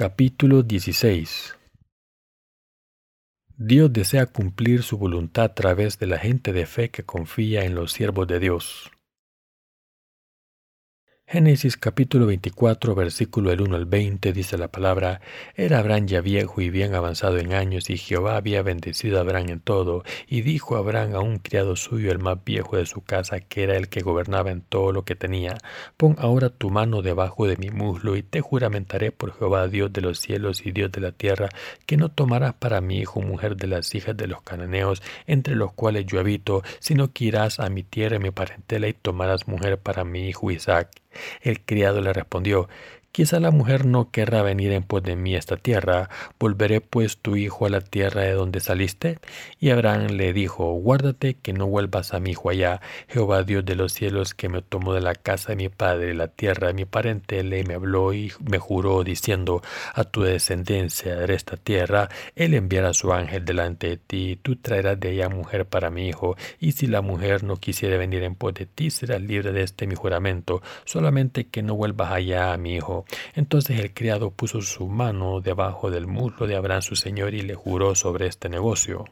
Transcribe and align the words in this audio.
Capítulo 0.00 0.62
16 0.62 1.56
Dios 3.56 3.92
desea 3.92 4.26
cumplir 4.26 4.84
su 4.84 4.96
voluntad 4.96 5.46
a 5.46 5.54
través 5.54 5.98
de 5.98 6.06
la 6.06 6.18
gente 6.18 6.52
de 6.52 6.66
fe 6.66 6.92
que 6.92 7.02
confía 7.02 7.64
en 7.64 7.74
los 7.74 7.90
siervos 7.90 8.28
de 8.28 8.38
Dios. 8.38 8.92
Génesis 11.30 11.76
capítulo 11.76 12.24
24, 12.24 12.94
versículo 12.94 13.50
del 13.50 13.60
1 13.60 13.76
al 13.76 13.84
20 13.84 14.32
dice 14.32 14.56
la 14.56 14.68
palabra, 14.68 15.20
Era 15.56 15.80
Abraham 15.80 16.06
ya 16.06 16.22
viejo 16.22 16.62
y 16.62 16.70
bien 16.70 16.94
avanzado 16.94 17.36
en 17.36 17.52
años, 17.52 17.90
y 17.90 17.98
Jehová 17.98 18.38
había 18.38 18.62
bendecido 18.62 19.18
a 19.18 19.20
Abraham 19.20 19.50
en 19.50 19.60
todo, 19.60 20.04
y 20.26 20.40
dijo 20.40 20.76
Abraham 20.76 21.14
a 21.16 21.20
un 21.20 21.36
criado 21.36 21.76
suyo, 21.76 22.10
el 22.12 22.18
más 22.18 22.42
viejo 22.42 22.78
de 22.78 22.86
su 22.86 23.02
casa, 23.02 23.40
que 23.40 23.64
era 23.64 23.76
el 23.76 23.90
que 23.90 24.00
gobernaba 24.00 24.50
en 24.50 24.62
todo 24.62 24.90
lo 24.90 25.04
que 25.04 25.16
tenía, 25.16 25.58
Pon 25.98 26.16
ahora 26.18 26.48
tu 26.48 26.70
mano 26.70 27.02
debajo 27.02 27.46
de 27.46 27.58
mi 27.58 27.68
muslo, 27.68 28.16
y 28.16 28.22
te 28.22 28.40
juramentaré 28.40 29.12
por 29.12 29.36
Jehová, 29.36 29.68
Dios 29.68 29.92
de 29.92 30.00
los 30.00 30.20
cielos 30.20 30.64
y 30.64 30.72
Dios 30.72 30.90
de 30.92 31.02
la 31.02 31.12
tierra, 31.12 31.50
que 31.84 31.98
no 31.98 32.10
tomarás 32.10 32.54
para 32.54 32.80
mi 32.80 33.00
hijo 33.00 33.20
mujer 33.20 33.56
de 33.56 33.66
las 33.66 33.94
hijas 33.94 34.16
de 34.16 34.28
los 34.28 34.40
cananeos, 34.40 35.02
entre 35.26 35.56
los 35.56 35.74
cuales 35.74 36.06
yo 36.06 36.20
habito, 36.20 36.62
sino 36.78 37.12
que 37.12 37.26
irás 37.26 37.60
a 37.60 37.68
mi 37.68 37.82
tierra 37.82 38.16
y 38.16 38.20
mi 38.20 38.30
parentela, 38.30 38.88
y 38.88 38.94
tomarás 38.94 39.46
mujer 39.46 39.78
para 39.78 40.04
mi 40.04 40.26
hijo 40.26 40.50
Isaac. 40.50 40.88
El 41.42 41.60
criado 41.64 42.00
le 42.00 42.12
respondió, 42.12 42.68
Quizá 43.12 43.40
la 43.40 43.50
mujer 43.50 43.84
no 43.84 44.10
querrá 44.10 44.42
venir 44.42 44.70
en 44.70 44.84
pos 44.84 45.02
de 45.02 45.16
mí 45.16 45.34
a 45.34 45.38
esta 45.38 45.56
tierra. 45.56 46.08
¿Volveré 46.38 46.80
pues 46.80 47.18
tu 47.18 47.34
hijo 47.34 47.66
a 47.66 47.70
la 47.70 47.80
tierra 47.80 48.22
de 48.22 48.32
donde 48.32 48.60
saliste? 48.60 49.18
Y 49.58 49.70
Abraham 49.70 50.08
le 50.12 50.32
dijo, 50.32 50.72
Guárdate 50.74 51.34
que 51.34 51.52
no 51.52 51.66
vuelvas 51.66 52.14
a 52.14 52.20
mi 52.20 52.30
hijo 52.30 52.50
allá. 52.50 52.80
Jehová 53.08 53.42
Dios 53.42 53.64
de 53.64 53.74
los 53.74 53.92
cielos, 53.92 54.34
que 54.34 54.48
me 54.48 54.62
tomó 54.62 54.94
de 54.94 55.00
la 55.00 55.14
casa 55.14 55.48
de 55.50 55.56
mi 55.56 55.68
padre, 55.68 56.14
la 56.14 56.28
tierra 56.28 56.68
de 56.68 56.74
mi 56.74 56.84
parente, 56.84 57.42
le 57.42 57.64
me 57.64 57.74
habló 57.74 58.12
y 58.12 58.32
me 58.48 58.58
juró, 58.58 59.02
diciendo, 59.02 59.62
A 59.94 60.04
tu 60.04 60.22
descendencia 60.22 61.16
de 61.16 61.34
esta 61.34 61.56
tierra, 61.56 62.08
él 62.36 62.54
enviará 62.54 62.94
su 62.94 63.12
ángel 63.12 63.44
delante 63.44 63.88
de 63.88 63.96
ti, 63.96 64.38
tú 64.40 64.56
traerás 64.56 65.00
de 65.00 65.10
allá 65.10 65.28
mujer 65.28 65.66
para 65.66 65.90
mi 65.90 66.08
hijo, 66.08 66.36
y 66.60 66.72
si 66.72 66.86
la 66.86 67.00
mujer 67.00 67.42
no 67.42 67.56
quisiera 67.56 67.96
venir 67.96 68.22
en 68.22 68.36
pos 68.36 68.54
de 68.54 68.66
ti, 68.66 68.90
serás 68.90 69.20
libre 69.20 69.52
de 69.52 69.62
este 69.62 69.86
mi 69.86 69.96
juramento, 69.96 70.62
solamente 70.84 71.48
que 71.48 71.62
no 71.62 71.74
vuelvas 71.74 72.12
allá 72.12 72.52
a 72.52 72.58
mi 72.58 72.76
hijo. 72.76 72.97
Entonces 73.34 73.80
el 73.80 73.94
criado 73.94 74.30
puso 74.30 74.62
su 74.62 74.88
mano 74.88 75.40
debajo 75.40 75.90
del 75.90 76.06
muslo 76.06 76.46
de 76.46 76.56
Abraham 76.56 76.82
su 76.82 76.96
señor 76.96 77.34
y 77.34 77.42
le 77.42 77.54
juró 77.54 77.94
sobre 77.94 78.26
este 78.26 78.48
negocio. 78.48 79.04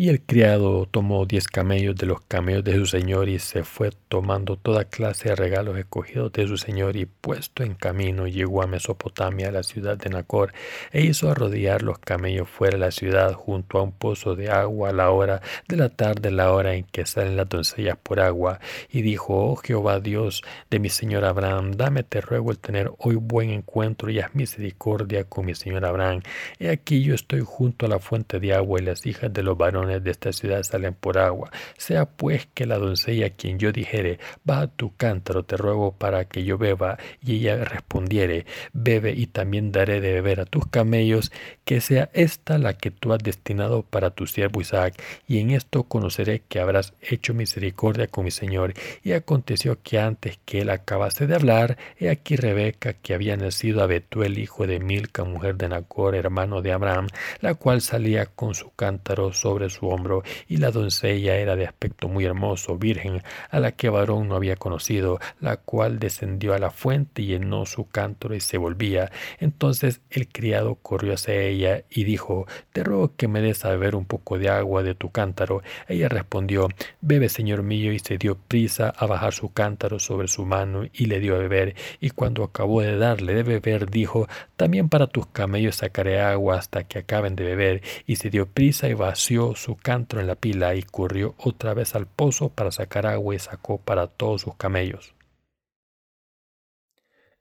Y 0.00 0.08
el 0.08 0.22
criado 0.22 0.88
tomó 0.90 1.26
diez 1.26 1.46
camellos 1.46 1.94
de 1.94 2.06
los 2.06 2.22
camellos 2.22 2.64
de 2.64 2.74
su 2.74 2.86
señor 2.86 3.28
y 3.28 3.38
se 3.38 3.64
fue 3.64 3.90
tomando 4.08 4.56
toda 4.56 4.86
clase 4.86 5.28
de 5.28 5.36
regalos 5.36 5.76
escogidos 5.76 6.32
de 6.32 6.46
su 6.46 6.56
señor 6.56 6.96
y 6.96 7.04
puesto 7.04 7.64
en 7.64 7.74
camino 7.74 8.26
llegó 8.26 8.62
a 8.62 8.66
Mesopotamia, 8.66 9.48
a 9.48 9.52
la 9.52 9.62
ciudad 9.62 9.98
de 9.98 10.08
Nacor, 10.08 10.54
e 10.90 11.02
hizo 11.02 11.30
arrodillar 11.30 11.82
los 11.82 11.98
camellos 11.98 12.48
fuera 12.48 12.78
de 12.78 12.80
la 12.80 12.92
ciudad 12.92 13.34
junto 13.34 13.76
a 13.76 13.82
un 13.82 13.92
pozo 13.92 14.36
de 14.36 14.48
agua 14.48 14.88
a 14.88 14.94
la 14.94 15.10
hora 15.10 15.42
de 15.68 15.76
la 15.76 15.90
tarde, 15.90 16.30
la 16.30 16.50
hora 16.50 16.72
en 16.76 16.84
que 16.84 17.04
salen 17.04 17.36
las 17.36 17.50
doncellas 17.50 17.98
por 18.02 18.20
agua, 18.20 18.58
y 18.90 19.02
dijo, 19.02 19.52
Oh 19.52 19.56
Jehová 19.56 20.00
Dios 20.00 20.42
de 20.70 20.78
mi 20.78 20.88
señor 20.88 21.26
Abraham, 21.26 21.72
dame 21.72 22.04
te 22.04 22.22
ruego 22.22 22.52
el 22.52 22.58
tener 22.58 22.90
hoy 22.96 23.16
buen 23.16 23.50
encuentro 23.50 24.08
y 24.08 24.20
haz 24.20 24.34
misericordia 24.34 25.24
con 25.24 25.44
mi 25.44 25.54
señor 25.54 25.84
Abraham. 25.84 26.22
He 26.58 26.70
aquí 26.70 27.02
yo 27.02 27.14
estoy 27.14 27.42
junto 27.44 27.84
a 27.84 27.90
la 27.90 27.98
fuente 27.98 28.40
de 28.40 28.54
agua 28.54 28.80
y 28.80 28.84
las 28.84 29.04
hijas 29.04 29.30
de 29.30 29.42
los 29.42 29.58
varones 29.58 29.89
de 29.98 30.10
esta 30.10 30.32
ciudad 30.32 30.62
salen 30.62 30.94
por 30.94 31.18
agua. 31.18 31.50
Sea 31.76 32.04
pues 32.04 32.46
que 32.54 32.66
la 32.66 32.78
doncella 32.78 33.26
a 33.26 33.30
quien 33.30 33.58
yo 33.58 33.72
dijere, 33.72 34.18
va 34.48 34.60
a 34.60 34.66
tu 34.68 34.94
cántaro, 34.96 35.44
te 35.44 35.56
ruego 35.56 35.92
para 35.92 36.26
que 36.26 36.44
yo 36.44 36.58
beba, 36.58 36.98
y 37.20 37.36
ella 37.36 37.64
respondiere, 37.64 38.46
bebe 38.72 39.12
y 39.12 39.26
también 39.26 39.72
daré 39.72 40.00
de 40.00 40.12
beber 40.12 40.40
a 40.40 40.44
tus 40.44 40.66
camellos, 40.66 41.32
que 41.64 41.80
sea 41.80 42.10
esta 42.12 42.58
la 42.58 42.74
que 42.74 42.90
tú 42.90 43.12
has 43.12 43.22
destinado 43.22 43.82
para 43.82 44.10
tu 44.10 44.26
siervo 44.26 44.60
Isaac, 44.60 45.02
y 45.26 45.38
en 45.38 45.50
esto 45.50 45.84
conoceré 45.84 46.42
que 46.48 46.60
habrás 46.60 46.92
hecho 47.00 47.34
misericordia 47.34 48.06
con 48.06 48.24
mi 48.24 48.30
señor. 48.30 48.74
Y 49.02 49.12
aconteció 49.12 49.80
que 49.82 49.98
antes 49.98 50.38
que 50.44 50.60
él 50.60 50.70
acabase 50.70 51.26
de 51.26 51.34
hablar, 51.34 51.78
he 51.98 52.10
aquí 52.10 52.36
Rebeca, 52.36 52.92
que 52.92 53.14
había 53.14 53.36
nacido 53.36 53.82
a 53.82 53.86
Betuel, 53.86 54.38
hijo 54.38 54.66
de 54.66 54.80
Milca, 54.80 55.24
mujer 55.24 55.56
de 55.56 55.68
Nacor, 55.68 56.14
hermano 56.14 56.62
de 56.62 56.72
Abraham, 56.72 57.08
la 57.40 57.54
cual 57.54 57.80
salía 57.80 58.26
con 58.26 58.54
su 58.54 58.72
cántaro 58.74 59.32
sobre 59.32 59.69
su 59.70 59.88
hombro, 59.88 60.22
y 60.48 60.58
la 60.58 60.70
doncella 60.70 61.36
era 61.36 61.56
de 61.56 61.66
aspecto 61.66 62.08
muy 62.08 62.24
hermoso, 62.24 62.76
virgen, 62.76 63.22
a 63.50 63.60
la 63.60 63.72
que 63.72 63.88
varón 63.88 64.28
no 64.28 64.36
había 64.36 64.56
conocido, 64.56 65.18
la 65.40 65.56
cual 65.56 65.98
descendió 65.98 66.54
a 66.54 66.58
la 66.58 66.70
fuente 66.70 67.22
y 67.22 67.26
llenó 67.26 67.66
su 67.66 67.88
cántaro 67.88 68.34
y 68.34 68.40
se 68.40 68.58
volvía. 68.58 69.10
Entonces 69.38 70.00
el 70.10 70.28
criado 70.28 70.76
corrió 70.76 71.14
hacia 71.14 71.34
ella 71.34 71.84
y 71.90 72.04
dijo, 72.04 72.46
Te 72.72 72.84
ruego 72.84 73.14
que 73.16 73.28
me 73.28 73.40
des 73.40 73.64
a 73.64 73.70
beber 73.70 73.94
un 73.94 74.04
poco 74.04 74.38
de 74.38 74.48
agua 74.48 74.82
de 74.82 74.94
tu 74.94 75.10
cántaro. 75.10 75.62
Ella 75.88 76.08
respondió, 76.08 76.68
Bebe, 77.00 77.28
señor 77.28 77.62
mío, 77.62 77.92
y 77.92 77.98
se 77.98 78.18
dio 78.18 78.36
prisa 78.36 78.90
a 78.90 79.06
bajar 79.06 79.32
su 79.32 79.52
cántaro 79.52 79.98
sobre 79.98 80.28
su 80.28 80.44
mano 80.44 80.84
y 80.92 81.06
le 81.06 81.20
dio 81.20 81.36
a 81.36 81.38
beber, 81.38 81.74
y 82.00 82.10
cuando 82.10 82.44
acabó 82.44 82.82
de 82.82 82.96
darle 82.96 83.34
de 83.34 83.42
beber, 83.42 83.90
dijo, 83.90 84.28
También 84.56 84.88
para 84.88 85.06
tus 85.06 85.26
camellos 85.26 85.76
sacaré 85.76 86.20
agua 86.20 86.56
hasta 86.56 86.84
que 86.84 86.98
acaben 86.98 87.36
de 87.36 87.44
beber, 87.44 87.82
y 88.06 88.16
se 88.16 88.30
dio 88.30 88.46
prisa 88.46 88.88
y 88.88 88.94
vació 88.94 89.54
su 89.60 89.76
su 89.76 90.20
en 90.20 90.26
la 90.26 90.34
pila 90.34 90.74
y 90.74 90.82
corrió 90.82 91.34
otra 91.38 91.74
vez 91.74 91.94
al 91.94 92.06
pozo 92.06 92.48
para 92.48 92.72
sacar 92.72 93.06
agua 93.06 93.34
y 93.34 93.38
sacó 93.38 93.78
para 93.78 94.06
todos 94.06 94.42
sus 94.42 94.56
camellos. 94.56 95.14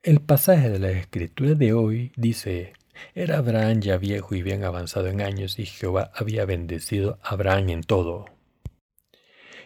El 0.04 0.22
pasaje 0.22 0.70
de 0.70 0.80
la 0.80 0.92
escritura 0.92 1.56
de 1.56 1.74
hoy 1.74 2.12
dice, 2.16 2.74
era 3.16 3.38
Abraham 3.38 3.82
ya 3.82 3.98
viejo 3.98 4.36
y 4.36 4.42
bien 4.42 4.64
avanzado 4.64 5.08
en 5.08 5.22
años 5.22 5.60
y 5.60 5.66
Jehová 5.66 6.12
había 6.14 6.46
bendecido 6.46 7.20
a 7.22 7.32
Abraham 7.32 7.70
en 7.70 7.84
todo. 7.84 8.26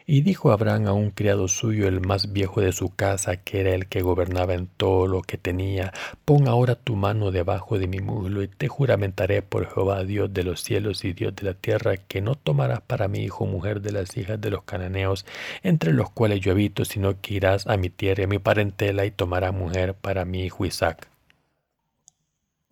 Y 0.05 0.21
dijo 0.21 0.51
Abraham 0.51 0.87
a 0.87 0.93
un 0.93 1.11
criado 1.11 1.47
suyo, 1.47 1.87
el 1.87 2.01
más 2.01 2.33
viejo 2.33 2.61
de 2.61 2.71
su 2.71 2.93
casa, 2.95 3.37
que 3.37 3.61
era 3.61 3.73
el 3.73 3.87
que 3.87 4.01
gobernaba 4.01 4.53
en 4.53 4.67
todo 4.67 5.07
lo 5.07 5.21
que 5.21 5.37
tenía, 5.37 5.93
pon 6.25 6.47
ahora 6.47 6.75
tu 6.75 6.95
mano 6.95 7.31
debajo 7.31 7.79
de 7.79 7.87
mi 7.87 7.99
muslo, 7.99 8.43
y 8.43 8.47
te 8.47 8.67
juramentaré 8.67 9.41
por 9.41 9.69
Jehová, 9.69 10.03
Dios 10.03 10.33
de 10.33 10.43
los 10.43 10.61
cielos 10.61 11.05
y 11.05 11.13
Dios 11.13 11.35
de 11.35 11.43
la 11.43 11.53
tierra, 11.53 11.97
que 11.97 12.21
no 12.21 12.35
tomarás 12.35 12.81
para 12.81 13.07
mi 13.07 13.19
hijo 13.19 13.45
mujer 13.45 13.81
de 13.81 13.91
las 13.93 14.17
hijas 14.17 14.41
de 14.41 14.49
los 14.49 14.63
cananeos, 14.63 15.25
entre 15.63 15.93
los 15.93 16.09
cuales 16.09 16.41
yo 16.41 16.51
habito, 16.51 16.85
sino 16.85 17.21
que 17.21 17.35
irás 17.35 17.67
a 17.67 17.77
mi 17.77 17.89
tierra 17.89 18.21
y 18.21 18.25
a 18.25 18.27
mi 18.27 18.39
parentela, 18.39 19.05
y 19.05 19.11
tomarás 19.11 19.53
mujer 19.53 19.93
para 19.93 20.25
mi 20.25 20.43
hijo 20.43 20.65
Isaac. 20.65 21.12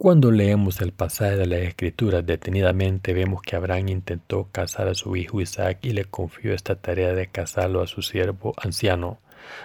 Cuando 0.02 0.32
leemos 0.32 0.82
el 0.82 0.94
pasaje 0.94 1.38
de 1.38 1.46
la 1.46 1.58
Escritura 1.60 2.24
detenidamente 2.24 3.14
vemos 3.14 3.44
que 3.44 3.56
Abraham 3.56 3.90
intentó 3.90 4.48
casar 4.52 4.88
a 4.88 4.96
su 4.96 5.16
hijo 5.16 5.42
Isaac 5.42 5.78
y 5.84 5.92
le 5.92 6.06
confió 6.06 6.56
esta 6.56 6.76
tarea 6.76 7.14
de 7.14 7.28
casarlo 7.28 7.84
a 7.84 7.86
su 7.86 8.02
siervo 8.02 8.56
anciano. 8.58 9.20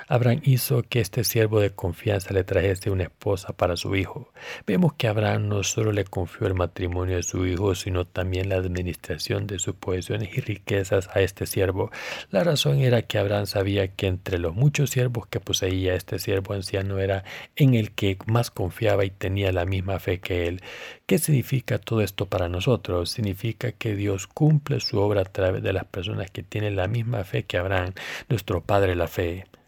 Abraham 0.08 0.40
hizo 0.44 0.82
que 0.82 1.00
este 1.00 1.24
siervo 1.24 1.60
de 1.60 1.70
confianza 1.70 2.32
le 2.32 2.44
trajese 2.44 2.90
una 2.90 3.04
esposa 3.04 3.56
para 3.56 3.76
su 3.76 3.96
hijo. 3.96 4.32
Vemos 4.66 4.94
que 4.94 5.08
Abraham 5.08 5.48
no 5.48 5.62
solo 5.62 5.92
le 5.92 6.04
confió 6.04 6.46
el 6.46 6.54
matrimonio 6.54 7.16
de 7.16 7.22
su 7.22 7.46
hijo, 7.46 7.74
sino 7.74 8.06
también 8.06 8.48
la 8.48 8.56
administración 8.56 9.46
de 9.46 9.58
sus 9.58 9.74
posesiones 9.74 10.36
y 10.36 10.40
riquezas 10.40 11.08
a 11.14 11.20
este 11.20 11.46
siervo. 11.46 11.90
La 12.30 12.44
razón 12.44 12.80
era 12.80 13.02
que 13.02 13.18
Abraham 13.18 13.46
sabía 13.46 13.88
que 13.88 14.06
entre 14.06 14.38
los 14.38 14.54
muchos 14.54 14.90
siervos 14.90 15.26
que 15.26 15.40
poseía 15.40 15.94
este 15.94 16.18
siervo 16.18 16.54
anciano 16.54 16.98
era 16.98 17.24
en 17.56 17.74
el 17.74 17.92
que 17.92 18.18
más 18.26 18.50
confiaba 18.50 19.04
y 19.04 19.10
tenía 19.10 19.52
la 19.52 19.64
misma 19.64 19.98
fe 19.98 20.20
que 20.20 20.46
él. 20.46 20.62
¿Qué 21.06 21.18
significa 21.18 21.78
todo 21.78 22.00
esto 22.00 22.26
para 22.26 22.48
nosotros? 22.48 23.10
Significa 23.10 23.72
que 23.72 23.94
Dios 23.94 24.26
cumple 24.26 24.80
su 24.80 24.98
obra 24.98 25.22
a 25.22 25.24
través 25.24 25.62
de 25.62 25.72
las 25.72 25.84
personas 25.84 26.30
que 26.30 26.42
tienen 26.42 26.76
la 26.76 26.88
misma 26.88 27.24
fe 27.24 27.44
que 27.44 27.58
Abraham, 27.58 27.92
nuestro 28.28 28.60
Padre 28.60 28.94
la 28.96 29.08
fe 29.08 29.46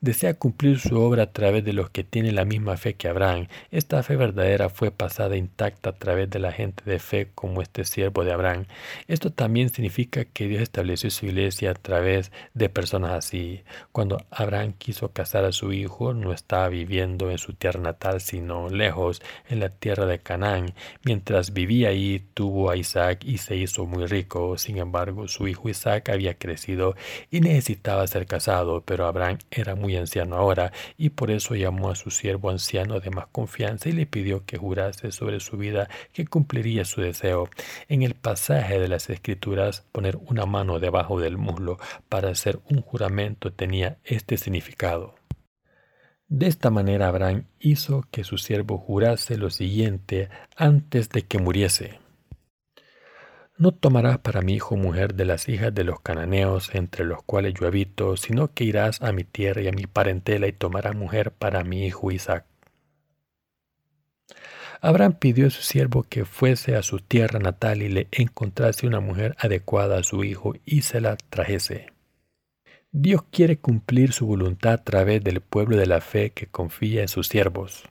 desea 0.00 0.34
cumplir 0.34 0.78
su 0.78 0.98
obra 1.00 1.24
a 1.24 1.32
través 1.32 1.64
de 1.64 1.72
los 1.72 1.90
que 1.90 2.04
tienen 2.04 2.36
la 2.36 2.44
misma 2.44 2.76
fe 2.76 2.94
que 2.94 3.08
Abraham. 3.08 3.48
Esta 3.70 4.02
fe 4.02 4.16
verdadera 4.16 4.68
fue 4.68 4.90
pasada 4.90 5.36
intacta 5.36 5.90
a 5.90 5.92
través 5.98 6.30
de 6.30 6.38
la 6.38 6.52
gente 6.52 6.84
de 6.88 6.98
fe 6.98 7.28
como 7.34 7.62
este 7.62 7.84
siervo 7.84 8.24
de 8.24 8.32
Abraham. 8.32 8.66
Esto 9.08 9.32
también 9.32 9.70
significa 9.70 10.24
que 10.24 10.46
Dios 10.46 10.62
estableció 10.62 11.10
su 11.10 11.26
iglesia 11.26 11.72
a 11.72 11.74
través 11.74 12.30
de 12.54 12.68
personas 12.68 13.12
así. 13.12 13.62
Cuando 13.92 14.24
Abraham 14.30 14.74
quiso 14.78 15.12
casar 15.12 15.44
a 15.44 15.52
su 15.52 15.72
hijo, 15.72 16.14
no 16.14 16.32
estaba 16.32 16.68
viviendo 16.68 17.30
en 17.30 17.38
su 17.38 17.54
tierra 17.54 17.80
natal, 17.80 18.20
sino 18.20 18.68
lejos, 18.68 19.20
en 19.48 19.60
la 19.60 19.70
tierra 19.70 20.06
de 20.06 20.20
Canaán. 20.20 20.74
Mientras 21.04 21.52
vivía 21.52 21.88
ahí, 21.88 22.24
tuvo 22.34 22.70
a 22.70 22.76
Isaac 22.76 23.24
y 23.24 23.38
se 23.38 23.56
hizo 23.56 23.84
muy 23.86 24.06
rico. 24.06 24.58
Sin 24.58 24.78
embargo, 24.78 25.26
su 25.28 25.48
hijo 25.48 25.68
Isaac 25.68 26.08
había 26.10 26.34
crecido 26.34 26.94
y 27.30 27.40
necesitaba 27.40 28.06
ser 28.06 28.26
casado, 28.26 28.82
pero 28.82 29.06
Abraham 29.06 29.38
era 29.50 29.74
muy 29.74 29.87
anciano 29.96 30.36
ahora, 30.36 30.72
y 30.96 31.10
por 31.10 31.30
eso 31.30 31.54
llamó 31.54 31.90
a 31.90 31.94
su 31.94 32.10
siervo 32.10 32.50
anciano 32.50 33.00
de 33.00 33.10
más 33.10 33.26
confianza 33.28 33.88
y 33.88 33.92
le 33.92 34.06
pidió 34.06 34.44
que 34.44 34.58
jurase 34.58 35.12
sobre 35.12 35.40
su 35.40 35.56
vida 35.56 35.88
que 36.12 36.26
cumpliría 36.26 36.84
su 36.84 37.00
deseo. 37.00 37.48
En 37.88 38.02
el 38.02 38.14
pasaje 38.14 38.78
de 38.78 38.88
las 38.88 39.10
Escrituras, 39.10 39.84
poner 39.92 40.16
una 40.16 40.46
mano 40.46 40.78
debajo 40.78 41.20
del 41.20 41.38
muslo 41.38 41.78
para 42.08 42.30
hacer 42.30 42.60
un 42.70 42.82
juramento 42.82 43.52
tenía 43.52 43.98
este 44.04 44.36
significado. 44.36 45.14
De 46.28 46.46
esta 46.46 46.70
manera 46.70 47.08
Abraham 47.08 47.44
hizo 47.58 48.04
que 48.10 48.22
su 48.22 48.36
siervo 48.36 48.76
jurase 48.76 49.38
lo 49.38 49.48
siguiente 49.48 50.28
antes 50.56 51.08
de 51.08 51.22
que 51.22 51.38
muriese. 51.38 52.00
No 53.58 53.72
tomarás 53.72 54.18
para 54.18 54.40
mi 54.40 54.54
hijo 54.54 54.76
mujer 54.76 55.14
de 55.14 55.24
las 55.24 55.48
hijas 55.48 55.74
de 55.74 55.82
los 55.82 56.00
cananeos 56.00 56.72
entre 56.76 57.04
los 57.04 57.24
cuales 57.24 57.54
yo 57.58 57.66
habito, 57.66 58.16
sino 58.16 58.54
que 58.54 58.62
irás 58.62 59.02
a 59.02 59.10
mi 59.10 59.24
tierra 59.24 59.60
y 59.62 59.66
a 59.66 59.72
mi 59.72 59.88
parentela 59.88 60.46
y 60.46 60.52
tomarás 60.52 60.94
mujer 60.94 61.32
para 61.32 61.64
mi 61.64 61.84
hijo 61.84 62.12
Isaac. 62.12 62.46
Abraham 64.80 65.14
pidió 65.14 65.48
a 65.48 65.50
su 65.50 65.62
siervo 65.62 66.04
que 66.04 66.24
fuese 66.24 66.76
a 66.76 66.84
su 66.84 67.00
tierra 67.00 67.40
natal 67.40 67.82
y 67.82 67.88
le 67.88 68.06
encontrase 68.12 68.86
una 68.86 69.00
mujer 69.00 69.34
adecuada 69.40 69.98
a 69.98 70.04
su 70.04 70.22
hijo 70.22 70.54
y 70.64 70.82
se 70.82 71.00
la 71.00 71.16
trajese. 71.16 71.88
Dios 72.92 73.24
quiere 73.32 73.58
cumplir 73.58 74.12
su 74.12 74.26
voluntad 74.26 74.74
a 74.74 74.84
través 74.84 75.24
del 75.24 75.40
pueblo 75.40 75.76
de 75.76 75.86
la 75.86 76.00
fe 76.00 76.30
que 76.30 76.46
confía 76.46 77.02
en 77.02 77.08
sus 77.08 77.26
siervos. 77.26 77.88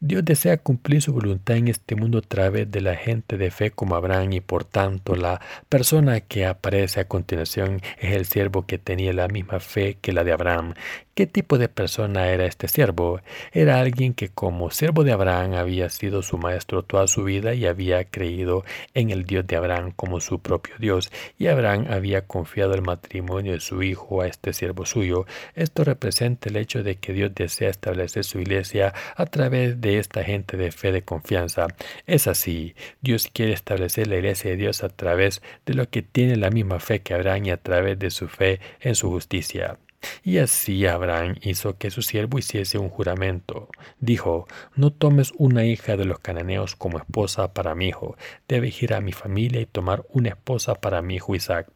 Dios 0.00 0.24
desea 0.24 0.58
cumplir 0.58 1.02
su 1.02 1.12
voluntad 1.12 1.56
en 1.56 1.66
este 1.66 1.96
mundo 1.96 2.18
a 2.18 2.22
través 2.22 2.70
de 2.70 2.80
la 2.80 2.94
gente 2.94 3.36
de 3.36 3.50
fe 3.50 3.72
como 3.72 3.96
Abraham 3.96 4.32
y 4.32 4.40
por 4.40 4.64
tanto 4.64 5.16
la 5.16 5.40
persona 5.68 6.20
que 6.20 6.46
aparece 6.46 7.00
a 7.00 7.08
continuación 7.08 7.80
es 7.98 8.14
el 8.14 8.24
siervo 8.24 8.64
que 8.64 8.78
tenía 8.78 9.12
la 9.12 9.26
misma 9.26 9.58
fe 9.58 9.98
que 10.00 10.12
la 10.12 10.22
de 10.22 10.30
Abraham, 10.30 10.74
¿Qué 11.18 11.26
tipo 11.26 11.58
de 11.58 11.68
persona 11.68 12.28
era 12.28 12.46
este 12.46 12.68
siervo? 12.68 13.20
Era 13.50 13.80
alguien 13.80 14.14
que 14.14 14.28
como 14.28 14.70
siervo 14.70 15.02
de 15.02 15.10
Abraham 15.10 15.54
había 15.54 15.90
sido 15.90 16.22
su 16.22 16.38
maestro 16.38 16.84
toda 16.84 17.08
su 17.08 17.24
vida 17.24 17.54
y 17.54 17.66
había 17.66 18.04
creído 18.04 18.64
en 18.94 19.10
el 19.10 19.24
Dios 19.24 19.44
de 19.44 19.56
Abraham 19.56 19.90
como 19.96 20.20
su 20.20 20.38
propio 20.38 20.76
Dios, 20.78 21.10
y 21.36 21.48
Abraham 21.48 21.86
había 21.90 22.28
confiado 22.28 22.74
el 22.74 22.82
matrimonio 22.82 23.54
de 23.54 23.58
su 23.58 23.82
hijo 23.82 24.22
a 24.22 24.28
este 24.28 24.52
siervo 24.52 24.86
suyo. 24.86 25.26
Esto 25.56 25.82
representa 25.82 26.50
el 26.50 26.56
hecho 26.56 26.84
de 26.84 26.98
que 26.98 27.12
Dios 27.12 27.34
desea 27.34 27.68
establecer 27.68 28.22
su 28.22 28.38
iglesia 28.38 28.94
a 29.16 29.26
través 29.26 29.80
de 29.80 29.87
esta 29.96 30.22
gente 30.24 30.56
de 30.56 30.70
fe 30.72 30.92
de 30.92 31.02
confianza. 31.02 31.68
Es 32.06 32.26
así, 32.26 32.74
Dios 33.00 33.28
quiere 33.32 33.52
establecer 33.52 34.06
la 34.08 34.16
iglesia 34.16 34.50
de 34.50 34.56
Dios 34.56 34.84
a 34.84 34.88
través 34.90 35.42
de 35.64 35.74
lo 35.74 35.88
que 35.88 36.02
tiene 36.02 36.36
la 36.36 36.50
misma 36.50 36.80
fe 36.80 37.00
que 37.00 37.14
Abraham 37.14 37.46
y 37.46 37.50
a 37.50 37.56
través 37.56 37.98
de 37.98 38.10
su 38.10 38.28
fe 38.28 38.60
en 38.80 38.94
su 38.94 39.08
justicia. 39.08 39.78
Y 40.22 40.38
así 40.38 40.86
Abraham 40.86 41.36
hizo 41.42 41.76
que 41.76 41.90
su 41.90 42.02
siervo 42.02 42.38
hiciese 42.38 42.78
un 42.78 42.88
juramento. 42.88 43.68
Dijo, 43.98 44.46
no 44.76 44.92
tomes 44.92 45.32
una 45.36 45.64
hija 45.64 45.96
de 45.96 46.04
los 46.04 46.20
cananeos 46.20 46.76
como 46.76 46.98
esposa 46.98 47.52
para 47.52 47.74
mi 47.74 47.88
hijo, 47.88 48.16
debe 48.46 48.72
ir 48.80 48.94
a 48.94 49.00
mi 49.00 49.12
familia 49.12 49.60
y 49.60 49.66
tomar 49.66 50.04
una 50.10 50.30
esposa 50.30 50.74
para 50.74 51.02
mi 51.02 51.16
hijo 51.16 51.34
Isaac. 51.34 51.68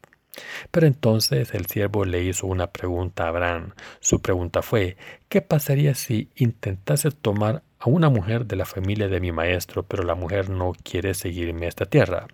Pero 0.70 0.86
entonces 0.86 1.52
el 1.54 1.66
siervo 1.66 2.04
le 2.04 2.22
hizo 2.22 2.46
una 2.46 2.68
pregunta 2.68 3.24
a 3.24 3.28
Abraham. 3.28 3.74
Su 4.00 4.22
pregunta 4.22 4.62
fue, 4.62 4.96
¿qué 5.28 5.42
pasaría 5.42 5.94
si 5.94 6.30
intentase 6.36 7.10
tomar 7.10 7.62
a 7.84 7.88
una 7.88 8.08
mujer 8.10 8.46
de 8.46 8.54
la 8.54 8.64
familia 8.64 9.08
de 9.08 9.18
mi 9.18 9.32
maestro, 9.32 9.82
pero 9.82 10.04
la 10.04 10.14
mujer 10.14 10.50
no 10.50 10.72
quiere 10.84 11.14
seguirme 11.14 11.66
a 11.66 11.68
esta 11.68 11.84
tierra? 11.84 12.28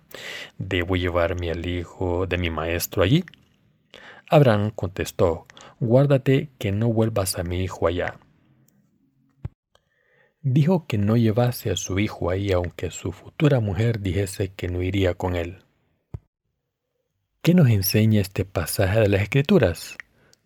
¿Debo 0.59 0.95
llevarme 0.95 1.49
al 1.49 1.65
hijo 1.65 2.27
de 2.27 2.37
mi 2.37 2.51
maestro 2.51 3.01
allí? 3.01 3.23
Abraham 4.29 4.69
contestó, 4.69 5.47
guárdate 5.79 6.51
que 6.59 6.71
no 6.71 6.93
vuelvas 6.93 7.39
a 7.39 7.43
mi 7.43 7.63
hijo 7.63 7.87
allá. 7.87 8.19
Dijo 10.41 10.85
que 10.85 10.99
no 10.99 11.17
llevase 11.17 11.71
a 11.71 11.75
su 11.75 11.97
hijo 11.97 12.29
ahí 12.29 12.51
aunque 12.51 12.91
su 12.91 13.11
futura 13.11 13.59
mujer 13.59 14.01
dijese 14.01 14.53
que 14.53 14.67
no 14.67 14.83
iría 14.83 15.15
con 15.15 15.35
él. 15.35 15.63
¿Qué 17.41 17.55
nos 17.55 17.69
enseña 17.69 18.21
este 18.21 18.45
pasaje 18.45 18.99
de 18.99 19.09
las 19.09 19.23
Escrituras? 19.23 19.97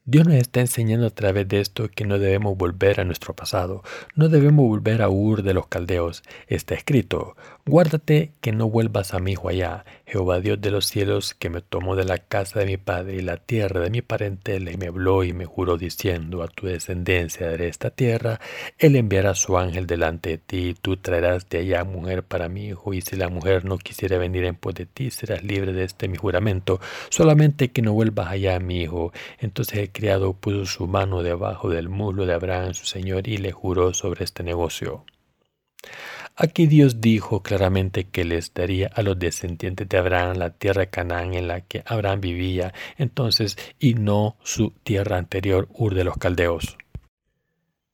Dios 0.06 0.28
nos 0.28 0.36
está 0.36 0.60
enseñando 0.60 1.08
a 1.08 1.12
través 1.12 1.48
de 1.48 1.62
esto 1.62 1.88
que 1.88 2.04
no 2.04 2.20
debemos 2.20 2.58
volver 2.58 3.00
a 3.00 3.06
nuestro 3.06 3.34
pasado, 3.34 3.84
no 4.16 4.28
debemos 4.28 4.68
volver 4.68 5.02
a 5.02 5.08
Ur 5.08 5.44
de 5.44 5.54
los 5.54 5.68
caldeos. 5.68 6.24
Está 6.48 6.76
escrito, 6.76 7.38
guárdate 7.65 8.33
que 8.42 8.51
no 8.51 8.69
vuelvas 8.69 9.13
a 9.13 9.19
mi 9.19 9.31
hijo 9.31 9.48
allá, 9.48 9.86
Jehová 10.06 10.42
Dios 10.42 10.60
de 10.60 10.69
los 10.69 10.86
cielos, 10.88 11.33
que 11.33 11.50
me 11.50 11.62
tomó 11.62 11.95
de 11.95 12.04
la 12.04 12.18
casa 12.18 12.60
de 12.60 12.65
mi 12.65 12.77
padre 12.77 13.15
y 13.15 13.21
la 13.21 13.38
tierra 13.38 13.80
de 13.80 13.89
mi 13.89 14.01
parentela 14.01 14.71
y 14.71 14.77
me 14.77 14.88
habló 14.88 15.24
y 15.24 15.33
me 15.33 15.45
juró 15.45 15.77
diciendo, 15.77 16.44
a 16.44 16.48
tu 16.50 16.68
descendencia 16.68 17.48
de 17.48 17.68
esta 17.68 17.89
tierra, 17.89 18.39
él 18.77 18.95
enviará 18.95 19.33
su 19.33 19.57
ángel 19.57 19.88
delante 19.88 20.31
de 20.31 20.38
ti, 20.39 20.69
y 20.69 20.74
tú 20.74 20.98
traerás 20.98 21.48
de 21.50 21.60
allá 21.60 21.83
mujer 21.86 22.24
para 22.24 22.50
mi 22.50 22.68
hijo, 22.68 22.94
y 22.94 23.01
si 23.01 23.15
la 23.15 23.30
mujer 23.30 23.66
no 23.66 23.77
quisiera 23.77 24.18
venir 24.18 24.44
en 24.45 24.56
pos 24.56 24.75
de 24.75 24.86
ti, 24.86 25.09
serás 25.09 25.44
libre 25.44 25.74
de 25.74 25.86
este 25.86 26.07
mi 26.07 26.18
juramento, 26.18 26.81
solamente 27.09 27.71
que 27.71 27.81
no 27.81 27.94
vuelvas 27.94 28.27
allá 28.27 28.56
a 28.56 28.59
mi 28.59 28.81
hijo. 28.81 29.13
Entonces 29.39 29.89
criado 29.94 30.33
puso 30.33 30.66
su 30.66 30.88
mano 30.88 31.24
debajo 31.24 31.69
del 31.69 31.89
muslo 31.89 32.25
de 32.25 32.33
Abraham, 32.33 32.74
su 32.74 32.86
señor, 32.86 33.27
y 33.27 33.38
le 33.38 33.51
juró 33.51 33.94
sobre 33.94 34.25
este 34.25 34.44
negocio. 34.44 35.06
Aquí 36.35 36.65
Dios 36.65 37.00
dijo 37.00 37.44
claramente 37.44 38.06
que 38.06 38.25
les 38.25 38.56
daría 38.56 38.88
a 38.88 39.03
los 39.03 39.19
descendientes 39.19 39.88
de 39.88 39.97
Abraham 40.00 40.38
la 40.38 40.50
tierra 40.50 40.81
de 40.81 40.89
Canaán 40.89 41.35
en 41.35 41.47
la 41.47 41.62
que 41.62 41.83
Abraham 41.85 42.21
vivía 42.21 42.74
entonces 42.97 43.56
y 43.77 43.94
no 43.94 44.38
su 44.41 44.71
tierra 44.83 45.18
anterior, 45.18 45.68
Ur 45.74 45.94
de 45.94 46.03
los 46.03 46.18
Caldeos. 46.18 46.77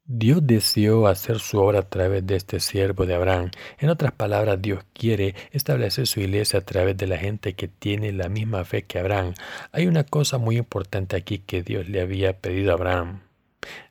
Dios 0.06 0.40
deseó 0.42 1.08
hacer 1.08 1.40
su 1.40 1.60
obra 1.60 1.80
a 1.80 1.90
través 1.90 2.26
de 2.26 2.38
este 2.38 2.62
siervo 2.62 3.06
de 3.06 3.14
Abraham. 3.14 3.52
En 3.78 3.90
otras 3.90 4.14
palabras, 4.14 4.60
Dios 4.60 4.84
quiere 4.94 5.36
establecer 5.52 6.08
su 6.08 6.22
iglesia 6.22 6.60
a 6.60 6.66
través 6.66 6.98
de 6.98 7.08
la 7.08 7.18
gente 7.18 7.54
que 7.54 7.68
tiene 7.68 8.12
la 8.14 8.30
misma 8.30 8.64
fe 8.64 8.84
que 8.84 9.00
Abraham. 9.00 9.34
Hay 9.72 9.86
una 9.86 10.06
cosa 10.06 10.38
muy 10.38 10.58
importante 10.58 11.16
aquí 11.16 11.40
que 11.40 11.62
Dios 11.62 11.90
le 11.90 12.02
había 12.02 12.40
pedido 12.40 12.72
a 12.72 12.76
Abraham. 12.76 13.29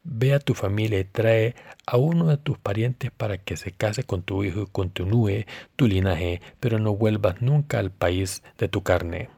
Ve 0.03 0.35
a 0.35 0.39
tu 0.41 0.55
familia 0.55 0.99
y 0.99 1.05
trae 1.05 1.55
a 1.87 1.97
uno 1.97 2.27
de 2.27 2.37
tus 2.37 2.59
parientes 2.59 3.11
para 3.11 3.39
que 3.39 3.57
se 3.57 3.73
case 3.73 4.05
con 4.05 4.23
tu 4.23 4.45
hijo 4.45 4.63
y 4.63 4.67
continúe 4.67 5.45
tu 5.77 5.87
linaje, 5.87 6.41
pero 6.61 6.79
no 6.79 6.95
vuelvas 6.95 7.41
nunca 7.43 7.79
al 7.79 7.91
país 7.91 8.43
de 8.59 8.69
tu 8.69 8.83
carne. 8.83 9.29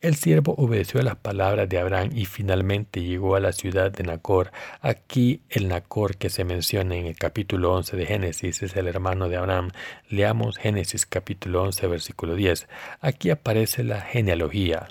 El 0.00 0.14
siervo 0.14 0.54
obedeció 0.56 1.00
a 1.00 1.02
las 1.02 1.16
palabras 1.16 1.68
de 1.68 1.78
Abraham 1.78 2.10
y 2.14 2.24
finalmente 2.26 3.02
llegó 3.02 3.36
a 3.36 3.40
la 3.40 3.52
ciudad 3.52 3.90
de 3.90 4.04
Nacor. 4.04 4.52
Aquí 4.80 5.42
el 5.48 5.68
Nacor 5.68 6.16
que 6.16 6.30
se 6.30 6.44
menciona 6.44 6.96
en 6.96 7.06
el 7.06 7.16
capítulo 7.16 7.74
11 7.74 7.96
de 7.96 8.06
Génesis 8.06 8.62
es 8.62 8.76
el 8.76 8.88
hermano 8.88 9.28
de 9.28 9.36
Abraham. 9.36 9.70
Leamos 10.08 10.56
Génesis 10.58 11.06
capítulo 11.06 11.62
11 11.62 11.86
versículo 11.88 12.34
10. 12.34 12.68
Aquí 13.00 13.30
aparece 13.30 13.84
la 13.84 14.00
genealogía. 14.00 14.88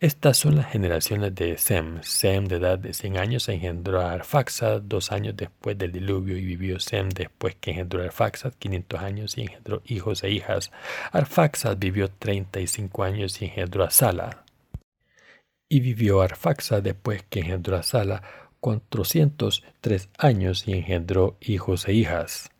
Estas 0.00 0.36
son 0.36 0.56
las 0.56 0.70
generaciones 0.70 1.34
de 1.34 1.58
Sem. 1.58 2.02
Sem, 2.02 2.46
de 2.46 2.56
edad 2.56 2.78
de 2.78 2.94
100 2.94 3.18
años, 3.18 3.48
engendró 3.48 4.00
a 4.00 4.12
Arfaxad 4.12 4.82
dos 4.82 5.12
años 5.12 5.36
después 5.36 5.76
del 5.76 5.92
diluvio 5.92 6.36
y 6.36 6.44
vivió 6.44 6.78
Sem 6.80 7.08
después 7.08 7.56
que 7.56 7.72
engendró 7.72 8.02
a 8.02 8.06
Arfaxad 8.06 8.52
500 8.58 9.00
años 9.00 9.38
y 9.38 9.42
engendró 9.42 9.82
hijos 9.86 10.22
e 10.24 10.30
hijas. 10.30 10.70
Arfaxad 11.12 11.76
vivió 11.78 12.08
35 12.10 13.02
años 13.02 13.40
y 13.42 13.46
engendró 13.46 13.84
a 13.84 13.90
Sala. 13.90 14.44
Y 15.68 15.80
vivió 15.80 16.22
Arfaxad 16.22 16.82
después 16.82 17.24
que 17.28 17.40
engendró 17.40 17.76
a 17.76 17.82
Sala 17.82 18.22
403 18.60 20.08
años 20.18 20.66
y 20.66 20.72
engendró 20.72 21.36
hijos 21.40 21.88
e 21.88 21.92
hijas. 21.92 22.50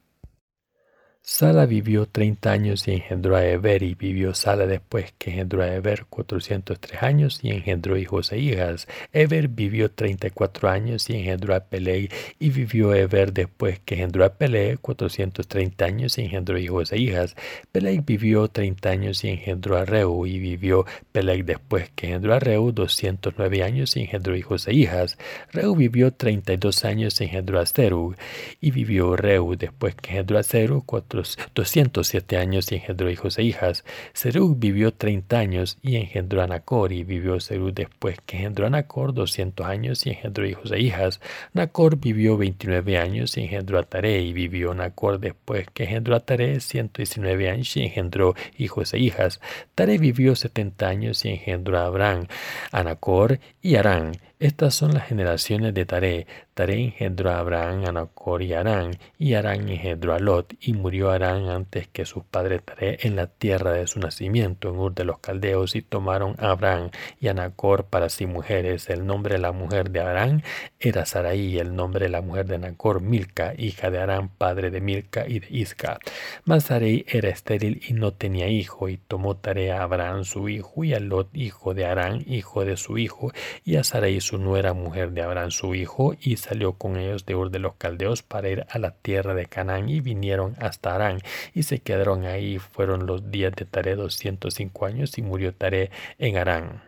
Sala 1.31 1.67
vivió 1.67 2.07
treinta 2.07 2.53
años 2.53 2.89
y 2.89 2.93
engendró 2.93 3.37
a 3.37 3.45
Eber, 3.45 3.83
y 3.83 3.95
vivió 3.95 4.33
Sala 4.33 4.67
después 4.67 5.13
que 5.19 5.29
engendró 5.29 5.63
a 5.63 5.75
Eber 5.75 6.07
cuatrocientos 6.07 6.81
tres 6.81 7.03
años 7.03 7.41
y 7.43 7.51
engendró 7.51 7.99
hijos 7.99 8.33
e 8.33 8.39
hijas. 8.39 8.89
Eber 9.13 9.49
vivió 9.49 9.91
treinta 9.91 10.29
y 10.29 10.31
cuatro 10.31 10.71
años 10.71 11.11
y 11.11 11.17
engendró 11.17 11.55
a 11.55 11.61
Peleg, 11.61 12.11
y 12.39 12.49
vivió 12.49 12.95
Eber 12.95 13.35
después 13.35 13.79
que 13.81 13.97
engendró 13.97 14.25
a 14.25 14.31
Peleg 14.31 14.81
cuatrocientos 14.81 15.47
treinta 15.47 15.85
años 15.85 16.17
y 16.17 16.23
engendró 16.23 16.59
hijos 16.59 16.93
e 16.93 16.99
hijas. 16.99 17.37
Peleg 17.73 18.07
vivió 18.07 18.49
treinta 18.49 18.89
años 18.89 19.23
y 19.23 19.29
engendró 19.29 19.77
a 19.77 19.85
Reu, 19.85 20.25
y 20.25 20.39
vivió 20.39 20.87
Peleg 21.13 21.45
después 21.45 21.91
que 21.95 22.07
engendró 22.07 22.33
a 22.33 22.39
Reu 22.41 22.73
doscientos 22.73 23.35
nueve 23.37 23.63
años 23.63 23.99
y 23.99 24.01
engendró 24.01 24.35
hijos 24.35 24.67
e 24.67 24.73
hijas. 24.73 25.19
Reu 25.53 25.77
vivió 25.77 26.11
treinta 26.11 26.55
y 26.55 26.57
dos 26.57 26.87
años 26.87 27.21
y 27.21 27.25
engendró 27.25 27.61
a 27.61 27.67
Serug, 27.67 28.17
y 28.63 28.71
vivió 28.71 29.15
Reu 29.15 29.57
después 29.57 29.95
que 29.95 30.13
engendró 30.13 30.39
a 30.39 30.43
Serug 30.43 30.87
cuatro 31.19 31.49
207 31.55 32.37
años 32.37 32.71
y 32.71 32.77
engendró 32.77 33.11
hijos 33.11 33.39
e 33.39 33.43
hijas. 33.43 33.85
Serug 34.13 34.59
vivió 34.59 34.93
30 34.93 35.39
años 35.39 35.79
y 35.83 35.97
engendró 35.97 36.43
a 36.43 36.47
Nacor, 36.47 36.93
y 36.93 37.05
vivió 37.05 37.41
Serug 37.41 37.73
después 37.73 38.19
que 38.25 38.37
engendró 38.37 38.67
a 38.67 38.71
Nacor 38.71 39.15
200 39.15 39.67
años 39.67 40.07
y 40.07 40.11
engendró 40.11 40.47
hijos 40.47 40.71
e 40.73 40.81
hijas. 40.81 41.21
Nacor 41.53 41.97
vivió 41.97 42.37
29 42.37 42.99
años 42.99 43.37
y 43.37 43.43
engendró 43.43 43.79
a 43.79 43.83
Tare, 43.83 44.21
y 44.21 44.33
vivió 44.33 44.75
Nacor 44.75 45.19
después 45.19 45.67
que 45.73 45.85
engendró 45.85 46.15
a 46.15 46.21
Tare 46.21 46.61
119 46.61 47.51
años 47.51 47.77
y 47.77 47.83
engendró 47.83 48.35
hijos 48.57 48.95
e 48.95 48.99
hijas. 48.99 49.41
Tare 49.75 49.99
vivió 49.99 50.37
70 50.37 50.89
años 50.89 51.25
y 51.25 51.31
engendró 51.31 51.79
a 51.79 51.87
Abraham, 51.87 52.27
a 52.71 52.83
Nacor 52.85 53.41
y 53.63 53.77
Arán 53.77 54.13
Estas 54.41 54.77
son 54.77 54.95
las 54.95 55.09
generaciones 55.09 55.75
de 55.75 55.85
Taré. 55.85 56.29
Taré 56.55 56.85
engendró 56.85 57.31
a 57.31 57.41
Abraham, 57.41 57.87
a 57.87 57.93
Nacor 57.93 58.41
y 58.43 58.53
Arán, 58.53 58.97
y 59.19 59.35
Arán 59.35 59.69
engendró 59.69 60.15
a 60.15 60.21
Lot, 60.21 60.55
y 60.61 60.75
murió 60.75 61.11
Arán 61.11 61.49
antes 61.49 61.89
que 61.89 62.05
sus 62.05 62.23
padres 62.23 62.63
Taré 62.63 62.99
en 63.03 63.17
la 63.17 63.27
tierra 63.27 63.73
de 63.73 63.89
su 63.89 63.99
nacimiento, 63.99 64.69
en 64.69 64.77
Ur 64.77 64.95
de 64.95 65.03
los 65.03 65.19
Caldeos, 65.19 65.75
y 65.75 65.83
tomaron 65.83 66.37
a 66.39 66.51
Abraham 66.51 66.91
y 67.21 67.27
a 67.27 67.35
Nacor 67.35 67.87
para 67.87 68.09
sí 68.09 68.27
mujeres. 68.27 68.89
El 68.91 69.07
nombre 69.07 69.35
de 69.35 69.41
la 69.41 69.51
mujer 69.51 69.91
de 69.91 70.01
Arán 70.03 70.45
era 70.79 71.05
Saraí, 71.05 71.59
el 71.59 71.75
nombre 71.75 72.07
de 72.07 72.11
la 72.11 72.23
mujer 72.23 72.47
de 72.47 72.59
Nacor, 72.59 73.01
Milca, 73.01 73.55
hija 73.59 73.91
de 73.91 73.99
Arán, 73.99 74.29
padre 74.29 74.71
de 74.71 74.81
Milca 74.81 75.27
y 75.27 75.41
de 75.41 75.49
Isca. 75.51 75.99
Mas 76.45 76.65
Sarai 76.65 77.05
era 77.09 77.29
estéril 77.29 77.83
y 77.89 77.93
no 77.93 78.13
tenía 78.13 78.47
hijo, 78.47 78.89
y 78.89 78.99
tomó 78.99 79.37
tarea 79.37 79.81
a 79.81 79.83
Abraham 79.83 80.25
su 80.25 80.49
hijo, 80.49 80.85
y 80.85 80.95
a 80.95 81.01
Lot, 81.01 81.37
hijo 81.37 81.75
de 81.75 81.87
Arán, 81.87 82.23
hijo 82.29 82.65
de 82.65 82.77
su 82.77 82.99
hijo, 82.99 83.33
y 83.65 83.75
a 83.77 83.83
Sarai 83.83 84.28
su 84.29 84.39
nuera 84.39 84.75
mujer 84.75 85.13
de 85.13 85.23
Abraham 85.23 85.51
su 85.51 85.75
hijo, 85.75 86.15
y 86.21 86.37
salió 86.37 86.75
con 86.75 86.97
ellos 86.99 87.25
de 87.27 87.35
Ur 87.35 87.51
de 87.51 87.59
los 87.59 87.75
Caldeos 87.77 88.23
para 88.23 88.49
ir 88.51 88.67
a 88.69 88.79
la 88.79 88.93
tierra 88.93 89.35
de 89.35 89.47
Canaán, 89.47 89.89
y 89.89 90.01
vinieron 90.01 90.55
hasta 90.61 90.95
Arán, 90.95 91.21
y 91.55 91.63
se 91.65 91.81
quedaron 91.81 92.25
ahí. 92.25 92.59
Fueron 92.59 93.07
los 93.07 93.31
días 93.31 93.53
de 93.57 93.95
doscientos 93.97 94.55
cinco 94.55 94.87
años, 94.87 95.17
y 95.19 95.23
murió 95.23 95.55
Tare 95.55 95.91
en 96.19 96.37
Arán. 96.37 96.83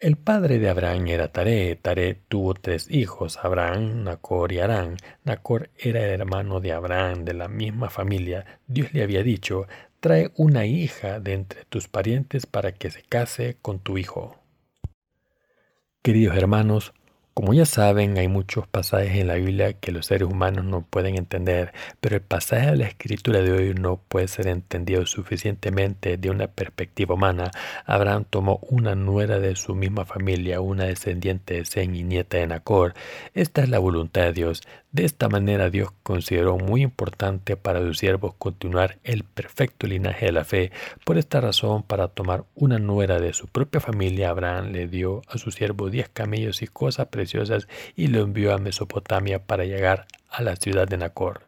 El 0.00 0.16
padre 0.16 0.58
de 0.58 0.70
Abraham 0.70 1.08
era 1.08 1.30
Tare. 1.30 1.76
Tare 1.76 2.14
tuvo 2.28 2.54
tres 2.54 2.90
hijos, 2.90 3.38
Abraham, 3.42 4.04
Nacor 4.04 4.50
y 4.52 4.58
Arán. 4.60 4.96
Nacor 5.24 5.68
era 5.76 6.02
el 6.06 6.20
hermano 6.20 6.60
de 6.60 6.72
Abraham, 6.72 7.24
de 7.24 7.34
la 7.34 7.48
misma 7.48 7.90
familia. 7.90 8.60
Dios 8.66 8.94
le 8.94 9.02
había 9.02 9.22
dicho, 9.22 9.66
trae 10.00 10.32
una 10.36 10.66
hija 10.66 11.20
de 11.20 11.34
entre 11.34 11.64
tus 11.66 11.86
parientes 11.86 12.46
para 12.46 12.72
que 12.72 12.90
se 12.90 13.02
case 13.02 13.56
con 13.60 13.78
tu 13.78 13.98
hijo. 13.98 14.36
Queridos 16.02 16.36
hermanos, 16.36 16.94
como 17.34 17.54
ya 17.54 17.64
saben, 17.64 18.18
hay 18.18 18.28
muchos 18.28 18.66
pasajes 18.66 19.16
en 19.16 19.28
la 19.28 19.36
Biblia 19.36 19.72
que 19.74 19.92
los 19.92 20.06
seres 20.06 20.28
humanos 20.28 20.64
no 20.64 20.82
pueden 20.82 21.16
entender, 21.16 21.72
pero 22.00 22.16
el 22.16 22.22
pasaje 22.22 22.72
de 22.72 22.76
la 22.76 22.86
escritura 22.86 23.40
de 23.40 23.52
hoy 23.52 23.72
no 23.72 23.98
puede 24.08 24.28
ser 24.28 24.48
entendido 24.48 25.06
suficientemente 25.06 26.16
de 26.16 26.28
una 26.28 26.48
perspectiva 26.48 27.14
humana. 27.14 27.50
Abraham 27.86 28.24
tomó 28.28 28.58
una 28.68 28.94
nuera 28.94 29.38
de 29.38 29.54
su 29.56 29.74
misma 29.74 30.04
familia, 30.04 30.60
una 30.60 30.84
descendiente 30.84 31.54
de 31.54 31.64
Zen 31.64 31.94
y 31.94 32.02
nieta 32.02 32.36
de 32.36 32.48
Nacor. 32.48 32.94
Esta 33.32 33.62
es 33.62 33.68
la 33.68 33.78
voluntad 33.78 34.22
de 34.22 34.32
Dios. 34.32 34.62
De 34.92 35.04
esta 35.04 35.28
manera 35.28 35.70
Dios 35.70 35.90
consideró 36.02 36.58
muy 36.58 36.82
importante 36.82 37.56
para 37.56 37.80
sus 37.80 37.98
siervos 37.98 38.34
continuar 38.36 38.98
el 39.04 39.22
perfecto 39.22 39.86
linaje 39.86 40.26
de 40.26 40.32
la 40.32 40.44
fe. 40.44 40.72
Por 41.04 41.16
esta 41.16 41.40
razón, 41.40 41.84
para 41.84 42.08
tomar 42.08 42.44
una 42.56 42.80
nuera 42.80 43.20
de 43.20 43.32
su 43.32 43.46
propia 43.46 43.80
familia, 43.80 44.30
Abraham 44.30 44.72
le 44.72 44.88
dio 44.88 45.22
a 45.28 45.38
su 45.38 45.52
siervo 45.52 45.90
diez 45.90 46.08
camellos 46.08 46.62
y 46.62 46.66
cosas 46.66 47.06
preciosas 47.06 47.68
y 47.94 48.08
lo 48.08 48.20
envió 48.20 48.52
a 48.52 48.58
Mesopotamia 48.58 49.46
para 49.46 49.64
llegar 49.64 50.08
a 50.28 50.42
la 50.42 50.56
ciudad 50.56 50.88
de 50.88 50.96
Nacor. 50.96 51.42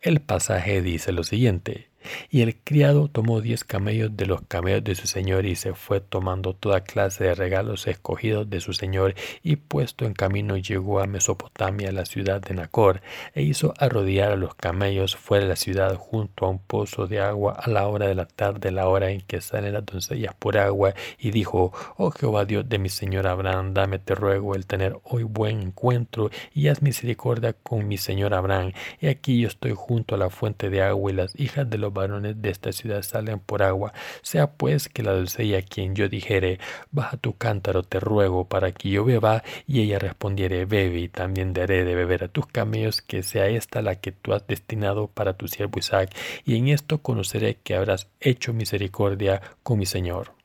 El 0.00 0.20
pasaje 0.20 0.82
dice 0.82 1.12
lo 1.12 1.22
siguiente. 1.22 1.87
Y 2.30 2.42
el 2.42 2.56
criado 2.56 3.08
tomó 3.08 3.40
diez 3.40 3.64
camellos 3.64 4.16
de 4.16 4.26
los 4.26 4.42
camellos 4.42 4.84
de 4.84 4.94
su 4.94 5.06
señor 5.06 5.46
y 5.46 5.56
se 5.56 5.74
fue 5.74 6.00
tomando 6.00 6.54
toda 6.54 6.82
clase 6.82 7.24
de 7.24 7.34
regalos 7.34 7.86
escogidos 7.86 8.48
de 8.48 8.60
su 8.60 8.72
señor 8.72 9.14
y 9.42 9.56
puesto 9.56 10.04
en 10.04 10.14
camino 10.14 10.56
llegó 10.56 11.00
a 11.00 11.06
Mesopotamia, 11.06 11.92
la 11.92 12.06
ciudad 12.06 12.40
de 12.40 12.54
Nacor, 12.54 13.02
e 13.34 13.42
hizo 13.42 13.74
arrodillar 13.78 14.32
a 14.32 14.36
los 14.36 14.54
camellos 14.54 15.16
fuera 15.16 15.44
de 15.44 15.50
la 15.50 15.56
ciudad 15.56 15.94
junto 15.96 16.46
a 16.46 16.50
un 16.50 16.58
pozo 16.58 17.06
de 17.06 17.20
agua 17.20 17.52
a 17.52 17.70
la 17.70 17.86
hora 17.86 18.06
de 18.06 18.14
la 18.14 18.26
tarde, 18.26 18.70
la 18.70 18.88
hora 18.88 19.10
en 19.10 19.20
que 19.20 19.40
salen 19.40 19.74
las 19.74 19.86
doncellas 19.86 20.34
por 20.34 20.58
agua, 20.58 20.94
y 21.18 21.30
dijo, 21.30 21.72
Oh 21.96 22.10
Jehová 22.10 22.44
Dios 22.44 22.68
de 22.68 22.78
mi 22.78 22.88
señor 22.88 23.26
Abraham, 23.26 23.74
dame 23.74 23.98
te 23.98 24.14
ruego 24.14 24.54
el 24.54 24.66
tener 24.66 24.98
hoy 25.04 25.22
buen 25.22 25.60
encuentro 25.60 26.30
y 26.54 26.68
haz 26.68 26.82
misericordia 26.82 27.52
con 27.52 27.86
mi 27.88 27.98
señor 27.98 28.34
Abraham. 28.34 28.72
Y 29.00 29.08
aquí 29.08 29.40
yo 29.40 29.48
estoy 29.48 29.72
junto 29.74 30.14
a 30.14 30.18
la 30.18 30.30
fuente 30.30 30.70
de 30.70 30.82
agua 30.82 31.10
y 31.10 31.14
las 31.14 31.38
hijas 31.38 31.68
de 31.68 31.78
los 31.78 31.92
varones 31.98 32.40
de 32.40 32.50
esta 32.50 32.72
ciudad 32.72 33.02
salen 33.02 33.38
por 33.38 33.62
agua. 33.62 33.92
Sea 34.22 34.52
pues 34.52 34.88
que 34.88 35.02
la 35.02 35.12
doncella 35.12 35.58
a 35.58 35.62
quien 35.62 35.94
yo 35.94 36.08
dijere, 36.08 36.58
baja 36.90 37.16
tu 37.16 37.36
cántaro, 37.36 37.82
te 37.82 38.00
ruego, 38.00 38.48
para 38.48 38.72
que 38.72 38.90
yo 38.90 39.04
beba, 39.04 39.42
y 39.66 39.82
ella 39.82 39.98
respondiere, 39.98 40.64
bebe, 40.64 41.00
y 41.00 41.08
también 41.08 41.52
daré 41.52 41.84
de 41.84 41.94
beber 41.94 42.24
a 42.24 42.28
tus 42.28 42.46
camellos, 42.46 43.02
que 43.02 43.22
sea 43.22 43.48
esta 43.48 43.82
la 43.82 43.96
que 43.96 44.12
tú 44.12 44.32
has 44.32 44.46
destinado 44.46 45.08
para 45.08 45.34
tu 45.34 45.48
siervo 45.48 45.78
Isaac, 45.78 46.14
y 46.44 46.56
en 46.56 46.68
esto 46.68 46.98
conoceré 47.02 47.56
que 47.62 47.74
habrás 47.74 48.08
hecho 48.20 48.52
misericordia 48.52 49.40
con 49.62 49.78
mi 49.78 49.86
Señor. 49.86 50.37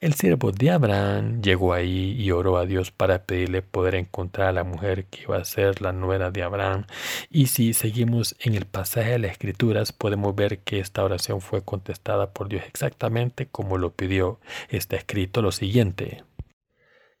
El 0.00 0.14
siervo 0.14 0.52
de 0.52 0.70
Abraham 0.70 1.42
llegó 1.42 1.72
ahí 1.72 2.16
y 2.18 2.30
oró 2.30 2.56
a 2.56 2.66
Dios 2.66 2.90
para 2.90 3.24
pedirle 3.24 3.62
poder 3.62 3.94
encontrar 3.94 4.48
a 4.48 4.52
la 4.52 4.64
mujer 4.64 5.04
que 5.06 5.22
iba 5.22 5.36
a 5.36 5.44
ser 5.44 5.82
la 5.82 5.92
nuera 5.92 6.30
de 6.30 6.42
Abraham. 6.42 6.86
Y 7.30 7.46
si 7.48 7.74
seguimos 7.74 8.36
en 8.40 8.54
el 8.54 8.66
pasaje 8.66 9.10
de 9.10 9.18
las 9.18 9.32
Escrituras, 9.32 9.92
podemos 9.92 10.34
ver 10.34 10.60
que 10.60 10.80
esta 10.80 11.04
oración 11.04 11.40
fue 11.40 11.62
contestada 11.62 12.30
por 12.30 12.48
Dios 12.48 12.62
exactamente 12.66 13.46
como 13.46 13.78
lo 13.78 13.92
pidió. 13.92 14.40
Está 14.68 14.96
escrito 14.96 15.42
lo 15.42 15.52
siguiente. 15.52 16.22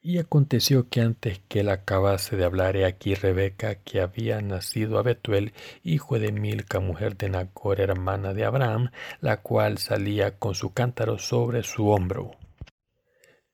Y 0.02 0.16
aconteció 0.16 0.88
que 0.88 1.02
antes 1.02 1.40
que 1.48 1.60
él 1.60 1.68
acabase 1.68 2.34
de 2.34 2.46
hablar, 2.46 2.74
he 2.74 2.86
aquí 2.86 3.14
Rebeca, 3.14 3.74
que 3.74 4.00
había 4.00 4.40
nacido 4.40 4.98
a 4.98 5.02
Betuel, 5.02 5.52
hijo 5.82 6.18
de 6.18 6.32
Milca, 6.32 6.80
mujer 6.80 7.18
de 7.18 7.28
Nacor, 7.28 7.80
hermana 7.80 8.32
de 8.32 8.46
Abraham, 8.46 8.90
la 9.20 9.42
cual 9.42 9.76
salía 9.76 10.38
con 10.38 10.54
su 10.54 10.72
cántaro 10.72 11.18
sobre 11.18 11.62
su 11.64 11.88
hombro. 11.88 12.39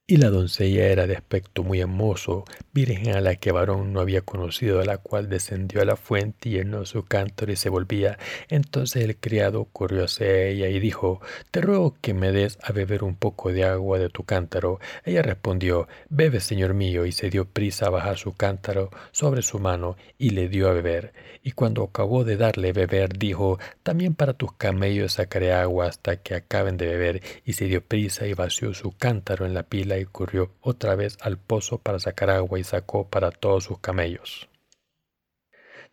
Y 0.09 0.19
la 0.19 0.31
doncella 0.31 0.87
era 0.87 1.09
de 1.09 1.17
aspecto 1.17 1.65
muy 1.65 1.81
hermoso, 1.81 2.45
virgen 2.73 3.17
a 3.17 3.21
la 3.21 3.35
que 3.35 3.51
varón 3.51 3.93
no 3.93 3.99
había 3.99 4.21
conocido, 4.21 4.81
a 4.81 4.85
la 4.85 4.99
cual 4.99 5.29
descendió 5.29 5.83
a 5.83 5.85
la 5.85 5.97
fuente 5.97 6.49
y 6.49 6.53
llenó 6.53 6.87
su 6.87 7.05
cántaro 7.05 7.51
y 7.51 7.57
se 7.57 7.71
volvía. 7.71 8.17
Entonces 8.49 9.03
el 9.03 9.17
criado 9.17 9.65
corrió 9.65 10.05
hacia 10.05 10.45
ella 10.45 10.69
y 10.69 10.79
dijo, 10.79 11.21
Te 11.51 11.61
ruego 11.61 11.97
que 12.01 12.15
me 12.15 12.31
des 12.31 12.57
a 12.63 12.71
beber 12.71 13.03
un 13.03 13.17
poco 13.17 13.53
de 13.53 13.65
agua 13.65 13.99
de 13.99 14.09
tu 14.09 14.23
cántaro. 14.23 14.79
Ella 15.05 15.23
respondió, 15.23 15.89
Bebe, 16.09 16.39
señor 16.39 16.75
mío, 16.75 17.05
y 17.05 17.11
se 17.11 17.29
dio 17.29 17.45
prisa 17.45 17.87
a 17.87 17.91
bajar 17.91 18.17
su 18.17 18.33
cántaro 18.33 18.91
sobre 19.11 19.43
su 19.43 19.59
mano 19.59 19.97
y 20.19 20.31
le 20.31 20.49
dio 20.49 20.69
a 20.69 20.73
beber. 20.73 21.15
Y 21.43 21.51
cuando 21.51 21.83
acabó 21.83 22.23
de 22.23 22.37
darle 22.37 22.73
beber, 22.73 23.19
dijo, 23.19 23.59
También 23.83 24.15
para 24.15 24.35
tus 24.35 24.53
camellos 24.53 25.15
sacaré 25.15 25.53
agua 25.53 25.87
hasta 25.87 26.17
que 26.17 26.37
acaben 26.37 26.77
de 26.77 26.87
beber. 26.87 27.23
Y 27.45 27.55
se 27.55 27.65
dio 27.65 27.83
prisa 27.83 28.29
y 28.29 28.35
vació 28.35 28.73
su 28.73 28.93
cántaro 28.93 29.47
en 29.47 29.55
la 29.55 29.65
pila 29.65 29.96
y 29.99 30.05
corrió 30.05 30.53
otra 30.61 30.95
vez 30.95 31.17
al 31.21 31.38
pozo 31.38 31.79
para 31.79 31.99
sacar 31.99 32.31
agua 32.31 32.59
y 32.59 32.65
sacó 32.65 33.09
para 33.09 33.31
todos 33.31 33.65
sus 33.65 33.79
camellos. 33.79 34.49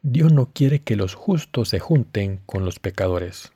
Dios 0.02 0.34
no 0.34 0.52
quiere 0.52 0.80
que 0.80 0.96
los 0.96 1.16
justos 1.16 1.70
se 1.70 1.80
junten 1.80 2.42
con 2.46 2.66
los 2.66 2.80
pecadores. 2.80 3.54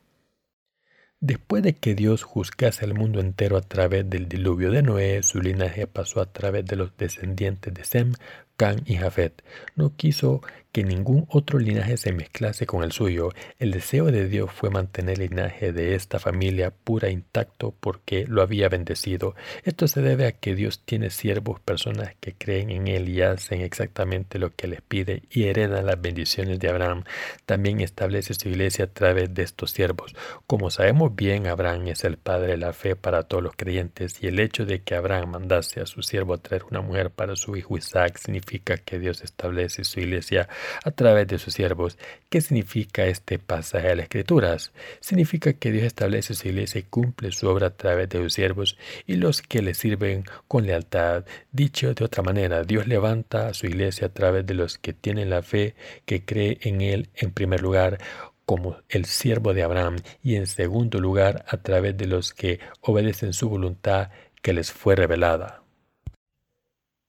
Después 1.20 1.64
de 1.64 1.76
que 1.76 1.96
Dios 1.96 2.24
juzgase 2.24 2.86
al 2.86 2.94
mundo 2.94 3.20
entero 3.20 3.58
a 3.58 3.62
través 3.62 4.08
del 4.08 4.30
diluvio 4.30 4.72
de 4.72 4.84
Noé, 4.84 5.24
su 5.24 5.42
linaje 5.42 5.88
pasó 5.88 6.22
a 6.22 6.32
través 6.32 6.66
de 6.66 6.76
los 6.76 6.96
descendientes 6.96 7.74
de 7.74 7.84
Sem, 7.84 8.14
Can 8.56 8.84
y 8.86 8.98
Jafet. 8.98 9.44
No 9.76 9.96
quiso 9.96 10.42
que 10.78 10.84
ningún 10.84 11.26
otro 11.30 11.58
linaje 11.58 11.98
se 11.98 12.14
mezclase 12.14 12.68
con 12.68 12.84
el 12.84 12.92
suyo. 12.92 13.30
El 13.58 13.72
deseo 13.72 14.12
de 14.12 14.28
Dios 14.28 14.52
fue 14.52 14.70
mantener 14.70 15.20
el 15.20 15.32
linaje 15.32 15.74
de 15.74 15.96
esta 15.96 16.20
familia 16.20 16.70
pura 16.70 17.10
intacto 17.10 17.74
porque 17.80 18.28
lo 18.28 18.44
había 18.44 18.70
bendecido. 18.70 19.34
Esto 19.64 19.88
se 19.88 20.04
debe 20.04 20.28
a 20.28 20.34
que 20.34 20.54
Dios 20.54 20.84
tiene 20.86 21.10
siervos, 21.10 21.60
personas 21.60 22.14
que 22.20 22.36
creen 22.36 22.70
en 22.70 22.88
Él 22.88 23.10
y 23.10 23.24
hacen 23.24 23.62
exactamente 23.62 24.38
lo 24.38 24.56
que 24.56 24.68
les 24.68 24.84
pide 24.84 25.24
y 25.32 25.46
heredan 25.46 25.88
las 25.88 26.00
bendiciones 26.00 26.60
de 26.60 26.70
Abraham. 26.70 27.06
También 27.48 27.82
establece 27.82 28.36
su 28.36 28.48
iglesia 28.48 28.86
a 28.86 28.94
través 28.94 29.34
de 29.34 29.42
estos 29.42 29.72
siervos. 29.72 30.16
Como 30.46 30.70
sabemos 30.70 31.16
bien, 31.16 31.48
Abraham 31.48 31.88
es 31.88 32.04
el 32.04 32.18
padre 32.18 32.52
de 32.52 32.58
la 32.58 32.74
fe 32.74 32.96
para 32.96 33.24
todos 33.24 33.42
los 33.44 33.56
creyentes 33.56 34.22
y 34.22 34.28
el 34.28 34.40
hecho 34.40 34.64
de 34.68 34.84
que 34.84 34.94
Abraham 34.94 35.32
mandase 35.32 35.82
a 35.82 35.88
su 35.88 36.04
siervo 36.04 36.36
a 36.36 36.38
traer 36.38 36.66
una 36.70 36.82
mujer 36.82 37.10
para 37.10 37.36
su 37.36 37.58
hijo 37.58 37.80
Isaac 37.80 38.20
significa 38.20 38.78
que 38.78 39.00
Dios 39.00 39.24
establece 39.24 39.84
su 39.84 40.02
iglesia 40.02 40.48
a 40.84 40.92
través 40.92 41.28
de 41.28 41.40
sus 41.40 41.54
siervos. 41.54 41.98
¿Qué 42.30 42.42
significa 42.42 43.06
este 43.06 43.40
pasaje 43.40 43.90
de 43.90 43.96
las 43.98 44.04
Escrituras? 44.04 44.72
Significa 45.00 45.54
que 45.54 45.72
Dios 45.72 45.86
establece 45.86 46.34
su 46.34 46.48
iglesia 46.48 46.80
y 46.80 46.84
cumple 46.84 47.32
su 47.32 47.48
obra 47.48 47.68
a 47.68 47.76
través 47.78 48.10
de 48.10 48.20
sus 48.20 48.34
siervos 48.34 48.78
y 49.06 49.16
los 49.16 49.42
que 49.42 49.62
le 49.62 49.74
sirven 49.74 50.24
con 50.48 50.66
lealtad. 50.66 51.26
Dicho 51.52 51.94
de 51.94 52.06
otra 52.06 52.24
manera, 52.24 52.64
Dios 52.64 52.88
levanta 52.88 53.48
a 53.48 53.54
su 53.54 53.66
iglesia 53.68 54.08
a 54.08 54.14
través 54.14 54.46
de 54.46 54.54
los 54.54 54.78
que 54.78 54.94
tienen 54.94 55.30
la 55.30 55.42
fe, 55.42 55.76
que 56.06 56.24
cree 56.24 56.58
en 56.62 56.82
Él 56.82 57.10
en 57.16 57.32
primer 57.32 57.62
lugar 57.62 57.98
como 58.46 58.78
el 58.88 59.04
siervo 59.06 59.54
de 59.54 59.64
Abraham 59.64 59.98
y 60.24 60.36
en 60.36 60.48
segundo 60.48 61.02
lugar 61.02 61.44
a 61.50 61.58
través 61.58 61.98
de 61.98 62.08
los 62.08 62.34
que 62.34 62.62
obedecen 62.80 63.34
su 63.34 63.50
voluntad 63.50 64.10
que 64.42 64.54
les 64.54 64.72
fue 64.72 64.96
revelada. 64.96 65.64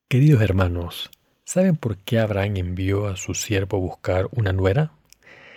Queridos 0.09 0.43
hermanos, 0.43 1.11
¿Saben 1.49 1.77
por 1.77 1.97
qué 1.97 2.19
Abraham 2.19 2.59
envió 2.59 3.07
a 3.07 3.17
su 3.17 3.33
siervo 3.33 3.79
a 3.79 3.81
buscar 3.81 4.29
una 4.33 4.53
nuera? 4.53 4.91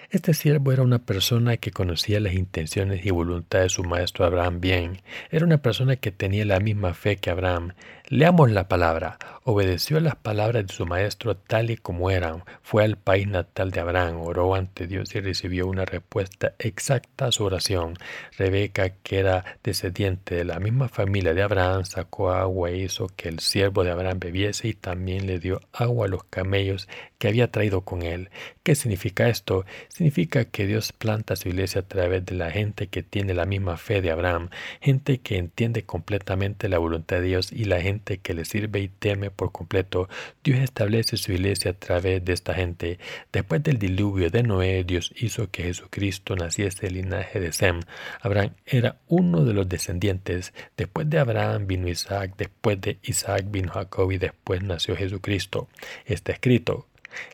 Este 0.09 0.33
siervo 0.33 0.71
era 0.71 0.83
una 0.83 0.99
persona 0.99 1.57
que 1.57 1.71
conocía 1.71 2.21
las 2.21 2.33
intenciones 2.33 3.05
y 3.05 3.09
voluntad 3.09 3.59
de 3.59 3.67
su 3.67 3.83
maestro 3.83 4.23
Abraham 4.23 4.61
bien. 4.61 5.01
Era 5.31 5.45
una 5.45 5.57
persona 5.57 5.97
que 5.97 6.13
tenía 6.13 6.45
la 6.45 6.61
misma 6.61 6.93
fe 6.93 7.17
que 7.17 7.29
Abraham. 7.29 7.73
Leamos 8.13 8.51
la 8.51 8.67
palabra. 8.67 9.17
Obedeció 9.45 9.95
a 9.95 10.01
las 10.01 10.17
palabras 10.17 10.67
de 10.67 10.73
su 10.73 10.85
maestro 10.85 11.37
tal 11.37 11.71
y 11.71 11.77
como 11.77 12.11
eran. 12.11 12.43
Fue 12.61 12.83
al 12.83 12.97
país 12.97 13.25
natal 13.25 13.71
de 13.71 13.79
Abraham, 13.79 14.19
oró 14.19 14.53
ante 14.53 14.85
Dios 14.85 15.15
y 15.15 15.21
recibió 15.21 15.65
una 15.65 15.85
respuesta 15.85 16.53
exacta 16.59 17.27
a 17.27 17.31
su 17.31 17.45
oración. 17.45 17.93
Rebeca, 18.37 18.89
que 18.89 19.19
era 19.19 19.45
descendiente 19.63 20.35
de 20.35 20.43
la 20.43 20.59
misma 20.59 20.89
familia 20.89 21.33
de 21.33 21.41
Abraham, 21.41 21.85
sacó 21.85 22.31
agua 22.31 22.69
e 22.69 22.79
hizo 22.79 23.07
que 23.15 23.29
el 23.29 23.39
siervo 23.39 23.85
de 23.85 23.91
Abraham 23.91 24.19
bebiese 24.19 24.67
y 24.67 24.73
también 24.73 25.25
le 25.25 25.39
dio 25.39 25.61
agua 25.71 26.07
a 26.07 26.09
los 26.09 26.25
camellos 26.25 26.89
que 27.17 27.29
había 27.29 27.49
traído 27.49 27.81
con 27.81 28.01
él. 28.01 28.29
¿Qué 28.61 28.75
significa 28.75 29.29
esto? 29.29 29.65
Significa 29.87 30.43
que 30.45 30.67
Dios 30.67 30.91
planta 30.91 31.37
su 31.37 31.47
iglesia 31.47 31.81
a 31.81 31.87
través 31.87 32.25
de 32.25 32.35
la 32.35 32.51
gente 32.51 32.87
que 32.87 33.03
tiene 33.03 33.33
la 33.33 33.45
misma 33.45 33.77
fe 33.77 34.01
de 34.01 34.11
Abraham, 34.11 34.49
gente 34.81 35.19
que 35.19 35.37
entiende 35.37 35.83
completamente 35.83 36.67
la 36.67 36.77
voluntad 36.77 37.17
de 37.17 37.23
Dios 37.23 37.51
y 37.53 37.65
la 37.65 37.79
gente 37.79 38.00
que 38.01 38.33
le 38.33 38.45
sirve 38.45 38.79
y 38.81 38.87
teme 38.87 39.31
por 39.31 39.51
completo. 39.51 40.09
Dios 40.43 40.59
establece 40.59 41.17
su 41.17 41.31
iglesia 41.31 41.71
a 41.71 41.73
través 41.73 42.23
de 42.23 42.33
esta 42.33 42.53
gente. 42.53 42.99
Después 43.31 43.63
del 43.63 43.79
diluvio 43.79 44.29
de 44.29 44.43
Noé, 44.43 44.83
Dios 44.83 45.13
hizo 45.15 45.49
que 45.49 45.63
Jesucristo 45.63 46.35
naciese 46.35 46.87
del 46.87 46.95
linaje 46.95 47.39
de 47.39 47.53
Sem. 47.53 47.81
Abraham 48.21 48.53
era 48.65 48.97
uno 49.07 49.45
de 49.45 49.53
los 49.53 49.69
descendientes. 49.69 50.53
Después 50.77 51.09
de 51.09 51.19
Abraham 51.19 51.67
vino 51.67 51.87
Isaac, 51.87 52.33
después 52.37 52.79
de 52.81 52.97
Isaac 53.03 53.45
vino 53.49 53.71
Jacob 53.71 54.11
y 54.11 54.17
después 54.17 54.63
nació 54.63 54.95
Jesucristo. 54.95 55.67
Está 56.05 56.31
escrito, 56.31 56.87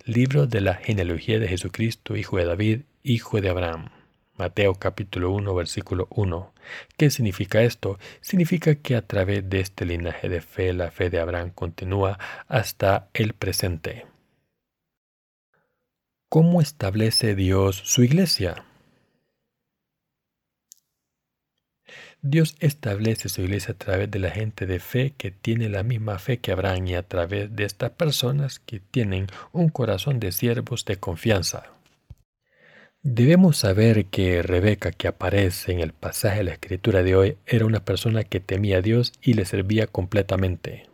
Libro 0.05 0.47
de 0.47 0.61
la 0.61 0.73
genealogía 0.73 1.39
de 1.39 1.47
Jesucristo, 1.47 2.15
hijo 2.15 2.37
de 2.37 2.45
David, 2.45 2.81
hijo 3.03 3.41
de 3.41 3.49
Abraham. 3.49 3.96
Mateo 4.37 4.75
capítulo 4.75 5.31
1, 5.31 5.55
versículo 5.55 6.07
1. 6.11 6.53
¿Qué 6.95 7.09
significa 7.09 7.63
esto? 7.63 7.97
Significa 8.21 8.75
que 8.75 8.95
a 8.95 9.01
través 9.01 9.49
de 9.49 9.61
este 9.61 9.85
linaje 9.85 10.29
de 10.29 10.41
fe, 10.41 10.73
la 10.73 10.91
fe 10.91 11.09
de 11.09 11.19
Abraham 11.19 11.49
continúa 11.49 12.19
hasta 12.47 13.09
el 13.13 13.33
presente. 13.33 14.05
¿Cómo 16.29 16.61
establece 16.61 17.35
Dios 17.35 17.77
su 17.77 18.03
iglesia? 18.03 18.65
Dios 22.21 22.55
establece 22.59 23.29
su 23.29 23.41
iglesia 23.41 23.73
a 23.73 23.77
través 23.77 24.11
de 24.11 24.19
la 24.19 24.31
gente 24.31 24.65
de 24.65 24.79
fe 24.79 25.13
que 25.17 25.31
tiene 25.31 25.69
la 25.69 25.83
misma 25.83 26.19
fe 26.19 26.39
que 26.39 26.51
Abraham 26.51 26.87
y 26.87 26.95
a 26.95 27.03
través 27.03 27.55
de 27.55 27.63
estas 27.63 27.91
personas 27.91 28.59
que 28.59 28.79
tienen 28.79 29.27
un 29.51 29.69
corazón 29.69 30.19
de 30.19 30.31
siervos 30.31 30.83
de 30.85 30.97
confianza. 30.97 31.76
Debemos 33.09 33.55
saber 33.55 34.07
que 34.07 34.41
Rebeca, 34.43 34.91
que 34.91 35.07
aparece 35.07 35.71
en 35.71 35.79
el 35.79 35.93
pasaje 35.93 36.39
de 36.39 36.43
la 36.43 36.51
escritura 36.51 37.03
de 37.03 37.15
hoy, 37.15 37.37
era 37.45 37.65
una 37.65 37.85
persona 37.85 38.25
que 38.25 38.41
temía 38.41 38.79
a 38.79 38.81
Dios 38.81 39.13
y 39.21 39.35
le 39.35 39.45
servía 39.45 39.87
completamente. 39.87 40.89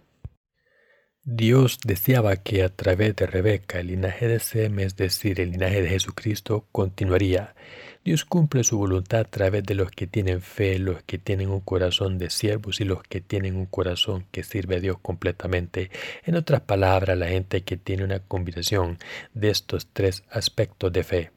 Dios 1.24 1.79
deseaba 1.84 2.36
que 2.36 2.62
a 2.62 2.70
través 2.70 3.15
de 3.15 3.25
Rebeca 3.25 3.79
el 3.79 3.88
linaje 3.88 4.27
de 4.27 4.39
Sem, 4.39 4.77
es 4.77 4.96
decir, 4.96 5.41
el 5.41 5.53
linaje 5.53 5.82
de 5.82 5.89
Jesucristo, 5.89 6.67
continuaría. 6.72 7.55
Dios 8.05 8.25
cumple 8.25 8.63
su 8.63 8.77
voluntad 8.77 9.22
a 9.22 9.24
través 9.32 9.63
de 9.63 9.74
los 9.74 9.89
que 9.89 10.05
tienen 10.05 10.41
fe, 10.41 10.77
los 10.77 11.01
que 11.01 11.17
tienen 11.17 11.50
un 11.50 11.62
corazón 11.62 12.20
de 12.20 12.29
siervos 12.29 12.79
y 12.79 12.84
los 12.84 13.01
que 13.01 13.22
tienen 13.22 13.55
un 13.55 13.65
corazón 13.65 14.27
que 14.29 14.43
sirve 14.43 14.75
a 14.75 14.79
Dios 14.82 14.98
completamente. 15.01 15.89
En 16.25 16.36
otras 16.36 16.62
palabras, 16.62 17.17
la 17.17 17.29
gente 17.29 17.63
que 17.63 17.75
tiene 17.75 18.03
una 18.03 18.20
combinación 18.20 19.00
de 19.34 19.50
estos 19.50 19.88
tres 19.91 20.24
aspectos 20.29 20.93
de 20.93 21.03
fe. 21.03 21.32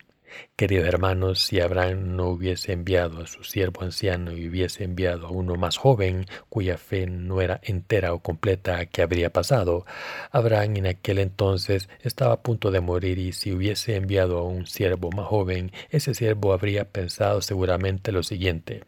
Queridos 0.56 0.86
hermanos, 0.86 1.42
si 1.42 1.60
Abraham 1.60 2.16
no 2.16 2.28
hubiese 2.28 2.72
enviado 2.72 3.22
a 3.22 3.26
su 3.26 3.44
siervo 3.44 3.82
anciano 3.82 4.32
y 4.32 4.48
hubiese 4.48 4.84
enviado 4.84 5.26
a 5.26 5.30
uno 5.30 5.56
más 5.56 5.76
joven, 5.76 6.26
cuya 6.48 6.78
fe 6.78 7.06
no 7.06 7.40
era 7.40 7.60
entera 7.62 8.14
o 8.14 8.20
completa, 8.20 8.86
¿qué 8.86 9.02
habría 9.02 9.30
pasado? 9.32 9.84
Abraham 10.30 10.76
en 10.76 10.86
aquel 10.86 11.18
entonces 11.18 11.88
estaba 12.00 12.34
a 12.34 12.42
punto 12.42 12.70
de 12.70 12.80
morir 12.80 13.18
y 13.18 13.32
si 13.32 13.52
hubiese 13.52 13.96
enviado 13.96 14.38
a 14.38 14.44
un 14.44 14.66
siervo 14.66 15.10
más 15.10 15.26
joven, 15.26 15.72
ese 15.90 16.14
siervo 16.14 16.52
habría 16.52 16.90
pensado 16.90 17.42
seguramente 17.42 18.12
lo 18.12 18.22
siguiente. 18.22 18.84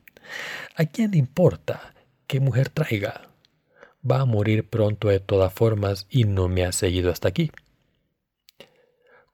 ¿A 0.74 0.86
quién 0.86 1.10
le 1.10 1.18
importa 1.18 1.94
qué 2.26 2.40
mujer 2.40 2.70
traiga? 2.70 3.28
Va 4.08 4.20
a 4.20 4.24
morir 4.24 4.68
pronto 4.68 5.08
de 5.08 5.20
todas 5.20 5.52
formas 5.52 6.06
y 6.08 6.24
no 6.24 6.48
me 6.48 6.64
ha 6.64 6.72
seguido 6.72 7.10
hasta 7.10 7.28
aquí. 7.28 7.50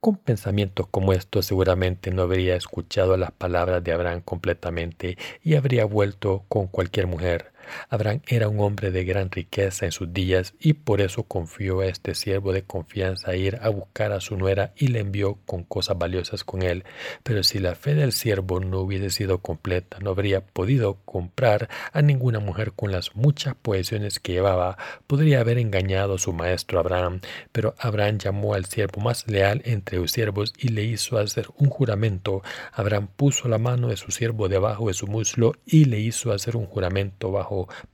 Con 0.04 0.16
pensamientos 0.16 0.86
como 0.90 1.14
estos 1.14 1.46
seguramente 1.46 2.10
no 2.10 2.20
habría 2.20 2.56
escuchado 2.56 3.16
las 3.16 3.32
palabras 3.32 3.82
de 3.82 3.90
Abraham 3.90 4.20
completamente 4.20 5.16
y 5.42 5.54
habría 5.54 5.86
vuelto 5.86 6.44
con 6.48 6.66
cualquier 6.66 7.06
mujer. 7.06 7.53
Abraham 7.88 8.20
era 8.26 8.48
un 8.48 8.60
hombre 8.60 8.90
de 8.90 9.04
gran 9.04 9.30
riqueza 9.30 9.86
en 9.86 9.92
sus 9.92 10.12
días 10.12 10.54
y 10.58 10.74
por 10.74 11.00
eso 11.00 11.24
confió 11.24 11.80
a 11.80 11.86
este 11.86 12.14
siervo 12.14 12.52
de 12.52 12.64
confianza 12.64 13.30
a 13.30 13.36
ir 13.36 13.58
a 13.62 13.68
buscar 13.68 14.12
a 14.12 14.20
su 14.20 14.36
nuera 14.36 14.72
y 14.76 14.88
le 14.88 15.00
envió 15.00 15.38
con 15.46 15.64
cosas 15.64 15.98
valiosas 15.98 16.44
con 16.44 16.62
él. 16.62 16.84
Pero 17.22 17.42
si 17.42 17.58
la 17.58 17.74
fe 17.74 17.94
del 17.94 18.12
siervo 18.12 18.60
no 18.60 18.80
hubiese 18.80 19.10
sido 19.10 19.38
completa, 19.38 19.98
no 20.00 20.10
habría 20.10 20.40
podido 20.40 20.98
comprar 21.04 21.68
a 21.92 22.02
ninguna 22.02 22.40
mujer 22.40 22.72
con 22.72 22.92
las 22.92 23.14
muchas 23.16 23.54
posesiones 23.54 24.18
que 24.18 24.32
llevaba. 24.32 24.76
Podría 25.06 25.40
haber 25.40 25.58
engañado 25.58 26.14
a 26.14 26.18
su 26.18 26.32
maestro 26.32 26.78
Abraham, 26.78 27.20
pero 27.52 27.74
Abraham 27.78 28.18
llamó 28.18 28.54
al 28.54 28.66
siervo 28.66 29.00
más 29.00 29.26
leal 29.28 29.62
entre 29.64 29.98
los 29.98 30.12
siervos 30.12 30.52
y 30.58 30.68
le 30.68 30.84
hizo 30.84 31.18
hacer 31.18 31.48
un 31.56 31.68
juramento. 31.70 32.42
Abraham 32.72 33.08
puso 33.16 33.48
la 33.48 33.58
mano 33.58 33.88
de 33.88 33.96
su 33.96 34.10
siervo 34.10 34.48
debajo 34.48 34.88
de 34.88 34.94
su 34.94 35.06
muslo 35.06 35.52
y 35.66 35.84
le 35.84 36.00
hizo 36.00 36.32
hacer 36.32 36.56
un 36.56 36.66
juramento 36.66 37.32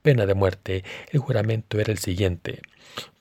pena 0.02 0.26
de 0.26 0.34
muerte, 0.34 0.84
el 1.10 1.20
juramento 1.20 1.78
era 1.78 1.92
el 1.92 1.98
siguiente. 1.98 2.60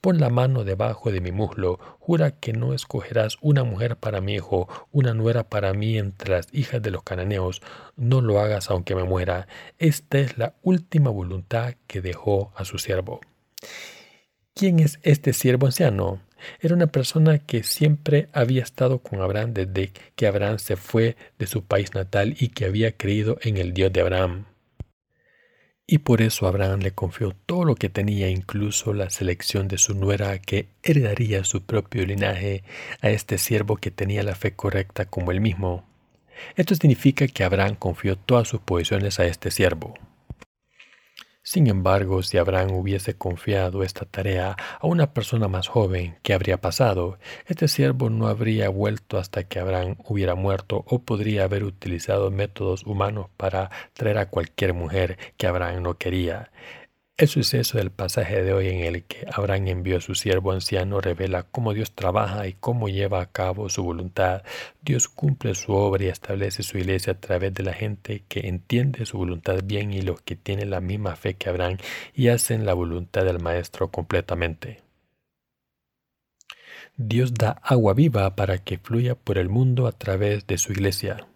Pon 0.01 0.19
la 0.19 0.29
mano 0.29 0.63
debajo 0.63 1.11
de 1.11 1.21
mi 1.21 1.31
muslo, 1.31 1.79
jura 1.99 2.31
que 2.31 2.53
no 2.53 2.73
escogerás 2.73 3.37
una 3.41 3.63
mujer 3.63 3.97
para 3.97 4.21
mi 4.21 4.35
hijo, 4.35 4.67
una 4.91 5.13
nuera 5.13 5.43
para 5.43 5.73
mí 5.73 5.97
entre 5.97 6.31
las 6.31 6.47
hijas 6.53 6.81
de 6.81 6.91
los 6.91 7.03
cananeos, 7.03 7.61
no 7.95 8.21
lo 8.21 8.39
hagas 8.39 8.69
aunque 8.69 8.95
me 8.95 9.03
muera. 9.03 9.47
Esta 9.77 10.19
es 10.19 10.37
la 10.37 10.55
última 10.63 11.09
voluntad 11.09 11.75
que 11.87 12.01
dejó 12.01 12.51
a 12.55 12.65
su 12.65 12.77
siervo. 12.79 13.21
¿Quién 14.53 14.79
es 14.79 14.99
este 15.03 15.33
siervo 15.33 15.67
anciano? 15.67 16.21
Era 16.59 16.75
una 16.75 16.87
persona 16.87 17.39
que 17.39 17.63
siempre 17.63 18.29
había 18.33 18.63
estado 18.63 18.99
con 18.99 19.21
Abraham 19.21 19.53
desde 19.53 19.91
que 20.15 20.27
Abraham 20.27 20.59
se 20.59 20.75
fue 20.75 21.15
de 21.37 21.47
su 21.47 21.63
país 21.63 21.93
natal 21.93 22.35
y 22.39 22.49
que 22.49 22.65
había 22.65 22.95
creído 22.95 23.37
en 23.41 23.57
el 23.57 23.73
Dios 23.73 23.91
de 23.91 24.01
Abraham. 24.01 24.45
Y 25.91 25.97
por 25.97 26.21
eso 26.21 26.45
Abraham 26.45 26.81
le 26.81 26.91
confió 26.91 27.35
todo 27.47 27.65
lo 27.65 27.73
que 27.73 27.89
tenía, 27.89 28.29
incluso 28.29 28.93
la 28.93 29.09
selección 29.09 29.67
de 29.67 29.79
su 29.79 29.95
nuera 29.95 30.37
que 30.37 30.67
heredaría 30.83 31.43
su 31.43 31.63
propio 31.63 32.05
linaje 32.05 32.63
a 33.01 33.09
este 33.09 33.39
siervo 33.39 33.75
que 33.75 33.89
tenía 33.89 34.21
la 34.21 34.35
fe 34.35 34.53
correcta 34.53 35.05
como 35.05 35.31
él 35.31 35.41
mismo. 35.41 35.83
Esto 36.55 36.75
significa 36.75 37.27
que 37.27 37.43
Abraham 37.43 37.73
confió 37.73 38.17
todas 38.19 38.47
sus 38.47 38.59
posesiones 38.59 39.19
a 39.19 39.25
este 39.25 39.49
siervo. 39.49 39.95
Sin 41.51 41.65
embargo, 41.65 42.21
si 42.21 42.37
Abraham 42.37 42.73
hubiese 42.73 43.17
confiado 43.17 43.81
esta 43.81 44.05
tarea 44.05 44.55
a 44.79 44.85
una 44.85 45.15
persona 45.15 45.47
más 45.47 45.67
joven, 45.67 46.19
¿qué 46.21 46.35
habría 46.35 46.61
pasado? 46.61 47.17
Este 47.47 47.67
siervo 47.67 48.11
no 48.11 48.27
habría 48.27 48.69
vuelto 48.69 49.17
hasta 49.17 49.45
que 49.45 49.57
Abraham 49.57 49.95
hubiera 50.05 50.35
muerto 50.35 50.85
o 50.85 50.99
podría 51.01 51.45
haber 51.45 51.63
utilizado 51.63 52.29
métodos 52.29 52.83
humanos 52.85 53.31
para 53.35 53.71
traer 53.93 54.19
a 54.19 54.29
cualquier 54.29 54.75
mujer 54.75 55.17
que 55.37 55.47
Abraham 55.47 55.81
no 55.81 55.97
quería. 55.97 56.51
El 57.19 57.27
suceso 57.27 57.77
del 57.77 57.91
pasaje 57.91 58.41
de 58.45 58.53
hoy 58.53 58.69
en 58.69 58.79
el 58.79 59.03
que 59.03 59.27
Abraham 59.29 59.67
envió 59.67 59.97
a 59.97 59.99
su 59.99 60.15
siervo 60.15 60.53
anciano 60.53 61.01
revela 61.01 61.43
cómo 61.43 61.73
Dios 61.73 61.91
trabaja 61.91 62.47
y 62.47 62.53
cómo 62.53 62.87
lleva 62.87 63.19
a 63.19 63.25
cabo 63.25 63.67
su 63.67 63.83
voluntad. 63.83 64.43
Dios 64.81 65.09
cumple 65.09 65.53
su 65.53 65.73
obra 65.73 66.05
y 66.05 66.07
establece 66.07 66.63
su 66.63 66.77
iglesia 66.77 67.11
a 67.11 67.19
través 67.19 67.53
de 67.53 67.63
la 67.63 67.73
gente 67.73 68.23
que 68.29 68.47
entiende 68.47 69.05
su 69.05 69.17
voluntad 69.17 69.59
bien 69.65 69.91
y 69.91 70.01
los 70.01 70.21
que 70.21 70.37
tienen 70.37 70.69
la 70.69 70.79
misma 70.79 71.17
fe 71.17 71.33
que 71.33 71.49
Abraham 71.49 71.75
y 72.13 72.29
hacen 72.29 72.65
la 72.65 72.73
voluntad 72.73 73.25
del 73.25 73.39
Maestro 73.41 73.91
completamente. 73.91 74.81
Dios 76.95 77.33
da 77.33 77.59
agua 77.63 77.93
viva 77.95 78.33
para 78.37 78.59
que 78.59 78.77
fluya 78.77 79.15
por 79.15 79.37
el 79.37 79.49
mundo 79.49 79.87
a 79.87 79.91
través 79.91 80.47
de 80.47 80.57
su 80.57 80.71
iglesia. 80.71 81.27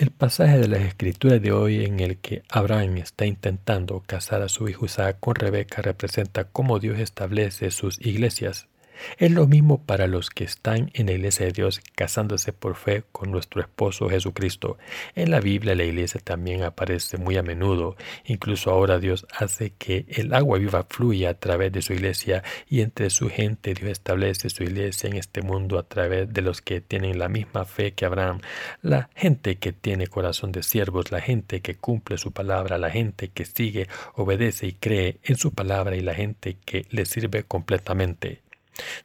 El 0.00 0.12
pasaje 0.12 0.56
de 0.56 0.66
las 0.66 0.80
escrituras 0.80 1.42
de 1.42 1.52
hoy 1.52 1.84
en 1.84 2.00
el 2.00 2.16
que 2.16 2.42
Abraham 2.48 2.96
está 2.96 3.26
intentando 3.26 4.00
casar 4.00 4.40
a 4.40 4.48
su 4.48 4.66
hijo 4.66 4.86
Isaac 4.86 5.18
con 5.20 5.34
Rebeca 5.34 5.82
representa 5.82 6.44
cómo 6.44 6.78
Dios 6.78 6.98
establece 6.98 7.70
sus 7.70 8.00
iglesias. 8.00 8.69
Es 9.18 9.30
lo 9.30 9.46
mismo 9.46 9.82
para 9.84 10.06
los 10.06 10.30
que 10.30 10.44
están 10.44 10.90
en 10.94 11.06
la 11.06 11.12
iglesia 11.12 11.46
de 11.46 11.52
Dios 11.52 11.80
casándose 11.94 12.52
por 12.52 12.76
fe 12.76 13.04
con 13.12 13.30
nuestro 13.30 13.60
esposo 13.60 14.08
Jesucristo. 14.08 14.78
En 15.14 15.30
la 15.30 15.40
Biblia 15.40 15.74
la 15.74 15.84
iglesia 15.84 16.20
también 16.22 16.62
aparece 16.62 17.16
muy 17.16 17.36
a 17.36 17.42
menudo. 17.42 17.96
Incluso 18.24 18.70
ahora 18.70 18.98
Dios 18.98 19.26
hace 19.36 19.72
que 19.78 20.06
el 20.08 20.34
agua 20.34 20.58
viva 20.58 20.86
fluya 20.88 21.30
a 21.30 21.34
través 21.34 21.72
de 21.72 21.82
su 21.82 21.92
iglesia 21.92 22.42
y 22.68 22.80
entre 22.80 23.10
su 23.10 23.28
gente 23.28 23.74
Dios 23.74 23.90
establece 23.90 24.50
su 24.50 24.62
iglesia 24.62 25.08
en 25.08 25.16
este 25.16 25.42
mundo 25.42 25.78
a 25.78 25.84
través 25.84 26.32
de 26.32 26.42
los 26.42 26.60
que 26.60 26.80
tienen 26.80 27.18
la 27.18 27.28
misma 27.28 27.64
fe 27.64 27.92
que 27.92 28.04
Abraham. 28.04 28.40
La 28.82 29.10
gente 29.14 29.56
que 29.56 29.72
tiene 29.72 30.06
corazón 30.06 30.52
de 30.52 30.62
siervos, 30.62 31.10
la 31.10 31.20
gente 31.20 31.60
que 31.60 31.74
cumple 31.76 32.18
su 32.18 32.32
palabra, 32.32 32.78
la 32.78 32.90
gente 32.90 33.28
que 33.28 33.44
sigue, 33.44 33.88
obedece 34.14 34.66
y 34.66 34.72
cree 34.72 35.18
en 35.24 35.36
su 35.36 35.52
palabra 35.52 35.96
y 35.96 36.00
la 36.00 36.14
gente 36.14 36.56
que 36.64 36.86
le 36.90 37.04
sirve 37.06 37.44
completamente. 37.44 38.49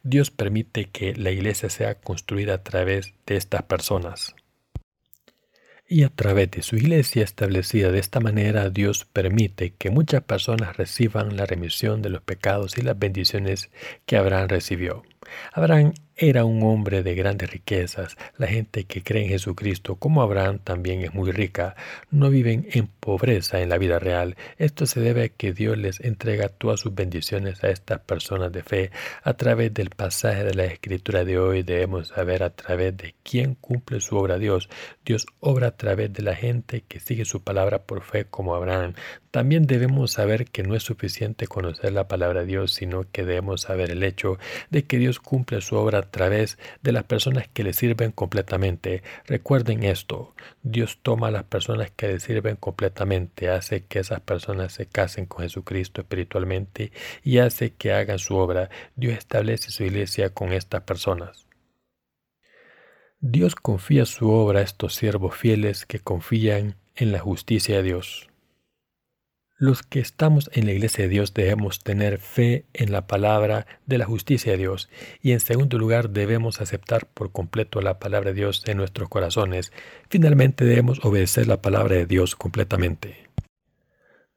Dios 0.03 0.31
permite 0.31 0.85
que 0.85 1.13
la 1.15 1.31
iglesia 1.31 1.69
sea 1.69 1.95
construida 1.95 2.55
a 2.55 2.63
través 2.63 3.13
de 3.25 3.38
estas 3.38 3.63
personas. 3.63 4.35
Y 5.88 6.03
a 6.03 6.09
través 6.09 6.49
de 6.49 6.63
su 6.63 6.77
iglesia 6.77 7.23
establecida 7.23 7.91
de 7.91 7.99
esta 7.99 8.19
manera, 8.19 8.71
Dios 8.71 9.05
permite 9.05 9.73
que 9.73 9.91
muchas 9.91 10.23
personas 10.23 10.77
reciban 10.77 11.38
la 11.38 11.45
remisión 11.45 12.01
de 12.01 12.09
los 12.09 12.23
pecados 12.23 12.77
y 12.77 12.81
las 12.81 12.97
bendiciones 12.97 13.69
que 14.07 14.17
Abraham 14.17 14.47
recibió. 14.47 15.03
Abraham 15.53 15.93
era 16.17 16.45
un 16.45 16.63
hombre 16.63 17.04
de 17.04 17.13
grandes 17.13 17.51
riquezas. 17.51 18.15
La 18.38 18.47
gente 18.47 18.86
que 18.86 19.04
cree 19.04 19.23
en 19.23 19.30
Jesucristo, 19.30 19.97
como 19.97 20.21
Abraham, 20.21 20.60
también 20.63 21.01
es 21.01 21.13
muy 21.13 21.32
rica. 21.32 21.75
No 22.10 22.30
viven 22.30 22.67
en 22.71 22.88
pobreza 22.88 23.60
en 23.62 23.69
la 23.69 23.78
vida 23.78 23.99
real. 23.99 24.38
Esto 24.58 24.86
se 24.86 25.01
debe 25.01 25.23
a 25.23 25.30
que 25.30 25.51
Dios 25.51 25.78
les 25.78 25.99
entrega 25.99 26.47
todas 26.47 26.80
sus 26.80 26.95
bendiciones 26.95 27.63
a 27.63 27.69
estas 27.69 27.99
personas 27.99 28.54
de 28.54 28.63
fe. 28.63 28.91
A 29.23 29.34
través 29.34 29.73
del 29.73 29.89
pasaje 29.89 30.45
de 30.45 30.54
la 30.54 30.65
Escritura 30.65 31.25
de 31.25 31.38
hoy 31.38 31.63
debemos 31.63 32.10
saber 32.10 32.43
a 32.43 32.49
través 32.49 32.95
de 32.95 33.15
quién 33.23 33.56
cumple 33.56 33.99
su 33.99 34.15
obra 34.15 34.38
Dios. 34.38 34.69
Dios 35.04 35.25
obra 35.41 35.67
a 35.67 35.78
través 35.78 36.13
de 36.13 36.23
la 36.23 36.36
gente 36.36 36.84
que 36.88 37.01
sigue 37.01 37.25
su 37.25 37.43
palabra 37.43 37.84
por 37.84 38.04
fe 38.04 38.25
como 38.25 38.56
Abraham. 38.56 38.93
También 39.32 39.67
debemos 39.67 40.12
saber 40.12 40.45
que 40.45 40.63
no 40.63 40.75
es 40.75 40.84
suficiente 40.84 41.45
conocer 41.45 41.91
la 41.91 42.08
palabra 42.08 42.39
de 42.41 42.45
Dios, 42.45 42.71
sino 42.71 43.04
que 43.12 43.25
debemos 43.25 43.63
saber 43.63 43.91
el 43.91 44.01
hecho 44.04 44.39
de 44.69 44.86
que 44.86 44.97
Dios 44.97 45.19
cumple 45.19 45.60
su 45.60 45.75
obra 45.75 46.04
través 46.11 46.57
de 46.81 46.91
las 46.91 47.03
personas 47.03 47.47
que 47.47 47.63
le 47.63 47.73
sirven 47.73 48.11
completamente. 48.11 49.03
Recuerden 49.25 49.83
esto, 49.83 50.35
Dios 50.63 50.99
toma 51.01 51.27
a 51.27 51.31
las 51.31 51.43
personas 51.43 51.91
que 51.91 52.07
le 52.07 52.19
sirven 52.19 52.55
completamente, 52.55 53.49
hace 53.49 53.85
que 53.85 53.99
esas 53.99 54.21
personas 54.21 54.73
se 54.73 54.85
casen 54.85 55.25
con 55.25 55.43
Jesucristo 55.43 56.01
espiritualmente 56.01 56.91
y 57.23 57.39
hace 57.39 57.73
que 57.73 57.93
hagan 57.93 58.19
su 58.19 58.35
obra. 58.35 58.69
Dios 58.95 59.17
establece 59.17 59.71
su 59.71 59.83
iglesia 59.83 60.29
con 60.29 60.53
estas 60.53 60.83
personas. 60.83 61.47
Dios 63.19 63.55
confía 63.55 64.05
su 64.05 64.29
obra 64.29 64.59
a 64.59 64.63
estos 64.63 64.93
siervos 64.93 65.35
fieles 65.35 65.85
que 65.85 65.99
confían 65.99 66.75
en 66.95 67.11
la 67.11 67.19
justicia 67.19 67.77
de 67.77 67.83
Dios. 67.83 68.29
Los 69.57 69.83
que 69.83 70.01
estamos 70.01 70.49
en 70.51 70.65
la 70.65 70.73
iglesia 70.73 71.05
de 71.05 71.09
Dios 71.09 71.33
debemos 71.33 71.79
tener 71.79 72.17
fe 72.17 72.65
en 72.73 72.91
la 72.91 73.07
palabra 73.07 73.65
de 73.85 73.97
la 73.97 74.03
justicia 74.03 74.51
de 74.51 74.57
Dios 74.57 74.89
y 75.21 75.31
en 75.31 75.39
segundo 75.39 75.77
lugar 75.77 76.09
debemos 76.09 76.59
aceptar 76.59 77.05
por 77.05 77.31
completo 77.31 77.79
la 77.79 77.97
palabra 77.97 78.31
de 78.31 78.35
Dios 78.35 78.63
en 78.65 78.75
nuestros 78.75 79.07
corazones. 79.07 79.71
Finalmente 80.09 80.65
debemos 80.65 80.99
obedecer 81.05 81.47
la 81.47 81.61
palabra 81.61 81.95
de 81.95 82.05
Dios 82.05 82.35
completamente. 82.35 83.29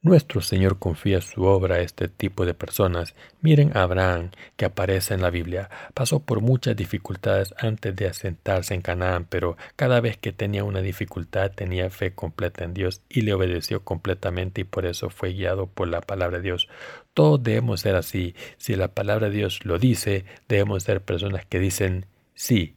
Nuestro 0.01 0.41
Señor 0.43 0.79
confía 0.79 1.21
su 1.21 1.43
obra 1.43 1.75
a 1.77 1.81
este 1.81 2.07
tipo 2.07 2.47
de 2.47 2.55
personas. 2.55 3.17
Miren 3.41 3.77
a 3.77 3.83
Abraham, 3.83 4.31
que 4.57 4.65
aparece 4.65 5.15
en 5.15 5.23
la 5.23 5.31
Biblia. 5.31 5.71
Pasó 5.93 6.21
por 6.21 6.41
muchas 6.41 6.77
dificultades 6.77 7.53
antes 7.59 7.97
de 7.97 8.07
asentarse 8.07 8.75
en 8.75 8.81
Canaán, 8.81 9.27
pero 9.29 9.57
cada 9.75 10.01
vez 10.01 10.17
que 10.17 10.33
tenía 10.33 10.63
una 10.63 10.83
dificultad 10.83 11.51
tenía 11.51 11.91
fe 11.91 12.15
completa 12.15 12.63
en 12.63 12.75
Dios 12.75 13.03
y 13.09 13.23
le 13.23 13.35
obedeció 13.35 13.83
completamente 13.83 14.61
y 14.61 14.65
por 14.65 14.87
eso 14.87 15.11
fue 15.11 15.33
guiado 15.33 15.67
por 15.67 15.89
la 15.89 16.01
palabra 16.01 16.37
de 16.37 16.45
Dios. 16.45 16.69
Todos 17.13 17.43
debemos 17.43 17.81
ser 17.81 17.97
así. 17.97 18.37
Si 18.57 18.77
la 18.77 18.95
palabra 18.95 19.29
de 19.31 19.37
Dios 19.37 19.65
lo 19.65 19.81
dice, 19.81 20.25
debemos 20.49 20.85
ser 20.85 21.03
personas 21.03 21.45
que 21.45 21.59
dicen, 21.59 22.07
sí, 22.35 22.77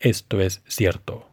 esto 0.00 0.40
es 0.40 0.62
cierto. 0.66 1.31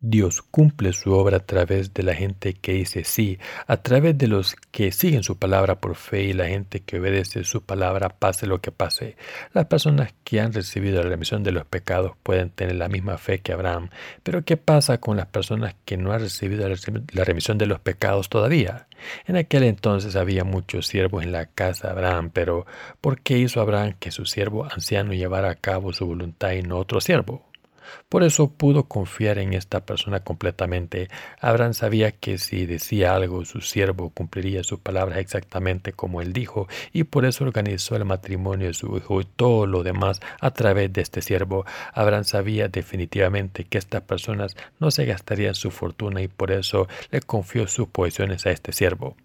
Dios 0.00 0.42
cumple 0.42 0.92
su 0.92 1.12
obra 1.12 1.38
a 1.38 1.46
través 1.46 1.92
de 1.92 2.04
la 2.04 2.14
gente 2.14 2.54
que 2.54 2.72
dice 2.72 3.02
sí, 3.02 3.40
a 3.66 3.78
través 3.78 4.16
de 4.16 4.28
los 4.28 4.54
que 4.70 4.92
siguen 4.92 5.24
su 5.24 5.38
palabra 5.40 5.80
por 5.80 5.96
fe 5.96 6.22
y 6.22 6.32
la 6.34 6.46
gente 6.46 6.78
que 6.80 7.00
obedece 7.00 7.42
su 7.42 7.64
palabra 7.64 8.08
pase 8.08 8.46
lo 8.46 8.60
que 8.60 8.70
pase. 8.70 9.16
Las 9.54 9.66
personas 9.66 10.14
que 10.22 10.40
han 10.40 10.52
recibido 10.52 11.02
la 11.02 11.08
remisión 11.08 11.42
de 11.42 11.50
los 11.50 11.66
pecados 11.66 12.12
pueden 12.22 12.50
tener 12.50 12.76
la 12.76 12.88
misma 12.88 13.18
fe 13.18 13.40
que 13.40 13.52
Abraham, 13.52 13.90
pero 14.22 14.44
¿qué 14.44 14.56
pasa 14.56 14.98
con 14.98 15.16
las 15.16 15.26
personas 15.26 15.74
que 15.84 15.96
no 15.96 16.12
han 16.12 16.20
recibido 16.20 16.68
la 16.68 17.24
remisión 17.24 17.58
de 17.58 17.66
los 17.66 17.80
pecados 17.80 18.28
todavía? 18.28 18.86
En 19.26 19.36
aquel 19.36 19.64
entonces 19.64 20.14
había 20.14 20.44
muchos 20.44 20.86
siervos 20.86 21.24
en 21.24 21.32
la 21.32 21.46
casa 21.46 21.88
de 21.88 21.94
Abraham, 21.94 22.30
pero 22.32 22.66
¿por 23.00 23.20
qué 23.20 23.38
hizo 23.38 23.60
Abraham 23.60 23.94
que 23.98 24.12
su 24.12 24.26
siervo 24.26 24.64
anciano 24.64 25.12
llevara 25.12 25.50
a 25.50 25.56
cabo 25.56 25.92
su 25.92 26.06
voluntad 26.06 26.52
y 26.52 26.62
no 26.62 26.78
otro 26.78 27.00
siervo? 27.00 27.47
Por 28.08 28.22
eso 28.22 28.52
pudo 28.52 28.84
confiar 28.84 29.38
en 29.38 29.54
esta 29.54 29.84
persona 29.84 30.20
completamente. 30.20 31.08
Abraham 31.40 31.74
sabía 31.74 32.12
que 32.12 32.38
si 32.38 32.66
decía 32.66 33.14
algo, 33.14 33.44
su 33.44 33.60
siervo 33.60 34.10
cumpliría 34.10 34.64
sus 34.64 34.80
palabras 34.80 35.18
exactamente 35.18 35.92
como 35.92 36.22
él 36.22 36.32
dijo, 36.32 36.68
y 36.92 37.04
por 37.04 37.24
eso 37.24 37.44
organizó 37.44 37.96
el 37.96 38.04
matrimonio 38.04 38.68
de 38.68 38.74
su 38.74 38.96
hijo 38.96 39.20
y 39.20 39.24
todo 39.24 39.66
lo 39.66 39.82
demás 39.82 40.20
a 40.40 40.50
través 40.52 40.92
de 40.92 41.02
este 41.02 41.22
siervo. 41.22 41.64
Abraham 41.92 42.24
sabía 42.24 42.68
definitivamente 42.68 43.64
que 43.64 43.78
estas 43.78 44.02
personas 44.02 44.56
no 44.78 44.90
se 44.90 45.04
gastarían 45.04 45.54
su 45.54 45.70
fortuna 45.70 46.22
y 46.22 46.28
por 46.28 46.50
eso 46.50 46.88
le 47.10 47.20
confió 47.20 47.66
sus 47.66 47.88
posesiones 47.88 48.46
a 48.46 48.50
este 48.50 48.72
siervo. 48.72 49.16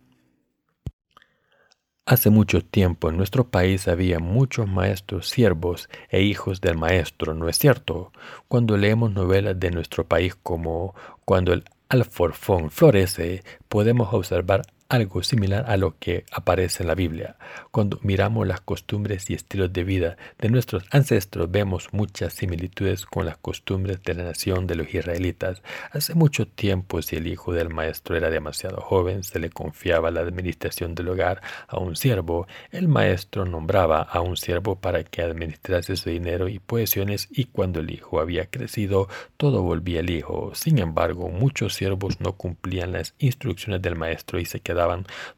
Hace 2.06 2.30
mucho 2.30 2.60
tiempo 2.60 3.10
en 3.10 3.16
nuestro 3.16 3.50
país 3.50 3.88
había 3.88 4.20
muchos 4.20 4.68
maestros 4.68 5.30
siervos 5.30 5.88
e 6.10 6.22
hijos 6.22 6.60
del 6.60 6.78
maestro, 6.78 7.34
¿no 7.34 7.48
es 7.48 7.58
cierto? 7.58 8.12
Cuando 8.50 8.76
leemos 8.76 9.14
novelas 9.14 9.58
de 9.58 9.72
nuestro 9.72 10.06
país 10.06 10.36
como 10.36 10.96
Cuando 11.24 11.54
el 11.54 11.64
alforfón 11.88 12.72
florece, 12.72 13.46
podemos 13.70 14.14
observar 14.14 14.64
algo 14.94 15.24
similar 15.24 15.66
a 15.68 15.76
lo 15.76 15.98
que 15.98 16.24
aparece 16.32 16.84
en 16.84 16.88
la 16.88 16.94
Biblia. 16.94 17.36
Cuando 17.72 18.00
miramos 18.04 18.46
las 18.46 18.62
costumbres 18.62 19.28
y 19.28 19.34
estilos 19.34 19.74
de 19.74 19.84
vida 19.84 20.18
de 20.38 20.50
nuestros 20.50 20.84
ancestros, 20.92 21.50
vemos 21.50 21.90
muchas 21.94 22.34
similitudes 22.34 23.08
con 23.08 23.26
las 23.26 23.38
costumbres 23.38 24.04
de 24.04 24.14
la 24.14 24.24
nación 24.24 24.68
de 24.68 24.76
los 24.76 24.94
israelitas. 24.94 25.64
Hace 25.92 26.14
mucho 26.14 26.48
tiempo, 26.48 27.02
si 27.02 27.16
el 27.16 27.26
hijo 27.26 27.54
del 27.54 27.70
maestro 27.70 28.16
era 28.16 28.30
demasiado 28.30 28.82
joven, 28.82 29.24
se 29.24 29.40
le 29.40 29.50
confiaba 29.50 30.12
la 30.12 30.22
administración 30.22 30.94
del 30.94 31.10
hogar 31.10 31.42
a 31.68 31.80
un 31.80 31.96
siervo. 31.96 32.46
El 32.70 32.88
maestro 32.88 33.46
nombraba 33.46 34.04
a 34.04 34.22
un 34.22 34.38
siervo 34.38 34.80
para 34.80 35.04
que 35.04 35.24
administrase 35.24 35.96
su 35.96 36.12
dinero 36.12 36.50
y 36.50 36.60
posesiones 36.60 37.30
y 37.32 37.46
cuando 37.46 37.80
el 37.80 37.90
hijo 37.90 38.20
había 38.20 38.46
crecido, 38.46 39.08
todo 39.38 39.64
volvía 39.64 40.02
al 40.02 40.12
hijo. 40.12 40.52
Sin 40.54 40.78
embargo, 40.78 41.30
muchos 41.30 41.74
siervos 41.74 42.22
no 42.22 42.34
cumplían 42.34 42.92
las 42.92 43.16
instrucciones 43.18 43.82
del 43.82 43.96
maestro 43.96 44.40
y 44.40 44.46
se 44.46 44.60
quedaban 44.60 44.83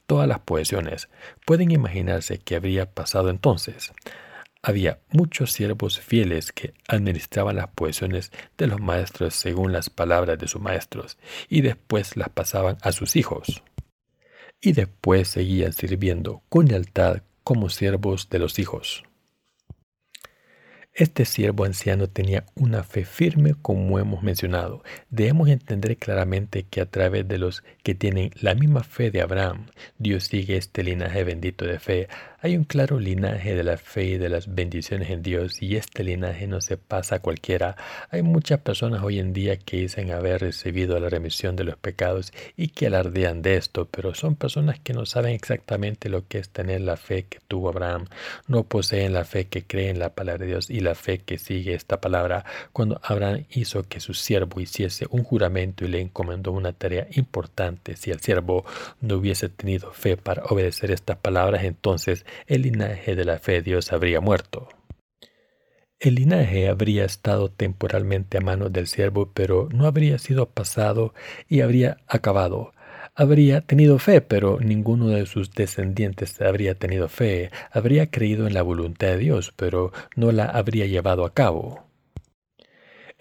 todas 0.08 0.27
las 0.27 0.39
posesiones. 0.39 1.10
Pueden 1.45 1.71
imaginarse 1.71 2.39
qué 2.39 2.55
habría 2.55 2.91
pasado 2.91 3.29
entonces. 3.29 3.93
Había 4.62 4.99
muchos 5.12 5.51
siervos 5.51 5.99
fieles 5.99 6.51
que 6.51 6.73
administraban 6.88 7.55
las 7.55 7.67
posesiones 7.67 8.31
de 8.58 8.67
los 8.67 8.81
maestros 8.81 9.36
según 9.36 9.71
las 9.71 9.89
palabras 9.89 10.39
de 10.39 10.47
sus 10.47 10.60
maestros, 10.60 11.17
y 11.47 11.62
después 11.62 12.17
las 12.17 12.29
pasaban 12.29 12.77
a 12.81 12.91
sus 12.91 13.15
hijos. 13.15 13.63
Y 14.60 14.73
después 14.73 15.27
seguían 15.27 15.71
sirviendo 15.71 16.41
con 16.49 16.65
lealtad 16.65 17.21
como 17.43 17.69
siervos 17.69 18.29
de 18.29 18.39
los 18.39 18.58
hijos. 18.58 19.04
Este 20.97 21.25
siervo 21.25 21.65
anciano 21.65 22.08
tenía 22.08 22.45
una 22.55 22.81
fe 22.81 23.03
firme 23.03 23.53
como 23.62 23.99
hemos 23.99 24.23
mencionado. 24.23 24.81
Debemos 25.10 25.49
entender 25.49 25.97
claramente 25.97 26.63
que 26.63 26.79
a 26.79 26.86
través 26.86 27.27
de 27.27 27.38
los 27.38 27.65
que 27.84 27.95
tienen 27.95 28.31
la 28.39 28.55
misma 28.55 28.81
fe 28.81 29.12
de 29.12 29.21
Abraham, 29.21 29.65
Dios 29.97 30.23
sigue 30.23 30.55
este 30.55 30.84
linaje 30.84 31.25
bendito 31.25 31.65
de 31.65 31.79
fe 31.79 32.08
hay 32.45 32.58
un 32.58 32.63
claro 32.63 32.99
linaje 32.99 33.55
de 33.55 33.63
la 33.63 33.75
fe 33.75 34.03
y 34.03 34.17
de 34.19 34.29
las 34.29 34.53
bendiciones 34.53 35.10
en 35.10 35.23
Dios 35.23 35.63
y 35.63 35.77
este 35.77 36.03
linaje 36.03 36.45
no 36.45 36.62
se 36.62 36.77
pasa 36.77 37.15
a 37.15 37.19
cualquiera. 37.19 37.75
Hay 38.12 38.21
muchas 38.21 38.60
personas 38.60 39.01
hoy 39.01 39.17
en 39.17 39.34
día 39.34 39.58
que 39.58 39.77
dicen 39.77 40.12
haber 40.12 40.41
recibido 40.41 40.99
la 40.99 41.10
remisión 41.10 41.55
de 41.55 41.63
los 41.63 41.75
pecados 41.75 42.31
y 42.55 42.67
que 42.67 42.86
alardean 42.86 43.41
de 43.41 43.55
esto, 43.55 43.88
pero 43.89 44.13
son 44.13 44.36
personas 44.36 44.79
que 44.79 44.93
no 44.93 45.08
saben 45.08 45.34
exactamente 45.34 46.08
lo 46.08 46.27
que 46.27 46.38
es 46.38 46.49
tener 46.49 46.81
la 46.81 46.97
fe 46.97 47.23
que 47.23 47.39
tuvo 47.47 47.69
Abraham. 47.69 48.05
No 48.47 48.63
poseen 48.63 49.13
la 49.13 49.25
fe 49.25 49.45
que 49.47 49.63
cree 49.63 49.89
en 49.89 49.97
la 49.97 50.13
palabra 50.13 50.45
de 50.45 50.51
Dios 50.51 50.69
y 50.69 50.81
la 50.81 50.93
fe 50.93 51.17
que 51.17 51.39
sigue 51.39 51.73
esta 51.73 51.99
palabra. 51.99 52.45
Cuando 52.73 53.01
Abraham 53.01 53.45
hizo 53.49 53.89
que 53.89 53.99
su 53.99 54.13
siervo 54.13 54.62
hiciese 54.62 55.08
un 55.10 55.23
juramento 55.23 55.84
y 55.84 55.88
le 55.88 55.99
encomendó 55.99 56.51
una 56.51 56.73
tarea 56.73 57.08
importante, 57.13 57.95
si 57.95 58.12
el 58.12 58.19
siervo 58.19 58.65
no 59.01 59.15
hubiese 59.15 59.49
tenido 59.49 59.91
fe 59.93 60.15
para 60.15 60.43
obedecer 60.45 60.91
estas 60.91 61.17
palabras, 61.17 61.63
entonces 61.63 62.23
el 62.47 62.63
linaje 62.63 63.15
de 63.15 63.25
la 63.25 63.39
fe 63.39 63.53
de 63.53 63.61
Dios 63.61 63.93
habría 63.93 64.21
muerto. 64.21 64.69
El 65.99 66.15
linaje 66.15 66.67
habría 66.67 67.05
estado 67.05 67.49
temporalmente 67.49 68.37
a 68.37 68.41
manos 68.41 68.71
del 68.73 68.87
siervo, 68.87 69.31
pero 69.33 69.69
no 69.71 69.87
habría 69.87 70.19
sido 70.19 70.49
pasado 70.49 71.13
y 71.47 71.61
habría 71.61 71.97
acabado. 72.07 72.73
Habría 73.15 73.61
tenido 73.61 73.97
fe, 73.97 74.19
pero 74.19 74.59
ninguno 74.59 75.07
de 75.07 75.25
sus 75.25 75.51
descendientes 75.51 76.41
habría 76.41 76.75
tenido 76.75 77.07
fe. 77.07 77.49
Habría 77.71 78.11
creído 78.11 78.45
en 78.45 78.53
la 78.53 78.61
voluntad 78.61 79.07
de 79.07 79.17
Dios, 79.17 79.53
pero 79.55 79.93
no 80.17 80.33
la 80.33 80.45
habría 80.45 80.85
llevado 80.85 81.25
a 81.25 81.33
cabo. 81.33 81.84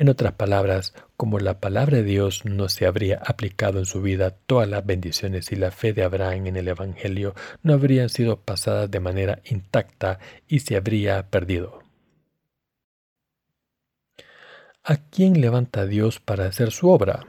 En 0.04 0.10
otras 0.10 0.34
palabras, 0.34 0.92
como 1.16 1.38
la 1.38 1.60
palabra 1.60 1.96
de 1.96 2.02
Dios 2.02 2.44
no 2.44 2.68
se 2.68 2.84
habría 2.84 3.22
aplicado 3.24 3.78
en 3.78 3.86
su 3.86 4.02
vida, 4.02 4.32
todas 4.32 4.68
las 4.68 4.84
bendiciones 4.84 5.50
y 5.50 5.56
la 5.56 5.70
fe 5.70 5.94
de 5.94 6.04
Abraham 6.04 6.48
en 6.48 6.56
el 6.58 6.68
Evangelio 6.68 7.34
no 7.62 7.72
habrían 7.72 8.10
sido 8.10 8.38
pasadas 8.38 8.90
de 8.90 9.00
manera 9.00 9.40
intacta 9.46 10.18
y 10.46 10.60
se 10.60 10.76
habría 10.76 11.30
perdido. 11.30 11.78
¿A 14.82 14.96
quién 14.96 15.40
levanta 15.40 15.86
Dios 15.86 16.20
para 16.20 16.44
hacer 16.44 16.70
su 16.70 16.90
obra? 16.90 17.24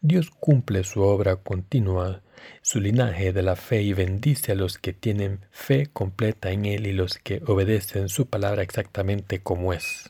Dios 0.00 0.30
cumple 0.30 0.84
su 0.84 1.02
obra 1.02 1.34
continua, 1.34 2.22
su 2.62 2.78
linaje 2.80 3.32
de 3.32 3.42
la 3.42 3.56
fe 3.56 3.82
y 3.82 3.92
bendice 3.92 4.52
a 4.52 4.54
los 4.54 4.78
que 4.78 4.92
tienen 4.92 5.40
fe 5.50 5.88
completa 5.92 6.52
en 6.52 6.64
Él 6.64 6.86
y 6.86 6.92
los 6.92 7.18
que 7.18 7.42
obedecen 7.44 8.08
su 8.08 8.28
palabra 8.28 8.62
exactamente 8.62 9.40
como 9.40 9.72
es. 9.72 10.08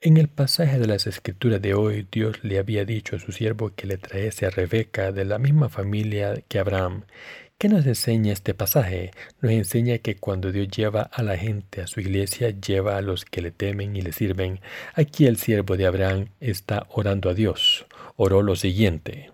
En 0.00 0.16
el 0.16 0.28
pasaje 0.28 0.78
de 0.78 0.86
las 0.86 1.06
Escrituras 1.06 1.60
de 1.60 1.74
hoy, 1.74 2.06
Dios 2.10 2.44
le 2.44 2.58
había 2.58 2.84
dicho 2.84 3.16
a 3.16 3.18
su 3.18 3.32
siervo 3.32 3.74
que 3.74 3.86
le 3.86 3.98
traese 3.98 4.46
a 4.46 4.50
Rebeca 4.50 5.10
de 5.10 5.24
la 5.24 5.38
misma 5.38 5.68
familia 5.68 6.42
que 6.48 6.60
Abraham 6.60 7.02
¿Qué 7.58 7.68
nos 7.68 7.84
enseña 7.86 8.32
este 8.32 8.54
pasaje? 8.54 9.10
Nos 9.40 9.50
enseña 9.50 9.98
que 9.98 10.14
cuando 10.14 10.52
Dios 10.52 10.68
lleva 10.68 11.02
a 11.02 11.24
la 11.24 11.36
gente 11.36 11.80
a 11.80 11.88
su 11.88 11.98
iglesia, 11.98 12.50
lleva 12.50 12.96
a 12.96 13.02
los 13.02 13.24
que 13.24 13.42
le 13.42 13.50
temen 13.50 13.96
y 13.96 14.00
le 14.00 14.12
sirven. 14.12 14.60
Aquí 14.94 15.26
el 15.26 15.38
siervo 15.38 15.76
de 15.76 15.86
Abraham 15.86 16.28
está 16.38 16.86
orando 16.90 17.28
a 17.28 17.34
Dios. 17.34 17.84
Oró 18.14 18.42
lo 18.42 18.54
siguiente. 18.54 19.32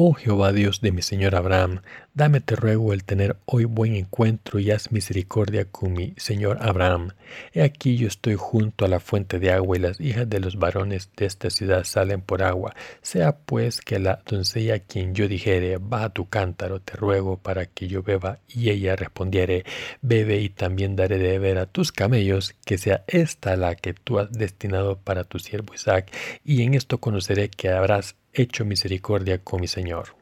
Oh 0.00 0.12
Jehová 0.12 0.52
Dios 0.52 0.80
de 0.80 0.92
mi 0.92 1.02
Señor 1.02 1.34
Abraham, 1.34 1.80
dame 2.14 2.40
te 2.40 2.54
ruego 2.54 2.92
el 2.92 3.02
tener 3.02 3.36
hoy 3.46 3.64
buen 3.64 3.96
encuentro 3.96 4.60
y 4.60 4.70
haz 4.70 4.92
misericordia 4.92 5.64
con 5.64 5.92
mi 5.92 6.14
Señor 6.18 6.58
Abraham. 6.60 7.14
He 7.52 7.62
aquí 7.62 7.96
yo 7.96 8.06
estoy 8.06 8.36
junto 8.36 8.84
a 8.84 8.88
la 8.88 9.00
fuente 9.00 9.40
de 9.40 9.50
agua 9.50 9.76
y 9.76 9.80
las 9.80 10.00
hijas 10.00 10.30
de 10.30 10.38
los 10.38 10.56
varones 10.56 11.10
de 11.16 11.26
esta 11.26 11.50
ciudad 11.50 11.82
salen 11.82 12.20
por 12.20 12.44
agua. 12.44 12.76
Sea 13.02 13.38
pues 13.38 13.80
que 13.80 13.98
la 13.98 14.22
doncella 14.24 14.76
a 14.76 14.78
quien 14.78 15.16
yo 15.16 15.26
dijere, 15.26 15.78
va 15.78 16.04
a 16.04 16.12
tu 16.12 16.28
cántaro, 16.28 16.80
te 16.80 16.92
ruego 16.92 17.36
para 17.36 17.66
que 17.66 17.88
yo 17.88 18.04
beba, 18.04 18.38
y 18.46 18.70
ella 18.70 18.94
respondiere, 18.94 19.64
bebe 20.00 20.38
y 20.38 20.48
también 20.48 20.94
daré 20.94 21.18
de 21.18 21.30
beber 21.30 21.58
a 21.58 21.66
tus 21.66 21.90
camellos, 21.90 22.54
que 22.64 22.78
sea 22.78 23.02
esta 23.08 23.56
la 23.56 23.74
que 23.74 23.94
tú 23.94 24.20
has 24.20 24.30
destinado 24.30 24.96
para 24.98 25.24
tu 25.24 25.40
siervo 25.40 25.74
Isaac, 25.74 26.12
y 26.44 26.62
en 26.62 26.74
esto 26.74 26.98
conoceré 26.98 27.48
que 27.50 27.70
habrás 27.70 28.14
hecho 28.32 28.64
misericordia 28.64 29.42
con 29.42 29.60
mi 29.60 29.68
Señor. 29.68 30.16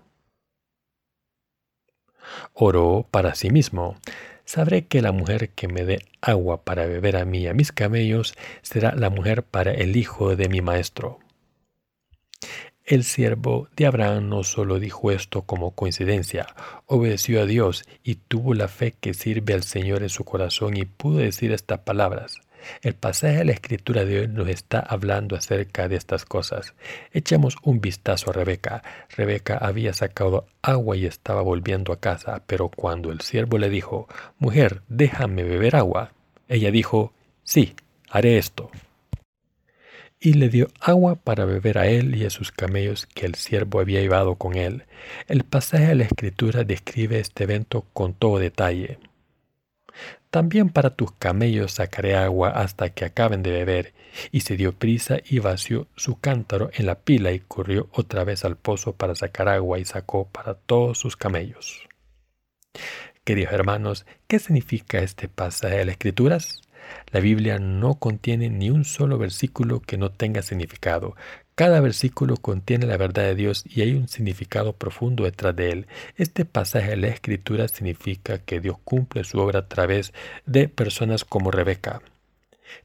Oró 2.55 3.07
para 3.11 3.35
sí 3.35 3.51
mismo. 3.51 3.97
Sabré 4.45 4.87
que 4.87 5.03
la 5.03 5.13
mujer 5.13 5.51
que 5.51 5.69
me 5.69 5.85
dé 5.85 6.05
agua 6.21 6.63
para 6.65 6.87
beber 6.87 7.17
a 7.17 7.25
mí 7.25 7.41
y 7.41 7.47
a 7.49 7.55
mis 7.55 7.73
camellos 7.73 8.35
será 8.63 8.95
la 8.95 9.11
mujer 9.11 9.43
para 9.43 9.73
el 9.73 9.97
hijo 9.97 10.37
de 10.37 10.49
mi 10.49 10.61
maestro. 10.61 11.19
El 12.85 13.03
siervo 13.03 13.69
de 13.75 13.87
Abraham 13.87 14.29
no 14.29 14.45
solo 14.45 14.79
dijo 14.79 15.11
esto 15.11 15.43
como 15.43 15.73
coincidencia, 15.73 16.47
obedeció 16.87 17.43
a 17.43 17.47
Dios 17.47 17.83
y 18.05 18.15
tuvo 18.15 18.55
la 18.55 18.69
fe 18.69 18.93
que 18.93 19.13
sirve 19.13 19.55
al 19.55 19.65
Señor 19.65 20.05
en 20.05 20.09
su 20.09 20.25
corazón 20.25 20.77
y 20.77 20.85
pudo 20.85 21.19
decir 21.19 21.51
estas 21.51 21.81
palabras. 21.81 22.41
El 22.83 22.95
pasaje 22.95 23.39
de 23.39 23.45
la 23.45 23.53
escritura 23.53 24.05
de 24.05 24.21
hoy 24.21 24.29
nos 24.29 24.49
está 24.49 24.81
hablando 24.81 25.37
acerca 25.37 25.89
de 25.89 25.97
estas 25.97 26.25
cosas. 26.25 26.75
Echemos 27.13 27.57
un 27.63 27.81
vistazo 27.81 28.31
a 28.31 28.33
Rebeca. 28.33 28.83
Rebeca 29.17 29.59
había 29.59 29.93
sacado 29.93 30.47
agua 30.63 30.97
y 30.97 31.07
estaba 31.07 31.43
volviendo 31.43 31.93
a 31.93 32.01
casa, 32.01 32.43
pero 32.47 32.69
cuando 32.69 33.13
el 33.13 33.21
siervo 33.21 33.59
le 33.59 33.71
dijo, 33.71 34.09
Mujer, 34.39 34.83
déjame 34.89 35.43
beber 35.43 35.77
agua, 35.77 36.13
ella 36.49 36.71
dijo, 36.71 37.13
Sí, 37.43 37.75
haré 38.11 38.39
esto. 38.39 38.71
Y 40.19 40.33
le 40.33 40.49
dio 40.49 40.69
agua 40.81 41.17
para 41.17 41.45
beber 41.45 41.79
a 41.79 41.87
él 41.87 42.17
y 42.17 42.25
a 42.25 42.31
sus 42.31 42.51
camellos 42.51 43.07
que 43.07 43.27
el 43.27 43.35
siervo 43.35 43.81
había 43.81 44.01
llevado 44.01 44.35
con 44.37 44.57
él. 44.57 44.85
El 45.29 45.45
pasaje 45.45 45.89
de 45.89 45.95
la 45.95 46.05
escritura 46.05 46.65
describe 46.65 47.21
este 47.21 47.45
evento 47.45 47.85
con 47.93 48.15
todo 48.15 48.39
detalle. 48.39 48.99
También 50.37 50.69
para 50.69 50.91
tus 50.91 51.13
camellos 51.13 51.73
sacaré 51.73 52.15
agua 52.15 52.51
hasta 52.51 52.91
que 52.91 53.07
acaben 53.07 53.43
de 53.43 53.53
beber. 53.53 53.95
Y 54.33 54.41
se 54.41 54.59
dio 54.59 54.75
prisa 54.75 55.17
y 55.25 55.39
vació 55.39 55.87
su 55.97 56.21
cántaro 56.21 56.69
en 56.75 56.85
la 56.85 56.97
pila 56.97 57.33
y 57.33 57.41
corrió 57.41 57.89
otra 57.91 58.23
vez 58.23 58.45
al 58.45 58.59
pozo 58.59 58.93
para 58.93 59.15
sacar 59.15 59.49
agua 59.49 59.79
y 59.79 59.87
sacó 59.87 60.29
para 60.29 60.53
todos 60.53 60.99
sus 60.99 61.17
camellos. 61.17 61.89
Queridos 63.25 63.55
hermanos, 63.55 64.05
¿qué 64.27 64.39
significa 64.39 64.99
este 64.99 65.29
pasaje 65.29 65.79
de 65.79 65.87
las 65.87 65.93
Escrituras? 65.95 66.61
La 67.13 67.21
Biblia 67.21 67.59
no 67.59 67.95
contiene 67.95 68.51
ni 68.51 68.69
un 68.69 68.85
solo 68.85 69.17
versículo 69.17 69.81
que 69.81 69.97
no 69.97 70.11
tenga 70.11 70.43
significado. 70.43 71.17
Cada 71.57 71.81
versículo 71.81 72.37
contiene 72.37 72.85
la 72.85 72.99
verdad 72.99 73.23
de 73.23 73.35
Dios 73.35 73.65
y 73.67 73.81
hay 73.81 73.95
un 73.95 74.09
significado 74.09 74.75
profundo 74.75 75.25
detrás 75.25 75.57
de 75.57 75.71
él. 75.71 75.87
Este 76.19 76.45
pasaje 76.45 76.91
de 76.91 76.97
la 76.99 77.07
Escritura 77.09 77.67
significa 77.67 78.37
que 78.37 78.61
Dios 78.61 78.77
cumple 78.85 79.25
su 79.25 79.39
obra 79.39 79.61
a 79.61 79.67
través 79.67 80.13
de 80.45 80.69
personas 80.69 81.25
como 81.25 81.51
Rebeca. 81.51 82.03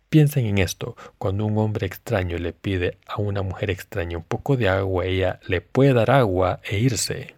Piensen 0.08 0.46
en 0.46 0.58
esto, 0.58 0.96
cuando 1.18 1.46
un 1.46 1.58
hombre 1.58 1.86
extraño 1.86 2.38
le 2.38 2.54
pide 2.54 2.98
a 3.06 3.20
una 3.20 3.42
mujer 3.42 3.72
extraña 3.72 4.18
un 4.18 4.24
poco 4.24 4.56
de 4.56 4.70
agua, 4.70 5.06
ella 5.06 5.42
le 5.46 5.60
puede 5.60 5.92
dar 5.92 6.10
agua 6.10 6.62
e 6.64 6.80
irse. 6.80 7.36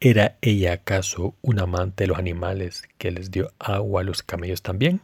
¿Era 0.00 0.38
ella 0.40 0.72
acaso 0.72 1.36
un 1.40 1.60
amante 1.60 2.02
de 2.02 2.08
los 2.08 2.18
animales 2.18 2.82
que 2.98 3.12
les 3.12 3.30
dio 3.30 3.52
agua 3.60 4.00
a 4.00 4.04
los 4.04 4.24
camellos 4.24 4.62
también? 4.62 5.02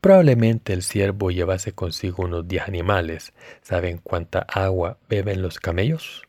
Probablemente 0.00 0.72
el 0.72 0.82
ciervo 0.82 1.30
llevase 1.30 1.72
consigo 1.72 2.24
unos 2.24 2.48
diez 2.48 2.66
animales. 2.66 3.34
¿Saben 3.60 3.98
cuánta 3.98 4.40
agua 4.40 4.96
beben 5.10 5.42
los 5.42 5.60
camellos? 5.60 6.22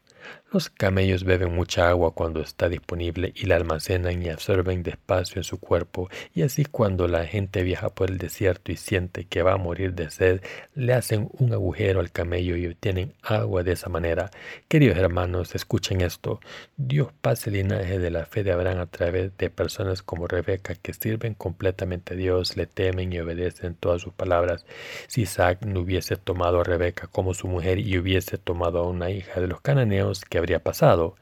Los 0.54 0.70
camellos 0.70 1.24
beben 1.24 1.56
mucha 1.56 1.88
agua 1.88 2.14
cuando 2.14 2.42
está 2.42 2.68
disponible 2.68 3.32
y 3.38 3.46
la 3.46 3.56
almacenan 3.56 4.22
y 4.22 4.28
absorben 4.28 4.84
despacio 4.84 5.38
en 5.38 5.46
su 5.46 5.62
cuerpo 5.62 6.10
y 6.36 6.42
así 6.42 6.66
cuando 6.66 7.08
la 7.08 7.26
gente 7.26 7.64
viaja 7.64 7.88
por 7.88 8.10
el 8.10 8.18
desierto 8.18 8.74
y 8.74 8.76
siente 8.76 9.24
que 9.24 9.44
va 9.44 9.54
a 9.54 9.58
morir 9.58 9.94
de 9.94 10.12
sed, 10.12 10.42
le 10.76 10.94
hacen 10.94 11.30
un 11.40 11.54
agujero 11.54 12.02
al 12.02 12.12
camello 12.12 12.58
y 12.58 12.68
obtienen 12.68 13.14
agua 13.22 13.64
de 13.64 13.72
esa 13.72 13.88
manera. 13.88 14.30
Queridos 14.68 14.98
hermanos, 14.98 15.56
escuchen 15.56 16.02
esto. 16.02 16.42
Dios 16.76 17.14
pasa 17.22 17.50
el 17.50 17.56
linaje 17.56 17.98
de 17.98 18.12
la 18.12 18.26
fe 18.26 18.44
de 18.44 18.52
Abraham 18.52 18.80
a 18.80 18.88
través 18.88 19.32
de 19.38 19.50
personas 19.50 20.04
como 20.04 20.28
Rebeca 20.28 20.76
que 20.76 20.94
sirven 20.94 21.34
completamente 21.34 22.14
a 22.16 22.18
Dios, 22.18 22.58
le 22.58 22.66
temen 22.66 23.14
y 23.14 23.20
obedecen 23.22 23.76
todas 23.76 24.02
sus 24.02 24.12
palabras. 24.12 24.66
Si 25.08 25.22
Isaac 25.22 25.60
no 25.66 25.80
hubiese 25.80 26.18
tomado 26.18 26.60
a 26.60 26.66
Rebeca 26.66 27.08
como 27.08 27.34
su 27.34 27.48
mujer 27.48 27.80
y 27.80 27.98
hubiese 27.98 28.38
tomado 28.38 28.80
a 28.80 28.90
una 28.90 29.12
hija 29.12 29.40
de 29.40 29.48
los 29.48 29.62
cananeos 29.62 30.26
que 30.26 30.41
habría 30.42 30.64
pasado? 30.64 31.16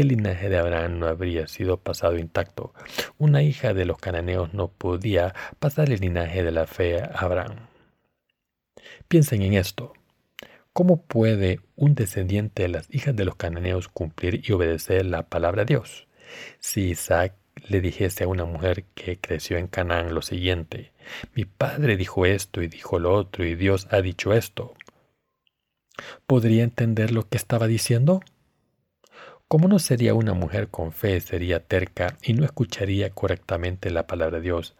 el 0.00 0.08
linaje 0.08 0.48
de 0.48 0.58
Abraham 0.58 1.00
no 1.00 1.06
habría 1.06 1.48
sido 1.48 1.78
pasado 1.78 2.18
intacto. 2.18 2.72
Una 3.18 3.42
hija 3.42 3.74
de 3.74 3.84
los 3.84 3.98
cananeos 3.98 4.54
no 4.54 4.68
podía 4.68 5.34
pasar 5.58 5.90
el 5.90 6.00
linaje 6.00 6.42
de 6.42 6.52
la 6.52 6.66
fe 6.66 7.02
a 7.02 7.06
Abraham. 7.06 7.66
Piensen 9.08 9.42
en 9.42 9.54
esto. 9.54 9.92
¿Cómo 10.72 11.02
puede 11.02 11.60
un 11.74 11.94
descendiente 11.94 12.62
de 12.62 12.68
las 12.68 12.94
hijas 12.94 13.16
de 13.16 13.24
los 13.24 13.36
cananeos 13.36 13.88
cumplir 13.88 14.42
y 14.48 14.52
obedecer 14.52 15.04
la 15.06 15.24
palabra 15.24 15.64
de 15.64 15.74
Dios? 15.74 16.06
Si 16.60 16.90
Isaac 16.90 17.34
le 17.66 17.80
dijese 17.80 18.24
a 18.24 18.28
una 18.28 18.44
mujer 18.44 18.84
que 18.94 19.18
creció 19.18 19.56
en 19.56 19.66
Canaán 19.66 20.14
lo 20.14 20.22
siguiente, 20.22 20.92
mi 21.34 21.44
padre 21.44 21.96
dijo 21.96 22.26
esto 22.26 22.62
y 22.62 22.68
dijo 22.68 23.00
lo 23.00 23.12
otro 23.12 23.44
y 23.44 23.56
Dios 23.56 23.88
ha 23.90 24.00
dicho 24.00 24.32
esto, 24.32 24.74
¿podría 26.26 26.62
entender 26.62 27.10
lo 27.10 27.28
que 27.28 27.36
estaba 27.36 27.66
diciendo? 27.66 28.20
Como 29.48 29.66
no 29.66 29.78
sería 29.78 30.12
una 30.12 30.34
mujer 30.34 30.68
con 30.68 30.92
fe, 30.92 31.20
sería 31.20 31.64
terca 31.64 32.18
y 32.22 32.34
no 32.34 32.44
escucharía 32.44 33.08
correctamente 33.08 33.90
la 33.90 34.06
palabra 34.06 34.36
de 34.40 34.44
Dios. 34.44 34.76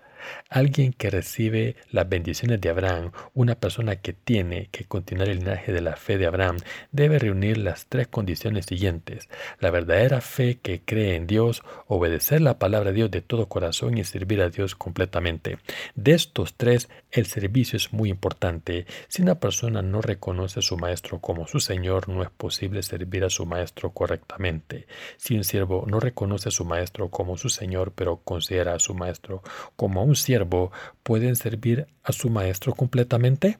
Alguien 0.48 0.92
que 0.92 1.10
recibe 1.10 1.76
las 1.90 2.08
bendiciones 2.08 2.60
de 2.60 2.70
Abraham, 2.70 3.12
una 3.34 3.54
persona 3.54 3.96
que 3.96 4.12
tiene 4.12 4.68
que 4.70 4.84
continuar 4.84 5.28
el 5.28 5.38
linaje 5.38 5.72
de 5.72 5.80
la 5.80 5.96
fe 5.96 6.18
de 6.18 6.26
Abraham, 6.26 6.58
debe 6.92 7.18
reunir 7.18 7.58
las 7.58 7.86
tres 7.86 8.08
condiciones 8.08 8.66
siguientes. 8.66 9.28
La 9.60 9.70
verdadera 9.70 10.20
fe 10.20 10.58
que 10.60 10.82
cree 10.82 11.16
en 11.16 11.26
Dios, 11.26 11.62
obedecer 11.86 12.40
la 12.40 12.58
palabra 12.58 12.90
de 12.90 12.96
Dios 12.96 13.10
de 13.10 13.22
todo 13.22 13.48
corazón 13.48 13.98
y 13.98 14.04
servir 14.04 14.40
a 14.42 14.50
Dios 14.50 14.74
completamente. 14.74 15.58
De 15.94 16.12
estos 16.12 16.54
tres, 16.54 16.88
el 17.10 17.26
servicio 17.26 17.76
es 17.76 17.92
muy 17.92 18.10
importante. 18.10 18.86
Si 19.08 19.22
una 19.22 19.40
persona 19.40 19.82
no 19.82 20.00
reconoce 20.00 20.60
a 20.60 20.62
su 20.62 20.76
maestro 20.76 21.20
como 21.20 21.46
su 21.46 21.60
Señor, 21.60 22.08
no 22.08 22.22
es 22.22 22.30
posible 22.30 22.82
servir 22.82 23.24
a 23.24 23.30
su 23.30 23.46
maestro 23.46 23.90
correctamente. 23.90 24.86
Si 25.16 25.36
un 25.36 25.44
siervo 25.44 25.84
no 25.86 26.00
reconoce 26.00 26.48
a 26.48 26.52
su 26.52 26.64
maestro 26.64 27.10
como 27.10 27.36
su 27.36 27.48
Señor, 27.48 27.92
pero 27.94 28.18
considera 28.24 28.74
a 28.74 28.78
su 28.78 28.94
maestro 28.94 29.42
como 29.76 30.02
un 30.02 30.07
siervo, 30.16 30.72
¿pueden 31.02 31.36
servir 31.36 31.86
a 32.02 32.12
su 32.12 32.30
maestro 32.30 32.74
completamente? 32.74 33.58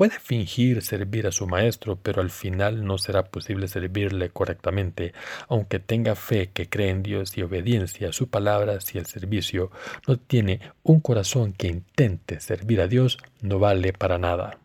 Puede 0.00 0.18
fingir 0.18 0.80
servir 0.80 1.26
a 1.26 1.30
su 1.30 1.46
maestro, 1.46 1.96
pero 1.96 2.22
al 2.22 2.30
final 2.30 2.86
no 2.86 2.96
será 2.96 3.24
posible 3.24 3.68
servirle 3.68 4.30
correctamente, 4.30 5.12
aunque 5.46 5.78
tenga 5.78 6.14
fe 6.14 6.50
que 6.54 6.70
cree 6.70 6.88
en 6.88 7.02
Dios 7.02 7.36
y 7.36 7.42
obediencia 7.42 8.08
a 8.08 8.12
su 8.12 8.30
palabra 8.30 8.80
si 8.80 8.96
el 8.96 9.04
servicio 9.04 9.70
no 10.08 10.16
tiene 10.16 10.60
un 10.82 11.00
corazón 11.00 11.52
que 11.52 11.66
intente 11.66 12.40
servir 12.40 12.80
a 12.80 12.86
Dios, 12.86 13.18
no 13.42 13.58
vale 13.58 13.92
para 13.92 14.16
nada. 14.16 14.58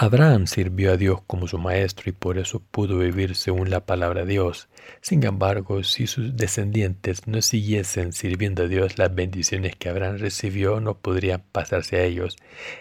Abraham 0.00 0.46
sirvió 0.46 0.92
a 0.92 0.96
Dios 0.96 1.22
como 1.26 1.48
su 1.48 1.58
maestro 1.58 2.08
y 2.08 2.12
por 2.12 2.38
eso 2.38 2.62
pudo 2.70 2.98
vivir 2.98 3.34
según 3.34 3.68
la 3.68 3.84
palabra 3.84 4.20
de 4.20 4.30
Dios. 4.30 4.68
Sin 5.00 5.24
embargo, 5.24 5.82
si 5.82 6.06
sus 6.06 6.36
descendientes 6.36 7.26
no 7.26 7.42
siguiesen 7.42 8.12
sirviendo 8.12 8.62
a 8.62 8.68
Dios, 8.68 8.96
las 8.96 9.12
bendiciones 9.12 9.74
que 9.74 9.88
Abraham 9.88 10.18
recibió 10.18 10.78
no 10.78 10.98
podrían 10.98 11.42
pasarse 11.50 11.96
a 11.96 12.04
ellos. 12.04 12.36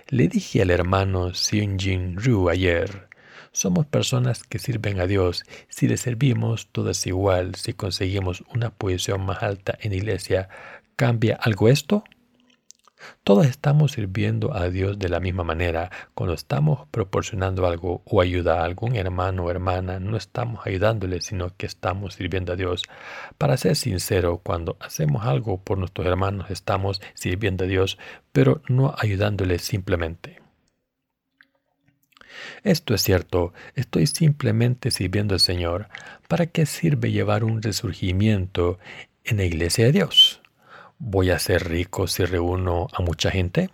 Le 0.09 0.27
dije 0.27 0.61
al 0.61 0.69
hermano 0.69 1.31
Jin 1.31 2.17
Ryu 2.17 2.49
ayer, 2.49 3.07
somos 3.51 3.87
personas 3.87 4.43
que 4.43 4.59
sirven 4.59 4.99
a 4.99 5.07
Dios. 5.07 5.43
Si 5.69 5.87
le 5.87 5.97
servimos, 5.97 6.67
todo 6.71 6.91
es 6.91 7.07
igual. 7.07 7.55
Si 7.55 7.73
conseguimos 7.73 8.43
una 8.53 8.69
posición 8.69 9.25
más 9.25 9.41
alta 9.41 9.75
en 9.81 9.93
iglesia, 9.93 10.49
¿cambia 10.95 11.35
algo 11.41 11.67
esto? 11.67 12.03
Todos 13.23 13.45
estamos 13.45 13.91
sirviendo 13.93 14.55
a 14.55 14.69
Dios 14.69 14.97
de 14.97 15.09
la 15.09 15.19
misma 15.19 15.43
manera. 15.43 15.91
Cuando 16.13 16.33
estamos 16.33 16.87
proporcionando 16.89 17.67
algo 17.67 18.01
o 18.05 18.21
ayuda 18.21 18.61
a 18.61 18.65
algún 18.65 18.95
hermano 18.95 19.45
o 19.45 19.51
hermana, 19.51 19.99
no 19.99 20.17
estamos 20.17 20.65
ayudándole, 20.65 21.21
sino 21.21 21.55
que 21.55 21.65
estamos 21.65 22.15
sirviendo 22.15 22.53
a 22.53 22.55
Dios. 22.55 22.83
Para 23.37 23.57
ser 23.57 23.75
sincero, 23.75 24.41
cuando 24.43 24.77
hacemos 24.79 25.25
algo 25.25 25.61
por 25.61 25.77
nuestros 25.77 26.07
hermanos, 26.07 26.49
estamos 26.49 27.01
sirviendo 27.13 27.65
a 27.65 27.67
Dios, 27.67 27.97
pero 28.31 28.61
no 28.67 28.95
ayudándole 28.97 29.59
simplemente. 29.59 30.41
Esto 32.63 32.93
es 32.93 33.01
cierto, 33.01 33.53
estoy 33.75 34.07
simplemente 34.07 34.91
sirviendo 34.91 35.33
al 35.33 35.39
Señor. 35.39 35.89
¿Para 36.27 36.47
qué 36.47 36.65
sirve 36.65 37.11
llevar 37.11 37.43
un 37.43 37.61
resurgimiento 37.61 38.79
en 39.23 39.37
la 39.37 39.45
iglesia 39.45 39.85
de 39.85 39.91
Dios? 39.91 40.41
¿Voy 40.99 41.29
a 41.29 41.39
ser 41.39 41.69
rico 41.69 42.07
si 42.07 42.25
reúno 42.25 42.87
a 42.91 43.01
mucha 43.01 43.29
gente? 43.29 43.69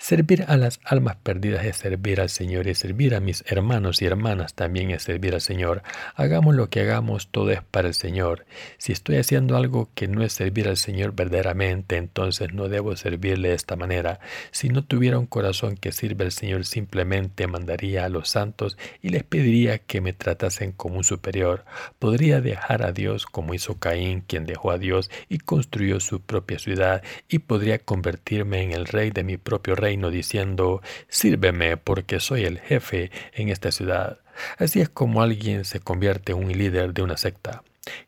Servir 0.00 0.46
a 0.48 0.56
las 0.56 0.80
almas 0.82 1.16
perdidas 1.16 1.66
es 1.66 1.76
servir 1.76 2.22
al 2.22 2.30
Señor 2.30 2.66
y 2.66 2.74
servir 2.74 3.14
a 3.14 3.20
mis 3.20 3.44
hermanos 3.46 4.00
y 4.00 4.06
hermanas 4.06 4.54
también 4.54 4.90
es 4.90 5.02
servir 5.02 5.34
al 5.34 5.42
Señor. 5.42 5.82
Hagamos 6.16 6.54
lo 6.54 6.70
que 6.70 6.80
hagamos, 6.80 7.28
todo 7.28 7.50
es 7.50 7.62
para 7.62 7.88
el 7.88 7.92
Señor. 7.92 8.46
Si 8.78 8.92
estoy 8.92 9.18
haciendo 9.18 9.58
algo 9.58 9.90
que 9.94 10.08
no 10.08 10.24
es 10.24 10.32
servir 10.32 10.68
al 10.68 10.78
Señor 10.78 11.12
verdaderamente, 11.14 11.98
entonces 11.98 12.54
no 12.54 12.70
debo 12.70 12.96
servirle 12.96 13.50
de 13.50 13.54
esta 13.54 13.76
manera. 13.76 14.20
Si 14.52 14.70
no 14.70 14.82
tuviera 14.82 15.18
un 15.18 15.26
corazón 15.26 15.76
que 15.76 15.92
sirve 15.92 16.24
al 16.24 16.32
Señor, 16.32 16.64
simplemente 16.64 17.46
mandaría 17.46 18.06
a 18.06 18.08
los 18.08 18.30
santos 18.30 18.78
y 19.02 19.10
les 19.10 19.22
pediría 19.22 19.80
que 19.80 20.00
me 20.00 20.14
tratasen 20.14 20.72
como 20.72 20.96
un 20.96 21.04
superior. 21.04 21.66
Podría 21.98 22.40
dejar 22.40 22.86
a 22.86 22.92
Dios 22.92 23.26
como 23.26 23.52
hizo 23.52 23.78
Caín, 23.78 24.22
quien 24.26 24.46
dejó 24.46 24.70
a 24.70 24.78
Dios 24.78 25.10
y 25.28 25.38
construyó 25.38 26.00
su 26.00 26.22
propia 26.22 26.58
ciudad, 26.58 27.02
y 27.28 27.40
podría 27.40 27.78
convertirme 27.78 28.62
en 28.62 28.72
el 28.72 28.86
rey 28.86 29.10
de 29.10 29.24
mi 29.24 29.36
propio 29.36 29.74
reino 29.74 29.89
diciendo, 30.10 30.82
sírveme 31.08 31.76
porque 31.76 32.20
soy 32.20 32.44
el 32.44 32.58
jefe 32.58 33.10
en 33.34 33.48
esta 33.48 33.72
ciudad. 33.72 34.20
Así 34.58 34.80
es 34.80 34.88
como 34.88 35.22
alguien 35.22 35.64
se 35.64 35.80
convierte 35.80 36.32
en 36.32 36.38
un 36.38 36.52
líder 36.52 36.94
de 36.94 37.02
una 37.02 37.16
secta. 37.16 37.62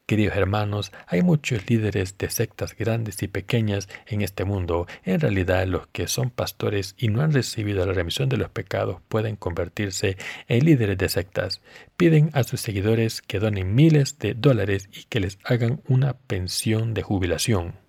Queridos 0.06 0.36
hermanos, 0.36 0.92
hay 1.06 1.22
muchos 1.22 1.68
líderes 1.68 2.18
de 2.18 2.28
sectas 2.28 2.76
grandes 2.76 3.22
y 3.22 3.28
pequeñas 3.28 3.88
en 4.06 4.20
este 4.20 4.44
mundo. 4.44 4.86
En 5.04 5.20
realidad, 5.20 5.66
los 5.66 5.86
que 5.88 6.08
son 6.08 6.30
pastores 6.30 6.94
y 6.98 7.08
no 7.08 7.22
han 7.22 7.32
recibido 7.32 7.84
la 7.86 7.92
remisión 7.92 8.28
de 8.28 8.36
los 8.36 8.50
pecados 8.50 9.00
pueden 9.08 9.36
convertirse 9.36 10.18
en 10.48 10.64
líderes 10.64 10.98
de 10.98 11.08
sectas. 11.08 11.62
Piden 11.96 12.30
a 12.34 12.44
sus 12.44 12.60
seguidores 12.60 13.22
que 13.22 13.38
donen 13.38 13.74
miles 13.74 14.18
de 14.18 14.34
dólares 14.34 14.88
y 14.92 15.04
que 15.04 15.20
les 15.20 15.38
hagan 15.44 15.80
una 15.88 16.14
pensión 16.14 16.92
de 16.92 17.02
jubilación. 17.02 17.81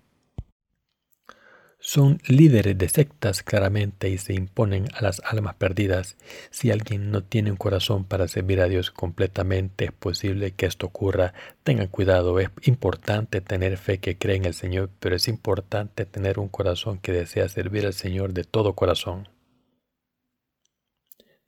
Son 1.86 2.18
líderes 2.26 2.78
de 2.78 2.88
sectas 2.88 3.42
claramente 3.42 4.08
y 4.08 4.16
se 4.16 4.32
imponen 4.32 4.86
a 4.94 5.02
las 5.02 5.20
almas 5.22 5.56
perdidas. 5.56 6.16
Si 6.50 6.70
alguien 6.70 7.10
no 7.10 7.22
tiene 7.22 7.50
un 7.50 7.58
corazón 7.58 8.04
para 8.04 8.26
servir 8.26 8.62
a 8.62 8.68
Dios 8.68 8.90
completamente, 8.90 9.84
es 9.84 9.92
posible 9.92 10.52
que 10.52 10.64
esto 10.64 10.86
ocurra. 10.86 11.34
Tengan 11.62 11.88
cuidado, 11.88 12.40
es 12.40 12.48
importante 12.62 13.42
tener 13.42 13.76
fe 13.76 13.98
que 13.98 14.16
cree 14.16 14.36
en 14.36 14.46
el 14.46 14.54
Señor, 14.54 14.88
pero 14.98 15.14
es 15.14 15.28
importante 15.28 16.06
tener 16.06 16.38
un 16.38 16.48
corazón 16.48 16.96
que 17.00 17.12
desea 17.12 17.50
servir 17.50 17.84
al 17.84 17.92
Señor 17.92 18.32
de 18.32 18.44
todo 18.44 18.72
corazón. 18.72 19.28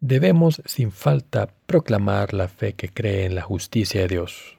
Debemos 0.01 0.61
sin 0.67 0.93
falta 0.93 1.49
proclamar 1.65 2.35
la 2.35 2.49
fe 2.49 2.75
que 2.75 2.91
cree 2.91 3.25
en 3.25 3.37
la 3.37 3.43
justicia 3.43 4.03
de 4.03 4.09
Dios. 4.09 4.56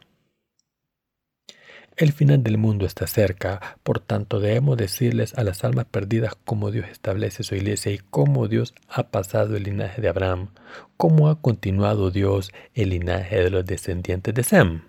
El 1.97 2.13
final 2.13 2.43
del 2.43 2.59
mundo 2.59 2.85
está 2.85 3.07
cerca, 3.07 3.79
por 3.81 3.99
tanto 3.99 4.39
debemos 4.39 4.77
decirles 4.77 5.33
a 5.33 5.43
las 5.43 5.63
almas 5.63 5.85
perdidas 5.85 6.35
cómo 6.45 6.69
Dios 6.69 6.85
establece 6.91 7.41
su 7.41 7.55
iglesia 7.55 7.91
y 7.91 7.97
cómo 7.97 8.47
Dios 8.47 8.75
ha 8.87 9.09
pasado 9.09 9.57
el 9.57 9.63
linaje 9.63 9.99
de 9.99 10.07
Abraham, 10.07 10.49
cómo 10.95 11.27
ha 11.27 11.41
continuado 11.41 12.11
Dios 12.11 12.51
el 12.75 12.91
linaje 12.91 13.41
de 13.41 13.49
los 13.49 13.65
descendientes 13.65 14.31
de 14.35 14.43
Sem. 14.43 14.81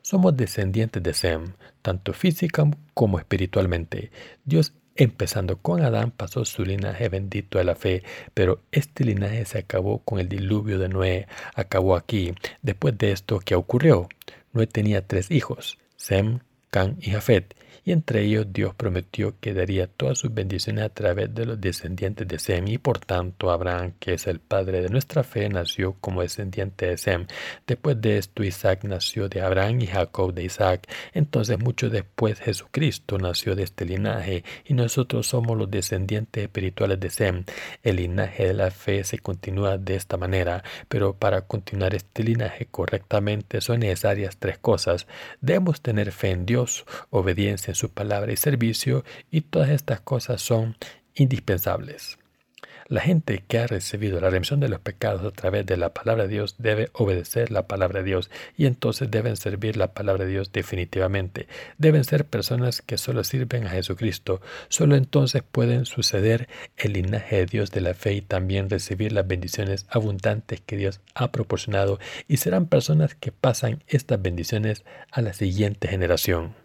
Somos 0.00 0.34
descendientes 0.34 1.02
de 1.02 1.12
Sem, 1.12 1.52
tanto 1.82 2.14
física 2.14 2.64
como 2.94 3.18
espiritualmente. 3.18 4.10
Dios 4.46 4.72
Empezando 4.96 5.56
con 5.56 5.82
Adán 5.82 6.12
pasó 6.12 6.44
su 6.44 6.64
linaje 6.64 7.08
bendito 7.08 7.58
de 7.58 7.64
la 7.64 7.74
fe, 7.74 8.04
pero 8.32 8.62
este 8.70 9.02
linaje 9.04 9.44
se 9.44 9.58
acabó 9.58 9.98
con 9.98 10.20
el 10.20 10.28
diluvio 10.28 10.78
de 10.78 10.88
Noé, 10.88 11.26
acabó 11.56 11.96
aquí. 11.96 12.32
Después 12.62 12.96
de 12.96 13.10
esto, 13.10 13.40
¿qué 13.40 13.56
ocurrió? 13.56 14.08
Noé 14.52 14.68
tenía 14.68 15.04
tres 15.04 15.32
hijos, 15.32 15.78
Sem, 16.04 16.40
Can 16.70 16.98
y 17.00 17.12
Jafet, 17.12 17.54
y 17.84 17.92
entre 17.92 18.22
ellos 18.22 18.46
Dios 18.50 18.74
prometió 18.74 19.38
que 19.40 19.52
daría 19.52 19.86
todas 19.86 20.18
sus 20.18 20.32
bendiciones 20.32 20.84
a 20.84 20.88
través 20.88 21.34
de 21.34 21.44
los 21.46 21.60
descendientes 21.60 22.26
de 22.26 22.38
Sem, 22.38 22.66
y 22.68 22.78
por 22.78 22.98
tanto 22.98 23.50
Abraham, 23.50 23.92
que 23.98 24.14
es 24.14 24.26
el 24.26 24.40
padre 24.40 24.80
de 24.80 24.88
nuestra 24.88 25.22
fe, 25.22 25.48
nació 25.48 25.94
como 26.00 26.22
descendiente 26.22 26.86
de 26.86 26.96
Sem. 26.96 27.26
Después 27.66 28.00
de 28.00 28.18
esto 28.18 28.42
Isaac 28.42 28.84
nació 28.84 29.28
de 29.28 29.42
Abraham 29.42 29.82
y 29.82 29.86
Jacob 29.86 30.32
de 30.32 30.44
Isaac. 30.44 30.88
Entonces 31.12 31.58
mucho 31.58 31.90
después 31.90 32.40
Jesucristo 32.40 33.18
nació 33.18 33.54
de 33.54 33.64
este 33.64 33.84
linaje, 33.84 34.44
y 34.64 34.74
nosotros 34.74 35.26
somos 35.26 35.58
los 35.58 35.70
descendientes 35.70 36.44
espirituales 36.44 36.98
de 37.00 37.10
Sem. 37.10 37.44
El 37.82 37.96
linaje 37.96 38.46
de 38.46 38.54
la 38.54 38.70
fe 38.70 39.04
se 39.04 39.18
continúa 39.18 39.76
de 39.76 39.96
esta 39.96 40.16
manera, 40.16 40.64
pero 40.88 41.14
para 41.14 41.42
continuar 41.42 41.94
este 41.94 42.22
linaje 42.22 42.66
correctamente 42.70 43.60
son 43.60 43.80
necesarias 43.80 44.36
tres 44.38 44.58
cosas. 44.58 45.06
Debemos 45.40 45.82
tener 45.82 46.12
fe 46.12 46.30
en 46.30 46.46
Dios, 46.46 46.84
obediencia 47.10 47.73
su 47.74 47.90
palabra 47.90 48.32
y 48.32 48.36
servicio, 48.36 49.04
y 49.30 49.42
todas 49.42 49.70
estas 49.70 50.00
cosas 50.00 50.42
son 50.42 50.76
indispensables. 51.14 52.18
La 52.86 53.00
gente 53.00 53.42
que 53.48 53.58
ha 53.58 53.66
recibido 53.66 54.20
la 54.20 54.28
remisión 54.28 54.60
de 54.60 54.68
los 54.68 54.78
pecados 54.78 55.24
a 55.24 55.30
través 55.34 55.64
de 55.64 55.78
la 55.78 55.94
palabra 55.94 56.24
de 56.24 56.28
Dios 56.28 56.56
debe 56.58 56.90
obedecer 56.92 57.50
la 57.50 57.66
palabra 57.66 58.00
de 58.00 58.04
Dios 58.04 58.30
y 58.58 58.66
entonces 58.66 59.10
deben 59.10 59.36
servir 59.36 59.78
la 59.78 59.94
palabra 59.94 60.26
de 60.26 60.30
Dios 60.30 60.52
definitivamente. 60.52 61.48
Deben 61.78 62.04
ser 62.04 62.26
personas 62.26 62.82
que 62.82 62.98
solo 62.98 63.24
sirven 63.24 63.66
a 63.66 63.70
Jesucristo. 63.70 64.42
Solo 64.68 64.96
entonces 64.96 65.42
pueden 65.50 65.86
suceder 65.86 66.48
el 66.76 66.92
linaje 66.92 67.36
de 67.36 67.46
Dios 67.46 67.70
de 67.70 67.80
la 67.80 67.94
fe 67.94 68.12
y 68.14 68.20
también 68.20 68.68
recibir 68.68 69.12
las 69.12 69.26
bendiciones 69.26 69.86
abundantes 69.88 70.60
que 70.60 70.76
Dios 70.76 71.00
ha 71.14 71.32
proporcionado 71.32 71.98
y 72.28 72.36
serán 72.36 72.66
personas 72.66 73.14
que 73.14 73.32
pasan 73.32 73.82
estas 73.86 74.20
bendiciones 74.20 74.84
a 75.10 75.22
la 75.22 75.32
siguiente 75.32 75.88
generación. 75.88 76.63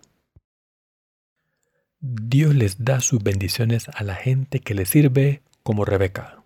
Dios 2.01 2.55
les 2.55 2.83
da 2.83 3.01
sus 3.01 3.21
bendiciones 3.23 3.89
a 3.89 4.03
la 4.03 4.15
gente 4.15 4.59
que 4.59 4.73
le 4.73 4.85
sirve 4.85 5.41
como 5.63 5.85
Rebeca. 5.85 6.43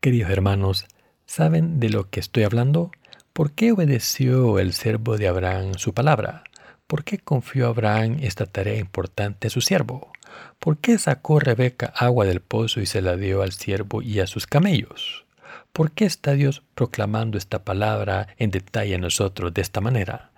Queridos 0.00 0.30
hermanos, 0.30 0.86
¿saben 1.26 1.80
de 1.80 1.90
lo 1.90 2.08
que 2.10 2.20
estoy 2.20 2.44
hablando? 2.44 2.90
¿Por 3.32 3.52
qué 3.52 3.72
obedeció 3.72 4.58
el 4.58 4.72
servo 4.72 5.18
de 5.18 5.28
Abraham 5.28 5.74
su 5.74 5.92
palabra? 5.94 6.44
¿por 6.88 7.04
qué 7.04 7.18
confió 7.18 7.68
Abraham 7.68 8.16
esta 8.22 8.46
tarea 8.46 8.78
importante 8.78 9.46
a 9.46 9.50
su 9.50 9.60
siervo? 9.60 10.10
¿Por 10.58 10.78
qué 10.78 10.98
sacó 10.98 11.38
Rebeca 11.38 11.92
agua 11.94 12.24
del 12.24 12.40
pozo 12.40 12.80
y 12.80 12.86
se 12.86 13.02
la 13.02 13.16
dio 13.16 13.42
al 13.42 13.52
siervo 13.52 14.02
y 14.02 14.18
a 14.20 14.26
sus 14.26 14.46
camellos? 14.46 15.26
¿Por 15.72 15.92
qué 15.92 16.06
está 16.06 16.32
Dios 16.32 16.62
proclamando 16.74 17.38
esta 17.38 17.62
palabra 17.62 18.28
en 18.38 18.50
detalle 18.50 18.96
a 18.96 18.98
nosotros 18.98 19.54
de 19.54 19.60
esta 19.60 19.80
manera? 19.80 20.30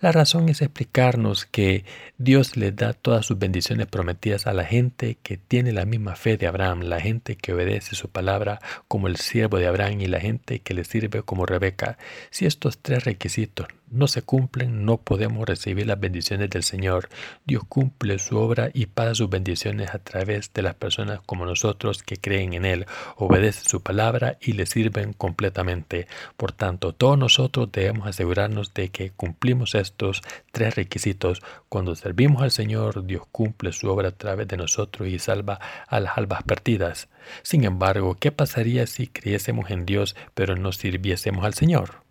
La 0.00 0.12
razón 0.12 0.48
es 0.48 0.62
explicarnos 0.62 1.46
que 1.46 1.84
Dios 2.18 2.56
le 2.56 2.72
da 2.72 2.92
todas 2.92 3.26
sus 3.26 3.38
bendiciones 3.38 3.86
prometidas 3.86 4.46
a 4.46 4.52
la 4.52 4.64
gente 4.64 5.18
que 5.22 5.36
tiene 5.36 5.72
la 5.72 5.84
misma 5.84 6.16
fe 6.16 6.36
de 6.36 6.46
Abraham, 6.46 6.82
la 6.82 7.00
gente 7.00 7.36
que 7.36 7.52
obedece 7.52 7.94
su 7.94 8.08
palabra 8.08 8.60
como 8.88 9.08
el 9.08 9.16
siervo 9.16 9.58
de 9.58 9.66
Abraham 9.66 10.00
y 10.00 10.06
la 10.06 10.20
gente 10.20 10.60
que 10.60 10.74
le 10.74 10.84
sirve 10.84 11.22
como 11.22 11.46
Rebeca. 11.46 11.98
Si 12.30 12.46
estos 12.46 12.78
tres 12.78 13.04
requisitos 13.04 13.68
no 13.90 14.08
se 14.08 14.22
cumplen, 14.22 14.84
no 14.84 14.96
podemos 14.98 15.46
recibir 15.46 15.86
las 15.86 16.00
bendiciones 16.00 16.50
del 16.50 16.62
Señor. 16.62 17.08
Dios 17.44 17.62
cumple 17.68 18.18
su 18.18 18.36
obra 18.38 18.70
y 18.72 18.86
paga 18.86 19.14
sus 19.14 19.30
bendiciones 19.30 19.94
a 19.94 19.98
través 19.98 20.52
de 20.52 20.62
las 20.62 20.74
personas 20.74 21.20
como 21.26 21.46
nosotros 21.46 22.02
que 22.02 22.16
creen 22.16 22.54
en 22.54 22.64
Él, 22.64 22.86
obedecen 23.16 23.64
su 23.64 23.82
palabra 23.82 24.38
y 24.40 24.52
le 24.52 24.66
sirven 24.66 25.12
completamente. 25.12 26.06
Por 26.36 26.52
tanto, 26.52 26.92
todos 26.92 27.18
nosotros 27.18 27.70
debemos 27.72 28.06
asegurarnos 28.06 28.74
de 28.74 28.88
que 28.88 29.10
cumplimos 29.10 29.74
estos 29.74 30.22
tres 30.52 30.74
requisitos. 30.74 31.42
Cuando 31.68 31.94
servimos 31.94 32.42
al 32.42 32.50
Señor, 32.50 33.06
Dios 33.06 33.22
cumple 33.30 33.72
su 33.72 33.88
obra 33.88 34.08
a 34.08 34.12
través 34.12 34.48
de 34.48 34.56
nosotros 34.56 35.08
y 35.08 35.18
salva 35.18 35.60
a 35.86 36.00
las 36.00 36.18
almas 36.18 36.42
perdidas. 36.42 37.08
Sin 37.42 37.64
embargo, 37.64 38.16
¿qué 38.18 38.32
pasaría 38.32 38.86
si 38.86 39.06
creyésemos 39.06 39.70
en 39.70 39.86
Dios 39.86 40.16
pero 40.34 40.56
no 40.56 40.72
sirviésemos 40.72 41.44
al 41.44 41.54
Señor? 41.54 42.03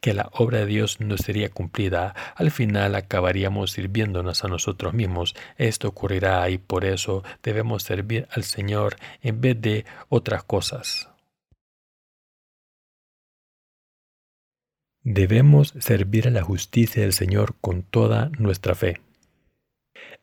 Que 0.00 0.14
la 0.14 0.30
obra 0.32 0.60
de 0.60 0.66
Dios 0.66 1.00
no 1.00 1.16
sería 1.16 1.48
cumplida, 1.48 2.14
al 2.36 2.50
final 2.50 2.94
acabaríamos 2.94 3.72
sirviéndonos 3.72 4.44
a 4.44 4.48
nosotros 4.48 4.94
mismos. 4.94 5.34
Esto 5.56 5.88
ocurrirá 5.88 6.48
y 6.50 6.58
por 6.58 6.84
eso 6.84 7.24
debemos 7.42 7.82
servir 7.82 8.28
al 8.30 8.44
Señor 8.44 8.96
en 9.22 9.40
vez 9.40 9.60
de 9.60 9.84
otras 10.08 10.42
cosas. 10.44 11.08
Debemos 15.02 15.74
servir 15.78 16.28
a 16.28 16.30
la 16.30 16.42
justicia 16.42 17.02
del 17.02 17.14
Señor 17.14 17.54
con 17.60 17.82
toda 17.82 18.30
nuestra 18.38 18.74
fe. 18.74 19.00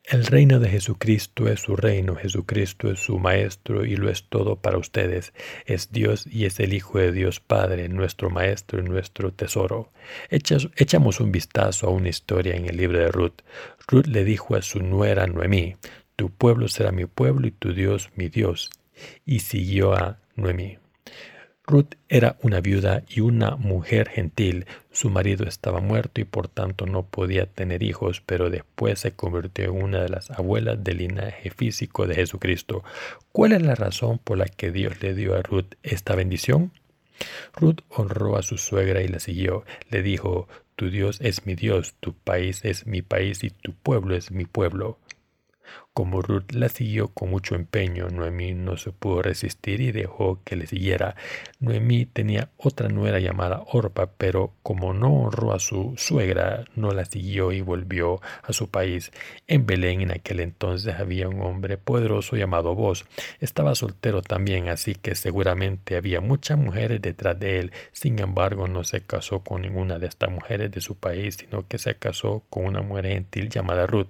El 0.06 0.24
reino 0.24 0.60
de 0.60 0.68
Jesucristo 0.68 1.48
es 1.48 1.62
su 1.62 1.74
reino, 1.74 2.14
Jesucristo 2.14 2.92
es 2.92 3.00
su 3.00 3.18
Maestro 3.18 3.84
y 3.84 3.96
lo 3.96 4.08
es 4.08 4.22
todo 4.28 4.54
para 4.54 4.78
ustedes. 4.78 5.32
Es 5.64 5.90
Dios 5.90 6.28
y 6.30 6.44
es 6.44 6.60
el 6.60 6.74
Hijo 6.74 7.00
de 7.00 7.10
Dios 7.10 7.40
Padre, 7.40 7.88
nuestro 7.88 8.30
Maestro 8.30 8.78
y 8.78 8.84
nuestro 8.84 9.32
tesoro. 9.32 9.90
echamos 10.30 11.18
un 11.18 11.32
vistazo 11.32 11.88
a 11.88 11.90
una 11.90 12.08
historia 12.08 12.54
en 12.54 12.66
el 12.66 12.76
libro 12.76 13.00
de 13.00 13.08
Ruth. 13.08 13.42
Ruth 13.88 14.06
le 14.06 14.22
dijo 14.22 14.54
a 14.54 14.62
su 14.62 14.78
nuera 14.78 15.26
Noemí, 15.26 15.74
Tu 16.14 16.30
pueblo 16.30 16.68
será 16.68 16.92
mi 16.92 17.06
pueblo 17.06 17.48
y 17.48 17.50
tu 17.50 17.74
Dios 17.74 18.10
mi 18.14 18.28
Dios. 18.28 18.70
Y 19.24 19.40
siguió 19.40 19.92
a 19.92 20.20
Noemí. 20.36 20.78
Ruth 21.68 21.94
era 22.08 22.36
una 22.42 22.60
viuda 22.60 23.02
y 23.08 23.20
una 23.20 23.56
mujer 23.56 24.08
gentil. 24.08 24.66
Su 24.92 25.10
marido 25.10 25.48
estaba 25.48 25.80
muerto 25.80 26.20
y 26.20 26.24
por 26.24 26.46
tanto 26.46 26.86
no 26.86 27.02
podía 27.02 27.46
tener 27.46 27.82
hijos, 27.82 28.22
pero 28.24 28.50
después 28.50 29.00
se 29.00 29.16
convirtió 29.16 29.64
en 29.64 29.82
una 29.82 30.00
de 30.00 30.08
las 30.08 30.30
abuelas 30.30 30.84
del 30.84 30.98
linaje 30.98 31.50
físico 31.50 32.06
de 32.06 32.14
Jesucristo. 32.14 32.84
¿Cuál 33.32 33.50
es 33.50 33.62
la 33.62 33.74
razón 33.74 34.18
por 34.18 34.38
la 34.38 34.46
que 34.46 34.70
Dios 34.70 35.02
le 35.02 35.14
dio 35.14 35.34
a 35.34 35.42
Ruth 35.42 35.74
esta 35.82 36.14
bendición? 36.14 36.70
Ruth 37.56 37.80
honró 37.88 38.36
a 38.36 38.42
su 38.42 38.58
suegra 38.58 39.02
y 39.02 39.08
la 39.08 39.18
siguió. 39.18 39.64
Le 39.90 40.02
dijo, 40.02 40.46
Tu 40.76 40.90
Dios 40.90 41.18
es 41.20 41.46
mi 41.46 41.56
Dios, 41.56 41.94
tu 41.98 42.12
país 42.12 42.64
es 42.64 42.86
mi 42.86 43.02
país 43.02 43.42
y 43.42 43.50
tu 43.50 43.72
pueblo 43.72 44.14
es 44.14 44.30
mi 44.30 44.44
pueblo. 44.44 44.98
Como 45.96 46.20
Ruth 46.20 46.52
la 46.52 46.68
siguió 46.68 47.08
con 47.08 47.30
mucho 47.30 47.54
empeño, 47.54 48.10
Noemí 48.10 48.52
no 48.52 48.76
se 48.76 48.92
pudo 48.92 49.22
resistir 49.22 49.80
y 49.80 49.92
dejó 49.92 50.42
que 50.44 50.54
le 50.54 50.66
siguiera. 50.66 51.16
Noemí 51.58 52.04
tenía 52.04 52.50
otra 52.58 52.90
nuera 52.90 53.18
llamada 53.18 53.62
Orpa, 53.72 54.10
pero 54.18 54.52
como 54.62 54.92
no 54.92 55.22
honró 55.22 55.54
a 55.54 55.58
su 55.58 55.94
suegra, 55.96 56.66
no 56.74 56.90
la 56.90 57.06
siguió 57.06 57.50
y 57.50 57.62
volvió 57.62 58.20
a 58.42 58.52
su 58.52 58.68
país. 58.68 59.10
En 59.46 59.64
Belén 59.64 60.02
en 60.02 60.10
aquel 60.10 60.40
entonces 60.40 60.96
había 60.96 61.30
un 61.30 61.40
hombre 61.40 61.78
poderoso 61.78 62.36
llamado 62.36 62.74
Boz. 62.74 63.06
Estaba 63.40 63.74
soltero 63.74 64.20
también, 64.20 64.68
así 64.68 64.96
que 64.96 65.14
seguramente 65.14 65.96
había 65.96 66.20
muchas 66.20 66.58
mujeres 66.58 67.00
detrás 67.00 67.40
de 67.40 67.58
él. 67.58 67.72
Sin 67.92 68.18
embargo, 68.18 68.68
no 68.68 68.84
se 68.84 69.00
casó 69.00 69.40
con 69.40 69.62
ninguna 69.62 69.98
de 69.98 70.08
estas 70.08 70.30
mujeres 70.30 70.70
de 70.70 70.82
su 70.82 70.96
país, 70.96 71.36
sino 71.36 71.66
que 71.66 71.78
se 71.78 71.94
casó 71.94 72.42
con 72.50 72.66
una 72.66 72.82
mujer 72.82 73.06
gentil 73.06 73.48
llamada 73.48 73.86
Ruth. 73.86 74.08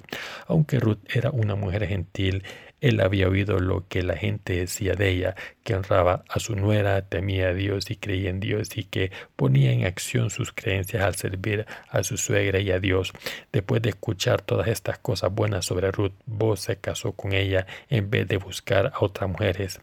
Aunque 0.49 0.80
Ruth 0.80 0.99
era 1.14 1.30
una 1.30 1.55
mujer 1.55 1.76
gentil, 1.85 2.45
él 2.81 3.01
había 3.01 3.29
oído 3.29 3.59
lo 3.59 3.89
que 3.89 4.03
la 4.03 4.16
gente 4.16 4.57
decía 4.57 4.95
de 4.95 5.09
ella, 5.09 5.35
que 5.64 5.74
honraba 5.74 6.24
a 6.29 6.39
su 6.39 6.55
nuera, 6.55 7.03
temía 7.09 7.49
a 7.49 7.55
Dios 7.55 7.91
y 7.91 7.97
creía 7.97 8.31
en 8.31 8.39
Dios 8.39 8.77
y 8.77 8.85
que 8.85 9.11
ponía 9.35 9.72
en 9.72 9.87
acción 9.87 10.31
sus 10.31 10.53
creencias 10.53 11.03
al 11.03 11.16
servir 11.16 11.66
a 11.89 12.03
su 12.03 12.16
suegra 12.16 12.61
y 12.61 12.70
a 12.70 12.79
Dios. 12.79 13.12
Después 13.51 13.83
de 13.83 13.91
escuchar 13.91 14.43
todas 14.43 14.68
estas 14.68 14.99
cosas 14.99 15.33
buenas 15.35 15.64
sobre 15.64 15.91
Ruth, 15.91 16.12
vos 16.27 16.61
se 16.61 16.77
casó 16.77 17.12
con 17.12 17.33
ella 17.33 17.66
en 17.89 18.11
vez 18.11 18.29
de 18.29 18.37
buscar 18.37 18.93
a 18.95 19.05
otras 19.05 19.29
mujeres. 19.31 19.81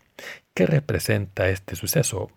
¿Qué 0.53 0.67
representa 0.67 1.49
este 1.49 1.75
suceso? 1.75 2.31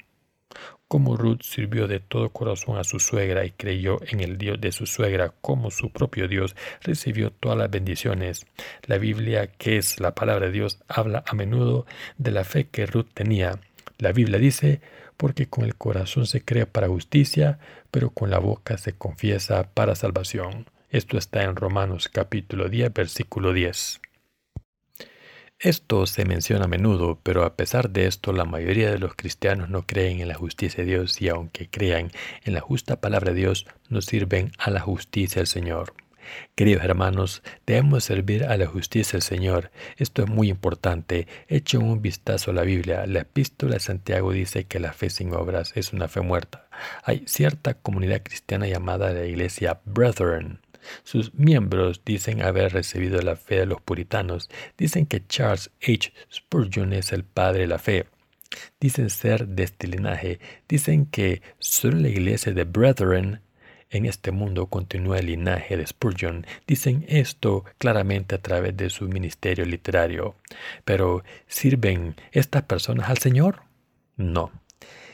Como 0.88 1.16
Ruth 1.16 1.42
sirvió 1.42 1.88
de 1.88 1.98
todo 1.98 2.30
corazón 2.30 2.78
a 2.78 2.84
su 2.84 3.00
suegra 3.00 3.44
y 3.44 3.50
creyó 3.50 3.98
en 4.06 4.20
el 4.20 4.38
Dios 4.38 4.60
de 4.60 4.70
su 4.70 4.86
suegra 4.86 5.34
como 5.40 5.72
su 5.72 5.90
propio 5.90 6.28
Dios, 6.28 6.54
recibió 6.80 7.32
todas 7.32 7.58
las 7.58 7.68
bendiciones. 7.68 8.46
La 8.84 8.96
Biblia, 8.96 9.48
que 9.48 9.78
es 9.78 9.98
la 9.98 10.14
palabra 10.14 10.46
de 10.46 10.52
Dios, 10.52 10.78
habla 10.86 11.24
a 11.26 11.34
menudo 11.34 11.86
de 12.18 12.30
la 12.30 12.44
fe 12.44 12.68
que 12.68 12.86
Ruth 12.86 13.08
tenía. 13.14 13.58
La 13.98 14.12
Biblia 14.12 14.38
dice, 14.38 14.80
porque 15.16 15.48
con 15.48 15.64
el 15.64 15.74
corazón 15.74 16.24
se 16.24 16.44
cree 16.44 16.66
para 16.66 16.86
justicia, 16.86 17.58
pero 17.90 18.10
con 18.10 18.30
la 18.30 18.38
boca 18.38 18.78
se 18.78 18.92
confiesa 18.92 19.68
para 19.74 19.96
salvación. 19.96 20.66
Esto 20.90 21.18
está 21.18 21.42
en 21.42 21.56
Romanos 21.56 22.08
capítulo 22.08 22.68
10, 22.68 22.94
versículo 22.94 23.52
10. 23.52 24.00
Esto 25.58 26.04
se 26.06 26.26
menciona 26.26 26.66
a 26.66 26.68
menudo, 26.68 27.18
pero 27.22 27.42
a 27.42 27.56
pesar 27.56 27.88
de 27.88 28.06
esto 28.06 28.34
la 28.34 28.44
mayoría 28.44 28.90
de 28.90 28.98
los 28.98 29.14
cristianos 29.14 29.70
no 29.70 29.86
creen 29.86 30.20
en 30.20 30.28
la 30.28 30.34
justicia 30.34 30.84
de 30.84 30.90
Dios 30.90 31.22
y 31.22 31.30
aunque 31.30 31.70
crean 31.70 32.12
en 32.44 32.52
la 32.52 32.60
justa 32.60 33.00
palabra 33.00 33.32
de 33.32 33.38
Dios, 33.38 33.66
no 33.88 34.02
sirven 34.02 34.52
a 34.58 34.70
la 34.70 34.80
justicia 34.80 35.40
del 35.40 35.46
Señor. 35.46 35.94
Queridos 36.56 36.84
hermanos, 36.84 37.42
debemos 37.64 38.04
servir 38.04 38.44
a 38.44 38.58
la 38.58 38.66
justicia 38.66 39.12
del 39.12 39.22
Señor. 39.22 39.70
Esto 39.96 40.22
es 40.22 40.28
muy 40.28 40.50
importante. 40.50 41.26
Echen 41.48 41.82
un 41.82 42.02
vistazo 42.02 42.50
a 42.50 42.54
la 42.54 42.62
Biblia. 42.62 43.06
La 43.06 43.20
epístola 43.20 43.74
de 43.74 43.80
Santiago 43.80 44.32
dice 44.32 44.64
que 44.64 44.78
la 44.78 44.92
fe 44.92 45.08
sin 45.08 45.32
obras 45.32 45.72
es 45.74 45.94
una 45.94 46.08
fe 46.08 46.20
muerta. 46.20 46.68
Hay 47.02 47.22
cierta 47.26 47.74
comunidad 47.74 48.22
cristiana 48.22 48.66
llamada 48.66 49.12
la 49.12 49.24
iglesia 49.24 49.80
Brethren 49.86 50.60
sus 51.04 51.34
miembros 51.34 52.02
dicen 52.04 52.42
haber 52.42 52.72
recibido 52.72 53.20
la 53.22 53.36
fe 53.36 53.56
de 53.56 53.66
los 53.66 53.80
puritanos, 53.80 54.48
dicen 54.76 55.06
que 55.06 55.26
Charles 55.26 55.70
H. 55.82 56.12
Spurgeon 56.32 56.92
es 56.92 57.12
el 57.12 57.24
padre 57.24 57.60
de 57.62 57.66
la 57.68 57.78
fe, 57.78 58.06
dicen 58.80 59.10
ser 59.10 59.48
de 59.48 59.64
este 59.64 59.86
linaje, 59.86 60.40
dicen 60.68 61.06
que 61.06 61.42
solo 61.58 61.98
la 61.98 62.08
iglesia 62.08 62.52
de 62.52 62.64
Brethren 62.64 63.40
en 63.90 64.06
este 64.06 64.32
mundo 64.32 64.66
continúa 64.66 65.18
el 65.18 65.26
linaje 65.26 65.76
de 65.76 65.86
Spurgeon. 65.86 66.46
Dicen 66.66 67.04
esto 67.08 67.64
claramente 67.78 68.34
a 68.34 68.42
través 68.42 68.76
de 68.76 68.90
su 68.90 69.08
ministerio 69.08 69.64
literario. 69.64 70.34
Pero, 70.84 71.22
¿sirven 71.46 72.16
estas 72.32 72.62
personas 72.64 73.08
al 73.08 73.18
Señor? 73.18 73.62
No. 74.16 74.50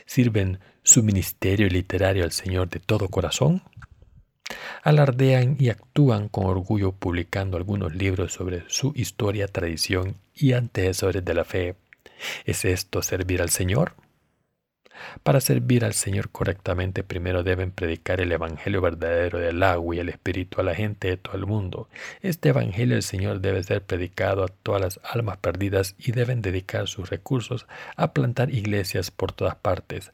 ¿Sirven 0.05 0.59
su 0.83 1.03
ministerio 1.03 1.67
literario 1.67 2.23
al 2.23 2.31
Señor 2.31 2.69
de 2.69 2.79
todo 2.79 3.07
corazón? 3.09 3.61
Alardean 4.83 5.55
y 5.59 5.69
actúan 5.69 6.27
con 6.27 6.45
orgullo 6.45 6.91
publicando 6.91 7.57
algunos 7.57 7.95
libros 7.95 8.33
sobre 8.33 8.63
su 8.67 8.91
historia, 8.95 9.47
tradición 9.47 10.17
y 10.35 10.53
antecesores 10.53 11.23
de 11.23 11.33
la 11.33 11.45
fe. 11.45 11.75
¿Es 12.45 12.65
esto 12.65 13.01
servir 13.01 13.41
al 13.41 13.49
Señor? 13.49 13.93
Para 15.23 15.41
servir 15.41 15.83
al 15.85 15.93
Señor 15.93 16.29
correctamente 16.29 17.03
primero 17.03 17.43
deben 17.43 17.71
predicar 17.71 18.21
el 18.21 18.31
Evangelio 18.31 18.79
verdadero 18.81 19.39
del 19.39 19.63
agua 19.63 19.95
y 19.95 19.99
el 19.99 20.09
Espíritu 20.09 20.61
a 20.61 20.63
la 20.63 20.75
gente 20.75 21.09
de 21.09 21.17
todo 21.17 21.35
el 21.35 21.45
mundo. 21.45 21.89
Este 22.21 22.49
Evangelio 22.49 22.95
del 22.95 23.03
Señor 23.03 23.41
debe 23.41 23.63
ser 23.63 23.81
predicado 23.81 24.43
a 24.43 24.47
todas 24.47 24.81
las 24.81 24.99
almas 25.03 25.37
perdidas 25.37 25.95
y 25.97 26.11
deben 26.11 26.41
dedicar 26.41 26.87
sus 26.87 27.09
recursos 27.09 27.65
a 27.95 28.13
plantar 28.13 28.53
iglesias 28.53 29.11
por 29.11 29.31
todas 29.31 29.55
partes. 29.55 30.11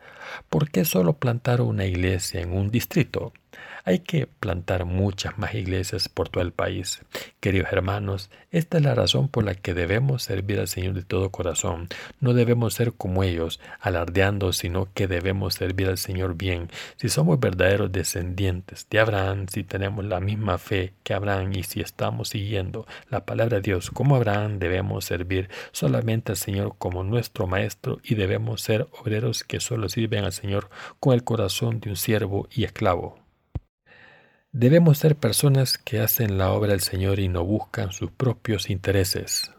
¿Por 0.49 0.71
qué 0.71 0.85
solo 0.85 1.13
plantar 1.13 1.61
una 1.61 1.85
iglesia 1.85 2.41
en 2.41 2.53
un 2.53 2.71
distrito? 2.71 3.33
Hay 3.83 3.99
que 3.99 4.27
plantar 4.27 4.85
muchas 4.85 5.37
más 5.37 5.55
iglesias 5.55 6.07
por 6.07 6.29
todo 6.29 6.43
el 6.43 6.53
país. 6.53 7.01
Queridos 7.41 7.71
hermanos, 7.71 8.29
esta 8.51 8.77
es 8.77 8.83
la 8.83 8.95
razón 8.95 9.27
por 9.27 9.43
la 9.43 9.55
que 9.55 9.73
debemos 9.73 10.23
servir 10.23 10.59
al 10.59 10.67
Señor 10.67 10.93
de 10.93 11.03
todo 11.03 11.31
corazón. 11.31 11.87
No 12.19 12.33
debemos 12.33 12.73
ser 12.73 12.93
como 12.93 13.23
ellos, 13.23 13.59
alardeando 13.81 14.53
sin 14.53 14.69
sino 14.69 14.87
que 14.93 15.07
debemos 15.07 15.55
servir 15.55 15.87
al 15.87 15.97
Señor 15.97 16.35
bien. 16.35 16.69
Si 16.95 17.09
somos 17.09 17.39
verdaderos 17.39 17.91
descendientes 17.91 18.85
de 18.91 18.99
Abraham, 18.99 19.47
si 19.51 19.63
tenemos 19.63 20.05
la 20.05 20.19
misma 20.19 20.59
fe 20.59 20.93
que 21.01 21.15
Abraham 21.15 21.53
y 21.53 21.63
si 21.63 21.81
estamos 21.81 22.29
siguiendo 22.29 22.85
la 23.09 23.25
palabra 23.25 23.57
de 23.57 23.63
Dios 23.63 23.89
como 23.89 24.15
Abraham, 24.15 24.59
debemos 24.59 25.05
servir 25.05 25.49
solamente 25.71 26.33
al 26.33 26.37
Señor 26.37 26.75
como 26.77 27.03
nuestro 27.03 27.47
Maestro 27.47 27.99
y 28.03 28.13
debemos 28.13 28.61
ser 28.61 28.87
obreros 28.91 29.43
que 29.43 29.59
solo 29.59 29.89
sirven 29.89 30.23
al 30.23 30.33
Señor 30.33 30.69
con 30.99 31.15
el 31.15 31.23
corazón 31.23 31.79
de 31.79 31.89
un 31.89 31.95
siervo 31.95 32.47
y 32.51 32.63
esclavo. 32.63 33.18
Debemos 34.51 34.97
ser 34.97 35.15
personas 35.15 35.77
que 35.77 35.99
hacen 35.99 36.39
la 36.39 36.51
obra 36.51 36.71
del 36.71 36.81
Señor 36.81 37.19
y 37.19 37.27
no 37.27 37.45
buscan 37.45 37.91
sus 37.91 38.09
propios 38.09 38.71
intereses. 38.71 39.51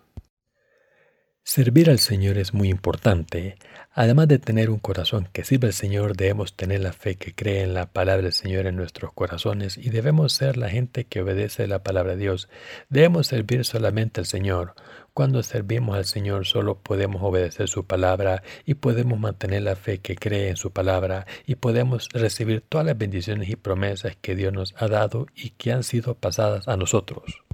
Servir 1.45 1.91
al 1.91 2.01
Señor 2.01 2.39
es 2.39 2.55
muy 2.55 2.69
importante. 2.69 3.55
Además 3.93 4.27
de 4.27 4.41
tener 4.41 4.69
un 4.69 4.81
corazón 4.81 5.29
que 5.33 5.45
sirve 5.45 5.69
al 5.69 5.75
Señor, 5.75 6.17
debemos 6.17 6.57
tener 6.57 6.81
la 6.81 6.93
fe 6.93 7.15
que 7.15 7.33
cree 7.37 7.63
en 7.63 7.73
la 7.73 7.87
palabra 7.87 8.25
del 8.25 8.33
Señor 8.33 8.67
en 8.67 8.75
nuestros 8.75 9.13
corazones 9.13 9.79
y 9.79 9.91
debemos 9.91 10.33
ser 10.33 10.57
la 10.57 10.69
gente 10.69 11.05
que 11.05 11.23
obedece 11.23 11.69
la 11.69 11.85
palabra 11.85 12.17
de 12.17 12.23
Dios. 12.23 12.49
Debemos 12.89 13.29
servir 13.29 13.65
solamente 13.65 14.21
al 14.21 14.27
Señor. 14.27 14.75
Cuando 15.21 15.43
servimos 15.43 15.99
al 15.99 16.07
Señor 16.07 16.47
solo 16.47 16.79
podemos 16.79 17.23
obedecer 17.23 17.69
su 17.69 17.85
palabra 17.85 18.43
y 18.65 18.73
podemos 18.73 19.21
mantener 19.21 19.61
la 19.61 19.77
fe 19.77 19.99
que 19.99 20.17
cree 20.17 20.49
en 20.49 20.57
su 20.57 20.71
palabra 20.73 21.27
y 21.45 21.57
podemos 21.57 22.09
recibir 22.15 22.63
todas 22.67 22.87
las 22.87 22.97
bendiciones 22.97 23.51
y 23.51 23.57
promesas 23.57 24.17
que 24.19 24.35
Dios 24.35 24.55
nos 24.55 24.75
ha 24.79 24.89
dado 24.89 25.27
y 25.35 25.51
que 25.51 25.73
han 25.73 25.83
sido 25.83 26.15
pasadas 26.15 26.69
a 26.69 26.79
nosotros. 26.79 27.45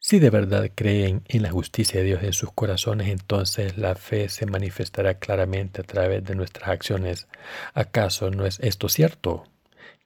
Si 0.00 0.18
de 0.18 0.30
verdad 0.30 0.72
creen 0.74 1.22
en 1.28 1.42
la 1.44 1.52
justicia 1.52 2.00
de 2.00 2.06
Dios 2.06 2.24
en 2.24 2.32
sus 2.32 2.50
corazones, 2.50 3.06
entonces 3.10 3.78
la 3.78 3.94
fe 3.94 4.28
se 4.28 4.46
manifestará 4.46 5.20
claramente 5.20 5.82
a 5.82 5.84
través 5.84 6.24
de 6.24 6.34
nuestras 6.34 6.68
acciones. 6.68 7.28
¿Acaso 7.74 8.32
no 8.32 8.44
es 8.44 8.58
esto 8.58 8.88
cierto? 8.88 9.44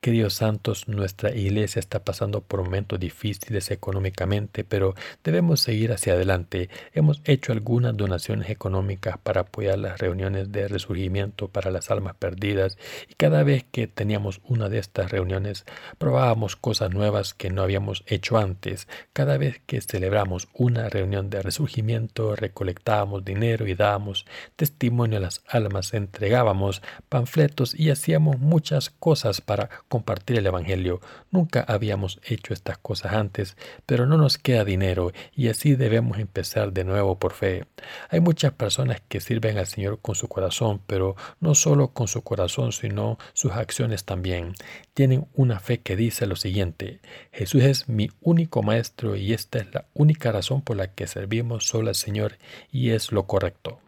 Queridos 0.01 0.35
santos, 0.35 0.87
nuestra 0.87 1.35
iglesia 1.35 1.81
está 1.81 2.05
pasando 2.05 2.41
por 2.41 2.63
momentos 2.63 3.01
difíciles 3.01 3.73
económicamente, 3.73 4.63
pero 4.63 4.95
debemos 5.25 5.61
seguir 5.61 5.91
hacia 5.91 6.13
adelante. 6.13 6.71
Hemos 6.93 7.21
hecho 7.25 7.51
algunas 7.51 7.97
donaciones 7.97 8.49
económicas 8.49 9.19
para 9.19 9.41
apoyar 9.41 9.77
las 9.77 9.99
reuniones 9.99 10.53
de 10.53 10.69
resurgimiento 10.69 11.49
para 11.49 11.73
las 11.73 11.91
almas 11.91 12.15
perdidas 12.15 12.79
y 13.09 13.15
cada 13.15 13.43
vez 13.43 13.65
que 13.73 13.89
teníamos 13.89 14.41
una 14.45 14.69
de 14.69 14.79
estas 14.79 15.11
reuniones 15.11 15.65
probábamos 15.99 16.55
cosas 16.55 16.93
nuevas 16.93 17.35
que 17.35 17.51
no 17.51 17.63
habíamos 17.63 18.05
hecho 18.07 18.39
antes. 18.39 18.87
Cada 19.13 19.37
vez 19.37 19.61
que 19.67 19.81
celebramos 19.81 20.47
una 20.55 20.89
reunión 20.89 21.29
de 21.29 21.43
resurgimiento 21.43 22.37
recolectábamos 22.37 23.25
dinero 23.25 23.67
y 23.67 23.75
dábamos 23.75 24.27
testimonio 24.55 25.19
a 25.19 25.23
las 25.23 25.43
almas, 25.49 25.93
entregábamos 25.93 26.83
panfletos 27.09 27.75
y 27.75 27.91
hacíamos 27.91 28.39
muchas 28.39 28.91
cosas 28.91 29.41
para 29.41 29.69
compartir 29.89 30.39
el 30.39 30.47
Evangelio. 30.47 31.01
Nunca 31.31 31.65
habíamos 31.67 32.21
hecho 32.23 32.55
estas 32.55 32.79
cosas 32.79 33.15
antes, 33.15 33.57
pero 33.87 34.07
no 34.07 34.17
nos 34.17 34.39
queda 34.39 34.65
dinero 34.65 35.13
y 35.35 35.49
así 35.49 35.75
debemos 35.75 36.19
empezar 36.19 36.73
de 36.73 36.85
nuevo 36.85 37.19
por 37.19 37.33
fe. 37.33 37.65
Hay 38.11 38.21
muchas 38.21 38.53
personas 38.53 39.01
que 39.09 39.21
sirven 39.21 39.59
al 39.59 39.67
Señor 39.67 40.01
con 40.01 40.15
su 40.15 40.29
corazón, 40.29 40.81
pero 40.87 41.17
no 41.41 41.55
solo 41.55 41.89
con 41.89 42.09
su 42.09 42.23
corazón, 42.23 42.73
sino 42.73 43.19
sus 43.33 43.53
acciones 43.53 44.05
también. 44.05 44.55
Tienen 44.95 45.27
una 45.35 45.61
fe 45.61 45.81
que 45.81 45.97
dice 45.97 46.27
lo 46.27 46.37
siguiente, 46.37 47.01
Jesús 47.33 47.63
es 47.63 47.89
mi 47.89 48.11
único 48.21 48.63
Maestro 48.63 49.17
y 49.17 49.33
esta 49.33 49.59
es 49.59 49.73
la 49.73 49.87
única 49.95 50.33
razón 50.33 50.63
por 50.63 50.77
la 50.77 50.93
que 50.95 51.07
servimos 51.07 51.67
solo 51.67 51.89
al 51.89 51.95
Señor 51.95 52.39
y 52.71 52.91
es 52.91 53.13
lo 53.13 53.27
correcto. 53.27 53.81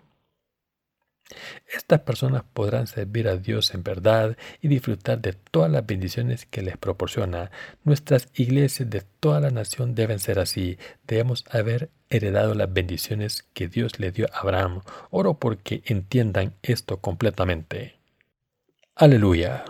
Estas 1.73 2.01
personas 2.01 2.45
podrán 2.53 2.87
servir 2.87 3.29
a 3.29 3.37
Dios 3.37 3.75
en 3.75 3.83
verdad 3.83 4.37
y 4.61 4.69
disfrutar 4.69 5.21
de 5.21 5.33
todas 5.33 5.71
las 5.71 5.87
bendiciones 5.87 6.47
que 6.47 6.63
les 6.63 6.77
proporciona. 6.77 7.51
Nuestras 7.85 8.29
iglesias 8.35 8.91
de 8.91 9.03
toda 9.21 9.41
la 9.41 9.51
nación 9.51 9.95
deben 9.95 10.19
ser 10.19 10.39
así. 10.39 10.79
Debemos 11.07 11.45
haber 11.51 11.91
heredado 12.09 12.55
las 12.55 12.73
bendiciones 12.73 13.45
que 13.55 13.69
Dios 13.69 14.01
le 14.01 14.13
dio 14.13 14.27
a 14.33 14.41
Abraham. 14.41 14.83
Oro 15.11 15.39
porque 15.39 15.83
entiendan 15.87 16.55
esto 16.63 16.99
completamente. 17.01 17.97
Aleluya. 18.95 19.65